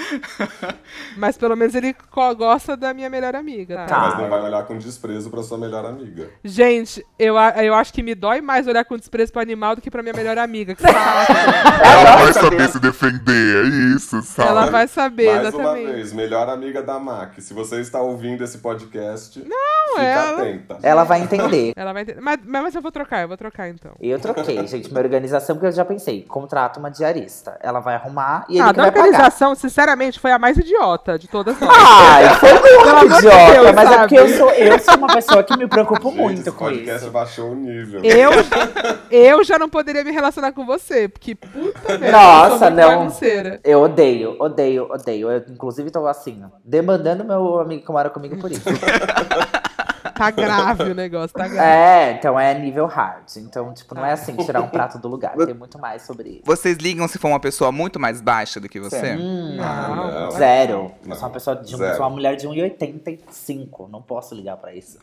Mas 1.17 1.37
pelo 1.37 1.57
menos 1.57 1.75
ele 1.75 1.95
gosta 2.37 2.77
da 2.77 2.95
minha 2.95 3.11
melhor 3.11 3.35
amiga. 3.37 3.85
Tá. 3.87 3.99
Mas 3.99 4.19
não 4.19 4.29
vai 4.29 4.41
olhar 4.43 4.65
com 4.65 4.79
desprezo 4.79 5.31
pra 5.31 5.43
sua 5.43 5.59
melhor 5.59 5.85
amiga. 5.85 6.31
Gente, 6.45 7.05
eu, 7.19 7.37
eu 7.37 7.75
acho 7.75 7.93
que 7.93 8.03
me 8.03 8.15
dói 8.15 8.41
mais 8.41 8.67
olhar 8.67 8.85
com 8.85 8.97
desprezo 8.97 9.33
pro 9.33 9.43
animal 9.43 9.77
do 9.77 9.83
que 9.83 9.91
pra 9.91 10.03
minha 10.03 10.15
melhor 10.15 10.39
amiga. 10.39 10.75
Que. 10.75 10.85
Ela 10.87 12.17
vai 12.17 12.33
saber 12.33 12.69
se 12.69 12.79
defender, 12.79 13.65
é 13.65 13.69
isso, 13.95 14.23
sabe? 14.23 14.49
Ela 14.49 14.67
vai 14.71 14.89
saber, 14.89 15.27
Mais 15.27 15.55
uma 15.55 15.63
exatamente. 15.63 15.93
vez, 15.93 16.13
melhor 16.13 16.49
amiga 16.49 16.83
da 16.83 16.99
Mac. 16.99 17.35
Se 17.39 17.53
você 17.55 17.81
está 17.81 18.01
ouvindo 18.01 18.43
esse 18.45 18.59
podcast, 18.59 19.41
fica 19.41 20.03
ela- 20.03 20.33
atenta. 20.41 20.79
Ela 20.83 21.05
vai 21.05 21.21
entender. 21.23 21.73
Ela 21.77 21.93
vai 21.93 22.03
entender. 22.03 22.21
Mas, 22.21 22.39
mas 22.45 22.75
eu 22.75 22.83
vou 22.83 22.93
trocar, 22.93 23.23
eu 23.23 23.29
vou 23.29 23.37
trocar 23.37 23.69
então. 23.69 23.93
Eu 24.01 24.19
troquei, 24.19 24.67
gente, 24.67 24.91
minha 24.91 25.03
organização, 25.03 25.57
porque 25.57 25.67
eu 25.69 25.73
já 25.73 25.85
pensei, 25.85 26.23
contrato 26.23 26.79
uma 26.79 26.91
diarista. 26.91 27.59
Ela 27.63 27.81
vai 27.81 27.95
arrumar 27.95 28.45
e 28.49 28.55
ele 28.55 28.63
Ah, 28.63 28.69
que 28.69 28.73
da 28.75 28.83
vai 28.83 28.93
pagar. 28.93 29.05
organização, 29.07 29.55
sinceramente, 29.55 30.19
foi 30.21 30.33
a 30.33 30.39
mais 30.39 30.57
idiota 30.57 31.19
de 31.19 31.29
todas 31.29 31.59
nós. 31.61 31.71
Ai, 31.77 32.35
foi 32.37 32.53
muito 32.53 33.17
idiota, 33.19 33.53
Deus, 33.53 33.73
mas 33.75 33.85
é 33.91 33.93
sabe? 33.93 33.99
porque 34.01 34.19
eu 34.19 34.29
sou, 34.37 34.51
eu 34.51 34.79
sou 34.79 34.95
uma 34.97 35.09
pessoa 35.09 35.43
que 35.43 35.57
me 35.57 35.67
preocupo 35.67 36.11
Gente, 36.11 36.21
muito 36.21 36.41
esse 36.41 36.51
com 36.53 36.59
podcast 36.65 37.03
isso. 37.03 37.11
baixou 37.11 37.51
o 37.53 37.55
nível. 37.55 38.01
Eu, 38.05 38.31
eu 39.11 39.45
já 39.45 39.59
não 39.59 39.69
poderia 39.69 40.05
me 40.05 40.13
relacionar 40.13 40.53
com 40.53 40.65
você, 40.65 41.09
porque 41.09 41.35
puta 41.35 41.99
merda. 41.99 42.11
Nossa, 42.13 42.71
não. 42.71 43.09
Eu 43.65 43.81
odeio, 43.83 44.37
odeio, 44.39 44.39
odeio. 44.81 45.31
Eu, 45.31 45.45
inclusive, 45.49 45.91
tô 45.91 46.07
assim, 46.07 46.43
demandando 46.65 47.25
meu 47.25 47.61
amigo 47.61 47.85
que 47.85 47.93
mora 47.93 48.11
comigo 48.11 48.37
por 48.39 48.51
isso. 48.53 48.65
Tá 50.21 50.31
grave 50.31 50.83
o 50.91 50.95
negócio, 50.95 51.35
tá 51.35 51.49
grave. 51.49 51.67
é, 51.67 52.13
então 52.13 52.39
é 52.39 52.53
nível 52.59 52.85
hard. 52.85 53.25
Então, 53.39 53.73
tipo, 53.73 53.95
não 53.95 54.05
é 54.05 54.13
assim 54.13 54.37
tirar 54.37 54.61
um 54.61 54.69
prato 54.69 54.99
do 54.99 55.09
lugar. 55.09 55.35
Tem 55.35 55.55
muito 55.55 55.79
mais 55.79 56.03
sobre 56.03 56.29
isso. 56.29 56.43
Vocês 56.45 56.77
ligam 56.77 57.09
se 57.09 57.17
for 57.19 57.29
uma 57.29 57.41
pessoa 57.41 57.73
muito 57.73 57.99
mais 57.99 58.21
baixa 58.21 58.61
do 58.61 58.69
que 58.69 58.79
você? 58.79 59.15
Hum, 59.15 59.57
Não, 59.57 59.97
não. 59.97 60.31
Zero. 60.33 60.93
Eu 61.03 61.09
Não, 61.09 61.17
sou 61.17 61.25
uma 61.25 61.31
pessoa 61.33 61.57
de 61.57 61.75
um, 61.75 61.79
uma 61.97 62.11
mulher 62.11 62.37
de 62.37 62.47
1,85. 62.47 63.89
Não 63.91 64.03
posso 64.03 64.35
ligar 64.35 64.59
pra 64.59 64.75
isso. 64.75 64.99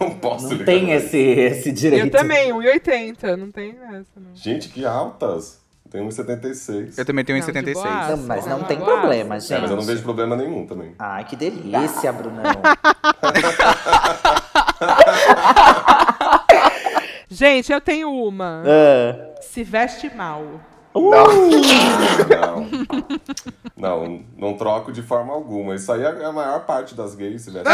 Não 0.00 0.10
posso 0.18 0.44
Não 0.46 0.52
ligar 0.52 0.64
tem 0.66 0.90
esse, 0.90 1.16
esse 1.16 1.70
direito. 1.70 2.06
Eu 2.06 2.10
também, 2.10 2.50
1,80. 2.50 3.36
Não 3.36 3.52
tem 3.52 3.70
essa, 3.70 4.10
não. 4.16 4.34
Gente, 4.34 4.68
que 4.68 4.84
altas. 4.84 5.60
Tem 5.96 6.06
1,76. 6.06 6.98
Eu 6.98 7.04
também 7.06 7.24
tenho 7.24 7.38
Não, 7.38 7.46
de 7.46 7.52
1,76. 7.52 7.72
boa. 7.72 8.08
Não, 8.08 8.16
mas 8.18 8.46
não 8.46 8.62
tem 8.64 8.76
problema, 8.78 9.36
É, 9.36 9.40
gente. 9.40 9.60
mas 9.62 9.70
eu 9.70 9.76
não 9.78 9.82
vejo 9.84 10.02
problema 10.02 10.36
nenhum 10.36 10.66
também. 10.66 10.94
Ai, 10.98 11.24
que 11.24 11.34
delícia, 11.34 12.12
Brunão. 12.12 12.42
Gente, 17.28 17.72
eu 17.72 17.80
tenho 17.80 18.10
uma. 18.10 18.62
Ah. 18.66 19.40
Se 19.40 19.64
veste 19.64 20.14
mal. 20.14 20.44
Não. 22.28 22.66
Não, 23.76 24.20
não 24.38 24.56
troco 24.56 24.90
de 24.90 25.02
forma 25.02 25.32
alguma. 25.32 25.74
Isso 25.74 25.92
aí 25.92 26.02
é 26.02 26.24
a 26.24 26.32
maior 26.32 26.64
parte 26.64 26.94
das 26.94 27.14
gays, 27.14 27.44
tivesse. 27.44 27.66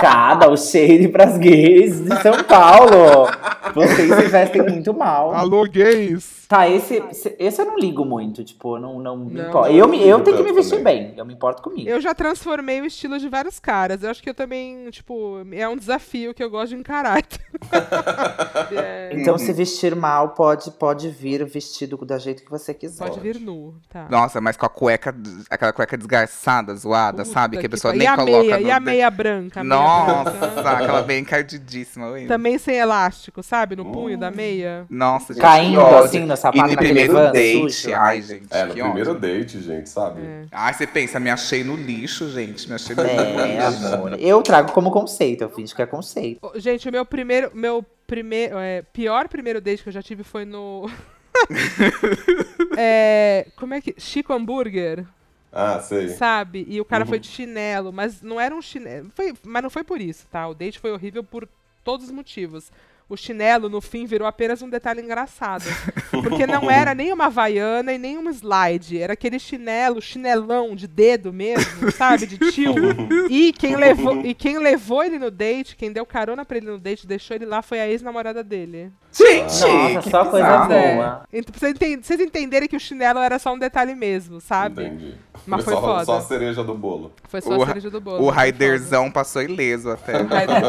Cada 0.00 0.48
o 0.48 0.56
cheiro 0.56 1.12
pras 1.12 1.36
gays 1.36 2.00
de 2.00 2.22
São 2.22 2.42
Paulo. 2.44 3.28
Vocês 3.74 4.14
se 4.14 4.28
vestem 4.28 4.62
muito 4.62 4.94
mal. 4.94 5.34
Alô, 5.34 5.64
gays. 5.64 6.39
Tá, 6.50 6.68
esse, 6.68 7.00
esse 7.38 7.62
eu 7.62 7.64
não 7.66 7.78
ligo 7.78 8.04
muito, 8.04 8.42
tipo, 8.42 8.74
eu 8.76 8.80
não, 8.80 8.98
não 8.98 9.16
me 9.16 9.34
Não, 9.34 9.48
importo. 9.50 9.68
eu 9.70 9.76
Eu, 9.76 9.86
não 9.86 9.96
me- 9.96 10.02
eu 10.04 10.18
tenho 10.20 10.36
que 10.36 10.42
me 10.42 10.52
vestir 10.52 10.78
também. 10.78 11.04
bem, 11.10 11.14
eu 11.16 11.24
me 11.24 11.32
importo 11.32 11.62
comigo. 11.62 11.88
Eu 11.88 12.00
já 12.00 12.12
transformei 12.12 12.80
o 12.80 12.84
estilo 12.86 13.20
de 13.20 13.28
vários 13.28 13.60
caras. 13.60 14.02
Eu 14.02 14.10
acho 14.10 14.20
que 14.20 14.28
eu 14.30 14.34
também, 14.34 14.90
tipo, 14.90 15.36
é 15.52 15.68
um 15.68 15.76
desafio 15.76 16.34
que 16.34 16.42
eu 16.42 16.50
gosto 16.50 16.70
de 16.70 16.80
encarar. 16.80 17.22
É, 18.72 19.10
Então, 19.14 19.36
se 19.38 19.52
vestir 19.52 19.94
mal, 19.96 20.30
pode, 20.30 20.70
pode 20.72 21.08
vir 21.10 21.44
vestido 21.44 21.96
da 22.04 22.18
jeito 22.18 22.44
que 22.44 22.50
você 22.50 22.72
quiser. 22.74 23.04
pode 23.08 23.20
vir 23.20 23.40
nu, 23.40 23.74
tá. 23.88 24.06
Nossa, 24.08 24.40
mas 24.40 24.56
com 24.56 24.66
a 24.66 24.68
cueca, 24.68 25.14
aquela 25.48 25.72
cueca 25.72 25.96
desgarçada, 25.96 26.74
zoada, 26.76 27.22
Puta 27.24 27.32
sabe? 27.32 27.58
Que 27.58 27.66
a 27.66 27.68
pessoa 27.68 27.92
pa- 27.92 27.98
nem 27.98 28.06
e 28.06 28.08
a 28.08 28.16
coloca 28.16 28.32
meia, 28.42 28.58
no 28.60 28.66
E 28.66 28.70
a 28.70 28.80
meia 28.80 29.10
branca? 29.10 29.60
a 29.60 29.64
meia 29.64 29.80
Nossa, 29.80 30.30
branca. 30.30 30.70
aquela 30.70 31.02
bem 31.02 31.20
encardidíssima. 31.20 32.06
Também 32.28 32.58
sem 32.58 32.76
elástico, 32.76 33.42
sabe? 33.42 33.74
No 33.76 33.84
punho 33.86 34.16
da 34.18 34.30
meia. 34.30 34.86
Nossa, 34.88 35.32
gente. 35.34 35.42
Caindo 35.42 35.80
que 35.80 35.94
assim 35.94 36.26
E 36.26 36.32
sapato 36.40 36.56
no 36.68 36.74
naquele 36.74 36.88
primeiro 36.88 37.12
van 37.12 37.32
date. 37.32 37.72
sujo. 37.72 37.94
Ai, 37.94 38.22
gente. 38.22 38.46
É, 38.50 38.64
no 38.66 38.72
primeiro 38.72 39.10
ódio. 39.10 39.20
date, 39.20 39.60
gente, 39.60 39.88
sabe? 39.88 40.20
Ai, 40.50 40.74
você 40.74 40.86
pensa, 40.86 41.20
me 41.20 41.30
achei 41.30 41.62
no 41.64 41.76
lixo, 41.76 42.30
gente. 42.30 42.68
Me 42.68 42.74
achei 42.74 42.96
no 42.96 43.02
É, 43.02 43.68
lixo. 43.70 43.86
amor. 43.94 44.18
Eu 44.20 44.42
trago 44.42 44.72
como 44.72 44.90
conceito, 44.90 45.42
eu 45.42 45.50
finge 45.50 45.74
que 45.74 45.82
é 45.82 45.86
conceito. 45.86 46.40
Gente, 46.56 46.88
o 46.88 46.92
meu 46.92 47.04
primeiro. 47.04 47.50
Meu 47.54 47.84
primeiro. 48.06 48.56
É, 48.58 48.82
pior 48.92 49.28
primeiro 49.28 49.60
date 49.60 49.82
que 49.82 49.88
eu 49.88 49.92
já 49.92 50.02
tive 50.02 50.22
foi 50.24 50.44
no. 50.44 50.90
é, 52.76 53.46
como 53.56 53.74
é 53.74 53.80
que. 53.80 53.94
Chico 53.98 54.32
Hambúrguer, 54.32 55.04
Ah, 55.52 55.80
sei. 55.80 56.08
sabe? 56.10 56.64
E 56.68 56.80
o 56.80 56.84
cara 56.84 57.04
Uhum. 57.04 57.08
foi 57.08 57.18
de 57.18 57.28
chinelo, 57.28 57.92
mas 57.92 58.22
não 58.22 58.40
era 58.40 58.54
um 58.54 58.62
chinelo. 58.62 59.10
Foi, 59.14 59.32
mas 59.44 59.62
não 59.62 59.70
foi 59.70 59.84
por 59.84 60.00
isso, 60.00 60.26
tá? 60.30 60.46
O 60.48 60.54
date 60.54 60.78
foi 60.78 60.92
horrível 60.92 61.22
por 61.24 61.48
todos 61.84 62.06
os 62.06 62.12
motivos. 62.12 62.70
O 63.10 63.16
chinelo, 63.16 63.68
no 63.68 63.80
fim, 63.80 64.06
virou 64.06 64.26
apenas 64.26 64.62
um 64.62 64.70
detalhe 64.70 65.02
engraçado. 65.02 65.64
Porque 66.10 66.46
não 66.46 66.70
era 66.70 66.94
nem 66.94 67.12
uma 67.12 67.26
havaiana 67.26 67.92
e 67.92 67.98
nem 67.98 68.16
um 68.16 68.30
slide. 68.30 68.98
Era 69.02 69.12
aquele 69.14 69.38
chinelo, 69.38 70.00
chinelão 70.00 70.74
de 70.76 70.86
dedo 70.86 71.32
mesmo, 71.32 71.90
sabe? 71.92 72.24
De 72.26 72.38
tio. 72.52 72.74
E 73.28 73.52
quem 73.52 73.76
levou, 73.76 74.20
e 74.24 74.32
quem 74.34 74.58
levou 74.58 75.02
ele 75.04 75.18
no 75.18 75.30
date, 75.30 75.76
quem 75.76 75.92
deu 75.92 76.04
carona 76.06 76.44
pra 76.44 76.56
ele 76.56 76.66
no 76.66 76.78
date, 76.78 77.06
deixou 77.06 77.34
ele 77.36 77.44
lá, 77.46 77.62
foi 77.62 77.80
a 77.80 77.88
ex-namorada 77.88 78.42
dele. 78.42 78.90
Gente! 79.12 79.60
Nossa, 79.60 80.00
que 80.02 80.10
só 80.10 80.24
coisa 80.24 80.46
bizarro. 80.46 80.72
É. 80.72 80.94
boa. 80.94 81.22
Então, 81.32 81.50
pra 81.52 81.58
vocês 81.60 81.72
enten- 81.72 82.02
vocês 82.02 82.20
entenderem 82.20 82.68
que 82.68 82.76
o 82.76 82.80
chinelo 82.80 83.18
era 83.18 83.38
só 83.38 83.52
um 83.54 83.58
detalhe 83.58 83.94
mesmo, 83.94 84.40
sabe? 84.40 84.84
Entendi. 84.84 85.14
Mas 85.46 85.64
foi 85.64 85.74
só, 85.74 85.80
foda. 85.80 86.04
só 86.04 86.16
a 86.18 86.20
cereja 86.22 86.62
do 86.62 86.74
bolo. 86.74 87.12
Foi 87.28 87.40
só 87.40 87.56
O 87.56 87.62
a 87.62 87.66
cereja 87.66 87.90
do 87.90 88.00
bolo. 88.00 88.20
O 88.22 88.26
foi. 88.26 88.34
Raiderzão 88.34 89.10
passou 89.10 89.42
ileso 89.42 89.90
até. 89.90 90.20
O 90.22 90.26
Raider- 90.26 90.60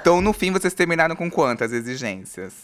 Então, 0.00 0.20
no 0.20 0.32
fim, 0.32 0.50
vocês 0.50 0.72
terminaram 0.72 1.14
com 1.14 1.30
quantas 1.30 1.72
exigências? 1.72 2.54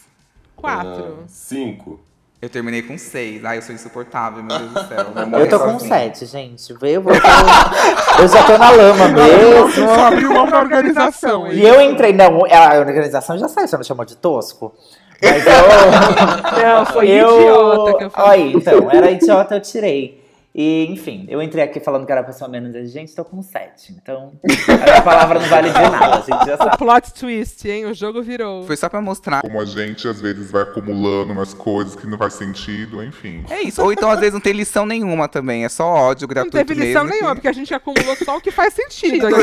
Quatro. 0.55 1.19
Ah, 1.21 1.27
cinco. 1.27 1.99
Eu 2.39 2.49
terminei 2.49 2.83
com 2.83 2.97
seis. 2.97 3.43
Ai, 3.43 3.57
eu 3.57 3.61
sou 3.63 3.73
insuportável, 3.73 4.43
meu 4.43 4.57
Deus 4.59 4.71
do 4.71 4.87
céu. 4.87 5.05
Eu 5.39 5.49
tô 5.49 5.59
com 5.59 5.79
sete, 5.79 6.25
gente. 6.25 6.71
Eu, 6.81 7.01
vou, 7.01 7.11
eu 8.21 8.27
já 8.27 8.43
tô 8.45 8.57
na 8.59 8.69
lama 8.69 9.07
mesmo. 9.07 9.71
Só 9.71 10.05
abriu 10.05 10.31
mão 10.31 10.45
da 10.45 10.59
organização, 10.59 11.47
hein? 11.47 11.57
E 11.57 11.65
eu 11.65 11.81
entrei, 11.81 12.13
não, 12.13 12.43
a 12.45 12.77
organização 12.77 13.39
já 13.39 13.47
saiu, 13.47 13.67
você 13.67 13.75
não 13.75 13.83
chamou 13.83 14.05
de 14.05 14.15
tosco? 14.17 14.71
Mas 15.19 15.45
eu. 15.47 16.61
Não, 16.61 16.85
foi 16.85 17.09
eu, 17.09 17.39
idiota 17.39 17.97
que 17.97 18.03
eu 18.03 18.09
falei. 18.11 18.41
Aí, 18.43 18.53
então, 18.53 18.91
era 18.91 19.11
idiota, 19.11 19.55
eu 19.55 19.61
tirei. 19.61 20.26
E, 20.59 20.87
enfim, 20.89 21.27
eu 21.29 21.39
entrei 21.39 21.63
aqui 21.63 21.79
falando 21.79 22.03
que 22.03 22.11
era 22.11 22.21
a 22.21 22.23
pessoa 22.23 22.49
menos 22.49 22.73
exigente, 22.73 23.13
tô 23.13 23.23
com 23.23 23.43
sete. 23.43 23.91
Então, 23.93 24.33
a 24.67 24.83
minha 24.85 25.01
palavra 25.03 25.39
não 25.39 25.47
vale 25.47 25.67
de 25.69 25.75
nada, 25.79 26.15
a 26.15 26.21
gente 26.21 26.45
já 26.47 26.55
O 26.55 26.57
sabe. 26.57 26.77
plot 26.79 27.13
twist, 27.13 27.69
hein? 27.69 27.85
O 27.85 27.93
jogo 27.93 28.23
virou. 28.23 28.63
Foi 28.65 28.75
só 28.75 28.89
pra 28.89 28.99
mostrar. 28.99 29.43
Como 29.43 29.61
a 29.61 29.65
gente 29.65 30.07
às 30.07 30.19
vezes 30.19 30.49
vai 30.49 30.63
acumulando 30.63 31.31
umas 31.31 31.53
coisas 31.53 31.95
que 31.95 32.07
não 32.07 32.17
faz 32.17 32.33
sentido, 32.33 33.03
enfim. 33.03 33.45
É 33.51 33.61
isso. 33.61 33.83
Ou 33.83 33.93
então, 33.93 34.09
às 34.09 34.19
vezes, 34.19 34.33
não 34.33 34.41
tem 34.41 34.53
lição 34.53 34.83
nenhuma 34.83 35.27
também. 35.27 35.63
É 35.63 35.69
só 35.69 35.85
ódio 35.87 36.25
Não 36.27 36.33
gratuito 36.33 36.57
teve 36.57 36.73
lição 36.73 37.03
mesmo. 37.03 37.09
nenhuma, 37.15 37.29
que- 37.29 37.41
porque 37.41 37.47
a 37.49 37.53
gente 37.53 37.71
acumulou 37.75 38.15
só 38.15 38.37
o 38.37 38.41
que 38.41 38.49
faz 38.49 38.73
sentido 38.73 39.27
aqui. 39.29 39.37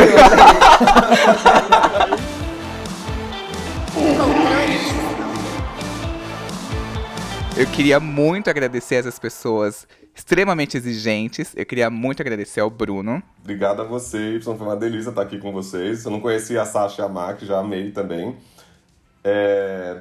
Eu 7.57 7.67
queria 7.69 8.01
muito 8.01 8.51
agradecer 8.51 8.97
essas 8.97 9.19
pessoas 9.19 9.87
extremamente 10.15 10.77
exigentes. 10.77 11.53
Eu 11.57 11.67
queria 11.67 11.91
muito 11.91 12.23
agradecer 12.23 12.61
ao 12.61 12.71
Bruno. 12.71 13.23
Obrigado 13.41 13.83
a 13.83 13.85
você, 13.85 14.37
Y. 14.37 14.57
Foi 14.57 14.67
uma 14.67 14.77
delícia 14.77 15.11
estar 15.11 15.23
aqui 15.23 15.39
com 15.39 15.53
vocês. 15.53 16.05
Eu 16.05 16.11
não 16.11 16.21
conhecia 16.21 16.63
a 16.63 16.65
Sasha 16.65 17.03
e 17.03 17.05
a 17.05 17.09
Mac, 17.09 17.41
já 17.43 17.59
amei 17.59 17.91
também. 17.91 18.37
É, 19.23 20.01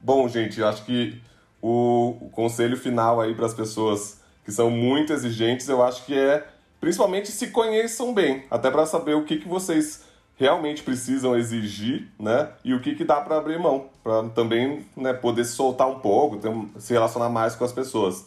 Bom, 0.00 0.28
gente, 0.28 0.62
acho 0.62 0.84
que 0.84 1.20
o, 1.60 2.16
o 2.20 2.30
conselho 2.30 2.76
final 2.76 3.20
aí 3.20 3.34
para 3.34 3.46
as 3.46 3.54
pessoas 3.54 4.20
que 4.44 4.52
são 4.52 4.70
muito 4.70 5.12
exigentes, 5.12 5.68
eu 5.68 5.82
acho 5.82 6.06
que 6.06 6.16
é 6.16 6.46
principalmente 6.80 7.32
se 7.32 7.48
conheçam 7.48 8.14
bem, 8.14 8.44
até 8.50 8.70
para 8.70 8.86
saber 8.86 9.14
o 9.14 9.24
que, 9.24 9.38
que 9.38 9.48
vocês 9.48 10.04
realmente 10.36 10.84
precisam 10.84 11.36
exigir, 11.36 12.08
né? 12.18 12.50
E 12.64 12.72
o 12.72 12.80
que, 12.80 12.94
que 12.94 13.04
dá 13.04 13.20
para 13.20 13.38
abrir 13.38 13.58
mão, 13.58 13.90
para 14.04 14.28
também 14.28 14.86
né, 14.96 15.12
poder 15.12 15.44
soltar 15.44 15.88
um 15.88 15.98
pouco, 15.98 16.36
ter 16.36 16.50
se 16.80 16.92
relacionar 16.92 17.28
mais 17.28 17.56
com 17.56 17.64
as 17.64 17.72
pessoas. 17.72 18.24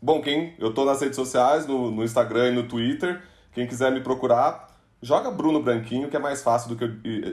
Bom, 0.00 0.20
quem 0.20 0.54
eu 0.58 0.72
tô 0.72 0.84
nas 0.84 1.00
redes 1.00 1.16
sociais, 1.16 1.66
no, 1.66 1.90
no 1.90 2.02
Instagram 2.04 2.48
e 2.48 2.54
no 2.54 2.68
Twitter. 2.68 3.22
Quem 3.52 3.66
quiser 3.66 3.92
me 3.92 4.00
procurar, 4.00 4.78
joga 5.00 5.30
Bruno 5.30 5.62
Branquinho, 5.62 6.08
que 6.08 6.16
é 6.16 6.18
mais 6.18 6.42
fácil 6.42 6.70
do 6.70 6.76
que 6.76 6.84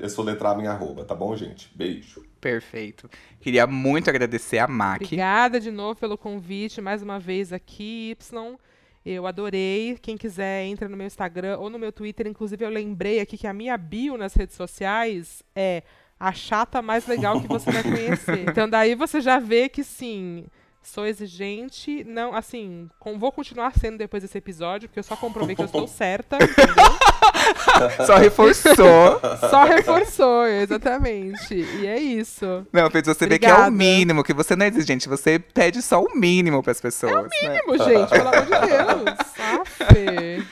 eu, 0.02 0.10
soletrar 0.10 0.56
minha 0.58 0.72
arroba, 0.72 1.06
tá 1.06 1.16
bom, 1.16 1.36
gente? 1.36 1.72
Beijo. 1.76 2.24
Perfeito. 2.41 3.10
Queria 3.39 3.66
muito 3.66 4.10
agradecer 4.10 4.60
a 4.60 4.68
Mac. 4.68 5.02
Obrigada 5.02 5.60
de 5.60 5.72
novo 5.72 6.00
pelo 6.00 6.18
convite, 6.18 6.82
mais 6.82 7.02
uma 7.02 7.20
vez 7.20 7.54
aqui, 7.54 8.12
Y. 8.12 8.58
Eu 9.06 9.26
adorei. 9.26 9.97
Quem 10.02 10.18
quiser, 10.18 10.66
entra 10.66 10.89
no 10.89 10.97
meu 10.97 11.08
Instagram 11.08 11.58
ou 11.58 11.70
no 11.70 11.80
meu 11.80 11.91
Twitter. 11.91 12.28
Inclusive, 12.28 12.64
eu 12.64 12.70
lembrei 12.70 13.20
aqui 13.20 13.38
que 13.38 13.47
a 13.47 13.54
minha 13.54 13.78
bio 13.78 14.18
nas 14.18 14.34
redes 14.34 14.56
sociais 14.56 15.41
é 15.56 15.84
a 16.20 16.34
chata 16.34 16.82
mais 16.82 17.08
legal 17.08 17.39
que 17.39 17.47
você 17.47 17.72
vai 17.72 17.84
conhecer. 17.84 18.50
Então, 18.50 18.70
daí 18.70 18.93
você 18.95 19.22
já 19.22 19.39
vê 19.39 19.70
que, 19.70 19.84
sim, 19.84 20.45
sou 20.82 21.06
exigente. 21.06 22.04
Não, 22.04 22.34
assim, 22.36 22.90
com- 23.00 23.18
vou 23.20 23.32
continuar 23.32 23.74
sendo 23.80 23.98
depois 23.98 24.24
desse 24.24 24.38
episódio, 24.38 24.88
porque 24.90 25.00
eu 25.00 25.04
só 25.04 25.16
comprovei 25.16 25.56
que 25.56 25.62
eu 25.62 25.66
estou 25.66 25.88
certa? 25.90 26.38
Só 28.06 28.18
reforçou. 28.18 28.76
Só 29.50 29.64
reforçou, 29.64 30.46
exatamente. 30.46 31.56
E 31.56 31.88
é 31.88 31.98
isso. 32.00 32.66
Não, 32.72 32.90
fez 32.92 33.06
você 33.06 33.26
ver 33.28 33.40
que 33.40 33.46
é 33.46 33.54
o 33.54 33.72
mínimo, 33.72 34.24
que 34.24 34.34
você 34.34 34.56
não 34.56 34.66
é 34.66 34.70
exigente, 34.70 35.08
você 35.10 35.40
pede 35.40 35.82
só 35.82 36.02
o 36.02 36.16
mínimo 36.16 36.62
pras 36.62 36.80
pessoas. 36.82 37.30
né? 37.42 37.50
Mínimo, 37.50 37.78
gente, 37.84 38.10
pelo 38.10 38.28
amor 38.28 38.46
de 38.46 38.68
Deus. 38.68 39.20
Afe. 39.62 40.48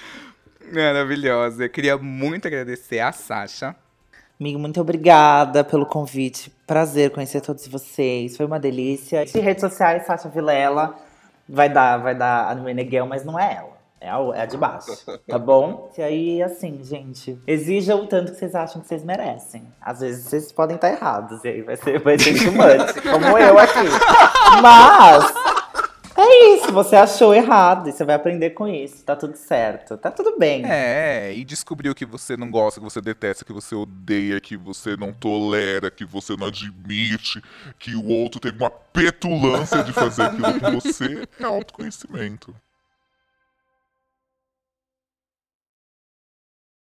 Maravilhosa. 0.73 1.65
Eu 1.65 1.69
queria 1.69 1.97
muito 1.97 2.47
agradecer 2.47 2.99
a 2.99 3.11
Sasha. 3.11 3.75
Amigo, 4.39 4.59
muito 4.59 4.79
obrigada 4.79 5.63
pelo 5.63 5.85
convite. 5.85 6.51
Prazer 6.67 7.09
conhecer 7.09 7.41
todos 7.41 7.67
vocês. 7.67 8.37
Foi 8.37 8.45
uma 8.45 8.59
delícia. 8.59 9.25
De 9.25 9.39
redes 9.39 9.61
sociais, 9.61 10.05
Sasha 10.05 10.29
Vilela. 10.29 10.95
Vai 11.49 11.69
dar, 11.69 11.97
vai 11.97 12.13
dar 12.13 12.51
a 12.51 12.55
Meneghel, 12.55 13.07
mas 13.07 13.25
não 13.25 13.39
é 13.39 13.55
ela. 13.55 13.77
É 13.99 14.09
a, 14.09 14.19
é 14.35 14.41
a 14.41 14.45
de 14.45 14.57
baixo, 14.57 14.91
tá 15.27 15.39
bom? 15.39 15.91
E 15.97 16.03
aí, 16.03 16.43
assim, 16.43 16.83
gente, 16.83 17.39
exijam 17.47 18.03
o 18.03 18.07
tanto 18.07 18.31
que 18.31 18.37
vocês 18.37 18.53
acham 18.53 18.79
que 18.79 18.87
vocês 18.87 19.03
merecem. 19.03 19.63
Às 19.81 20.01
vezes 20.01 20.25
vocês 20.25 20.51
podem 20.51 20.75
estar 20.75 20.91
errados, 20.91 21.43
e 21.43 21.47
aí 21.47 21.61
vai 21.63 21.75
ser, 21.75 21.99
vai 21.99 22.19
ser 22.19 22.51
much, 22.51 23.01
como 23.01 23.37
eu 23.39 23.57
aqui. 23.57 23.89
Mas 24.61 25.33
é 26.19 26.55
isso, 26.55 26.71
você 26.71 26.95
achou 26.95 27.33
errado, 27.33 27.89
e 27.89 27.91
você 27.91 28.03
vai 28.03 28.15
aprender 28.15 28.51
com 28.51 28.67
isso, 28.67 29.03
tá 29.03 29.15
tudo 29.15 29.35
certo, 29.35 29.97
tá 29.97 30.09
tudo 30.09 30.37
bem. 30.37 30.65
É, 30.65 31.33
e 31.33 31.45
descobriu 31.45 31.93
que 31.93 32.05
você 32.05 32.35
não 32.35 32.49
gosta, 32.49 32.79
que 32.79 32.83
você 32.83 32.99
detesta, 32.99 33.45
que 33.45 33.53
você 33.53 33.75
odeia, 33.75 34.39
que 34.39 34.57
você 34.57 34.97
não 34.97 35.13
tolera, 35.13 35.91
que 35.91 36.05
você 36.05 36.35
não 36.35 36.47
admite, 36.47 37.41
que 37.77 37.95
o 37.95 38.07
outro 38.07 38.39
tem 38.39 38.51
uma 38.51 38.69
petulância 38.69 39.83
de 39.83 39.93
fazer 39.93 40.23
aquilo 40.23 40.59
com 40.59 40.71
você, 40.71 41.27
é 41.39 41.43
autoconhecimento. 41.43 42.53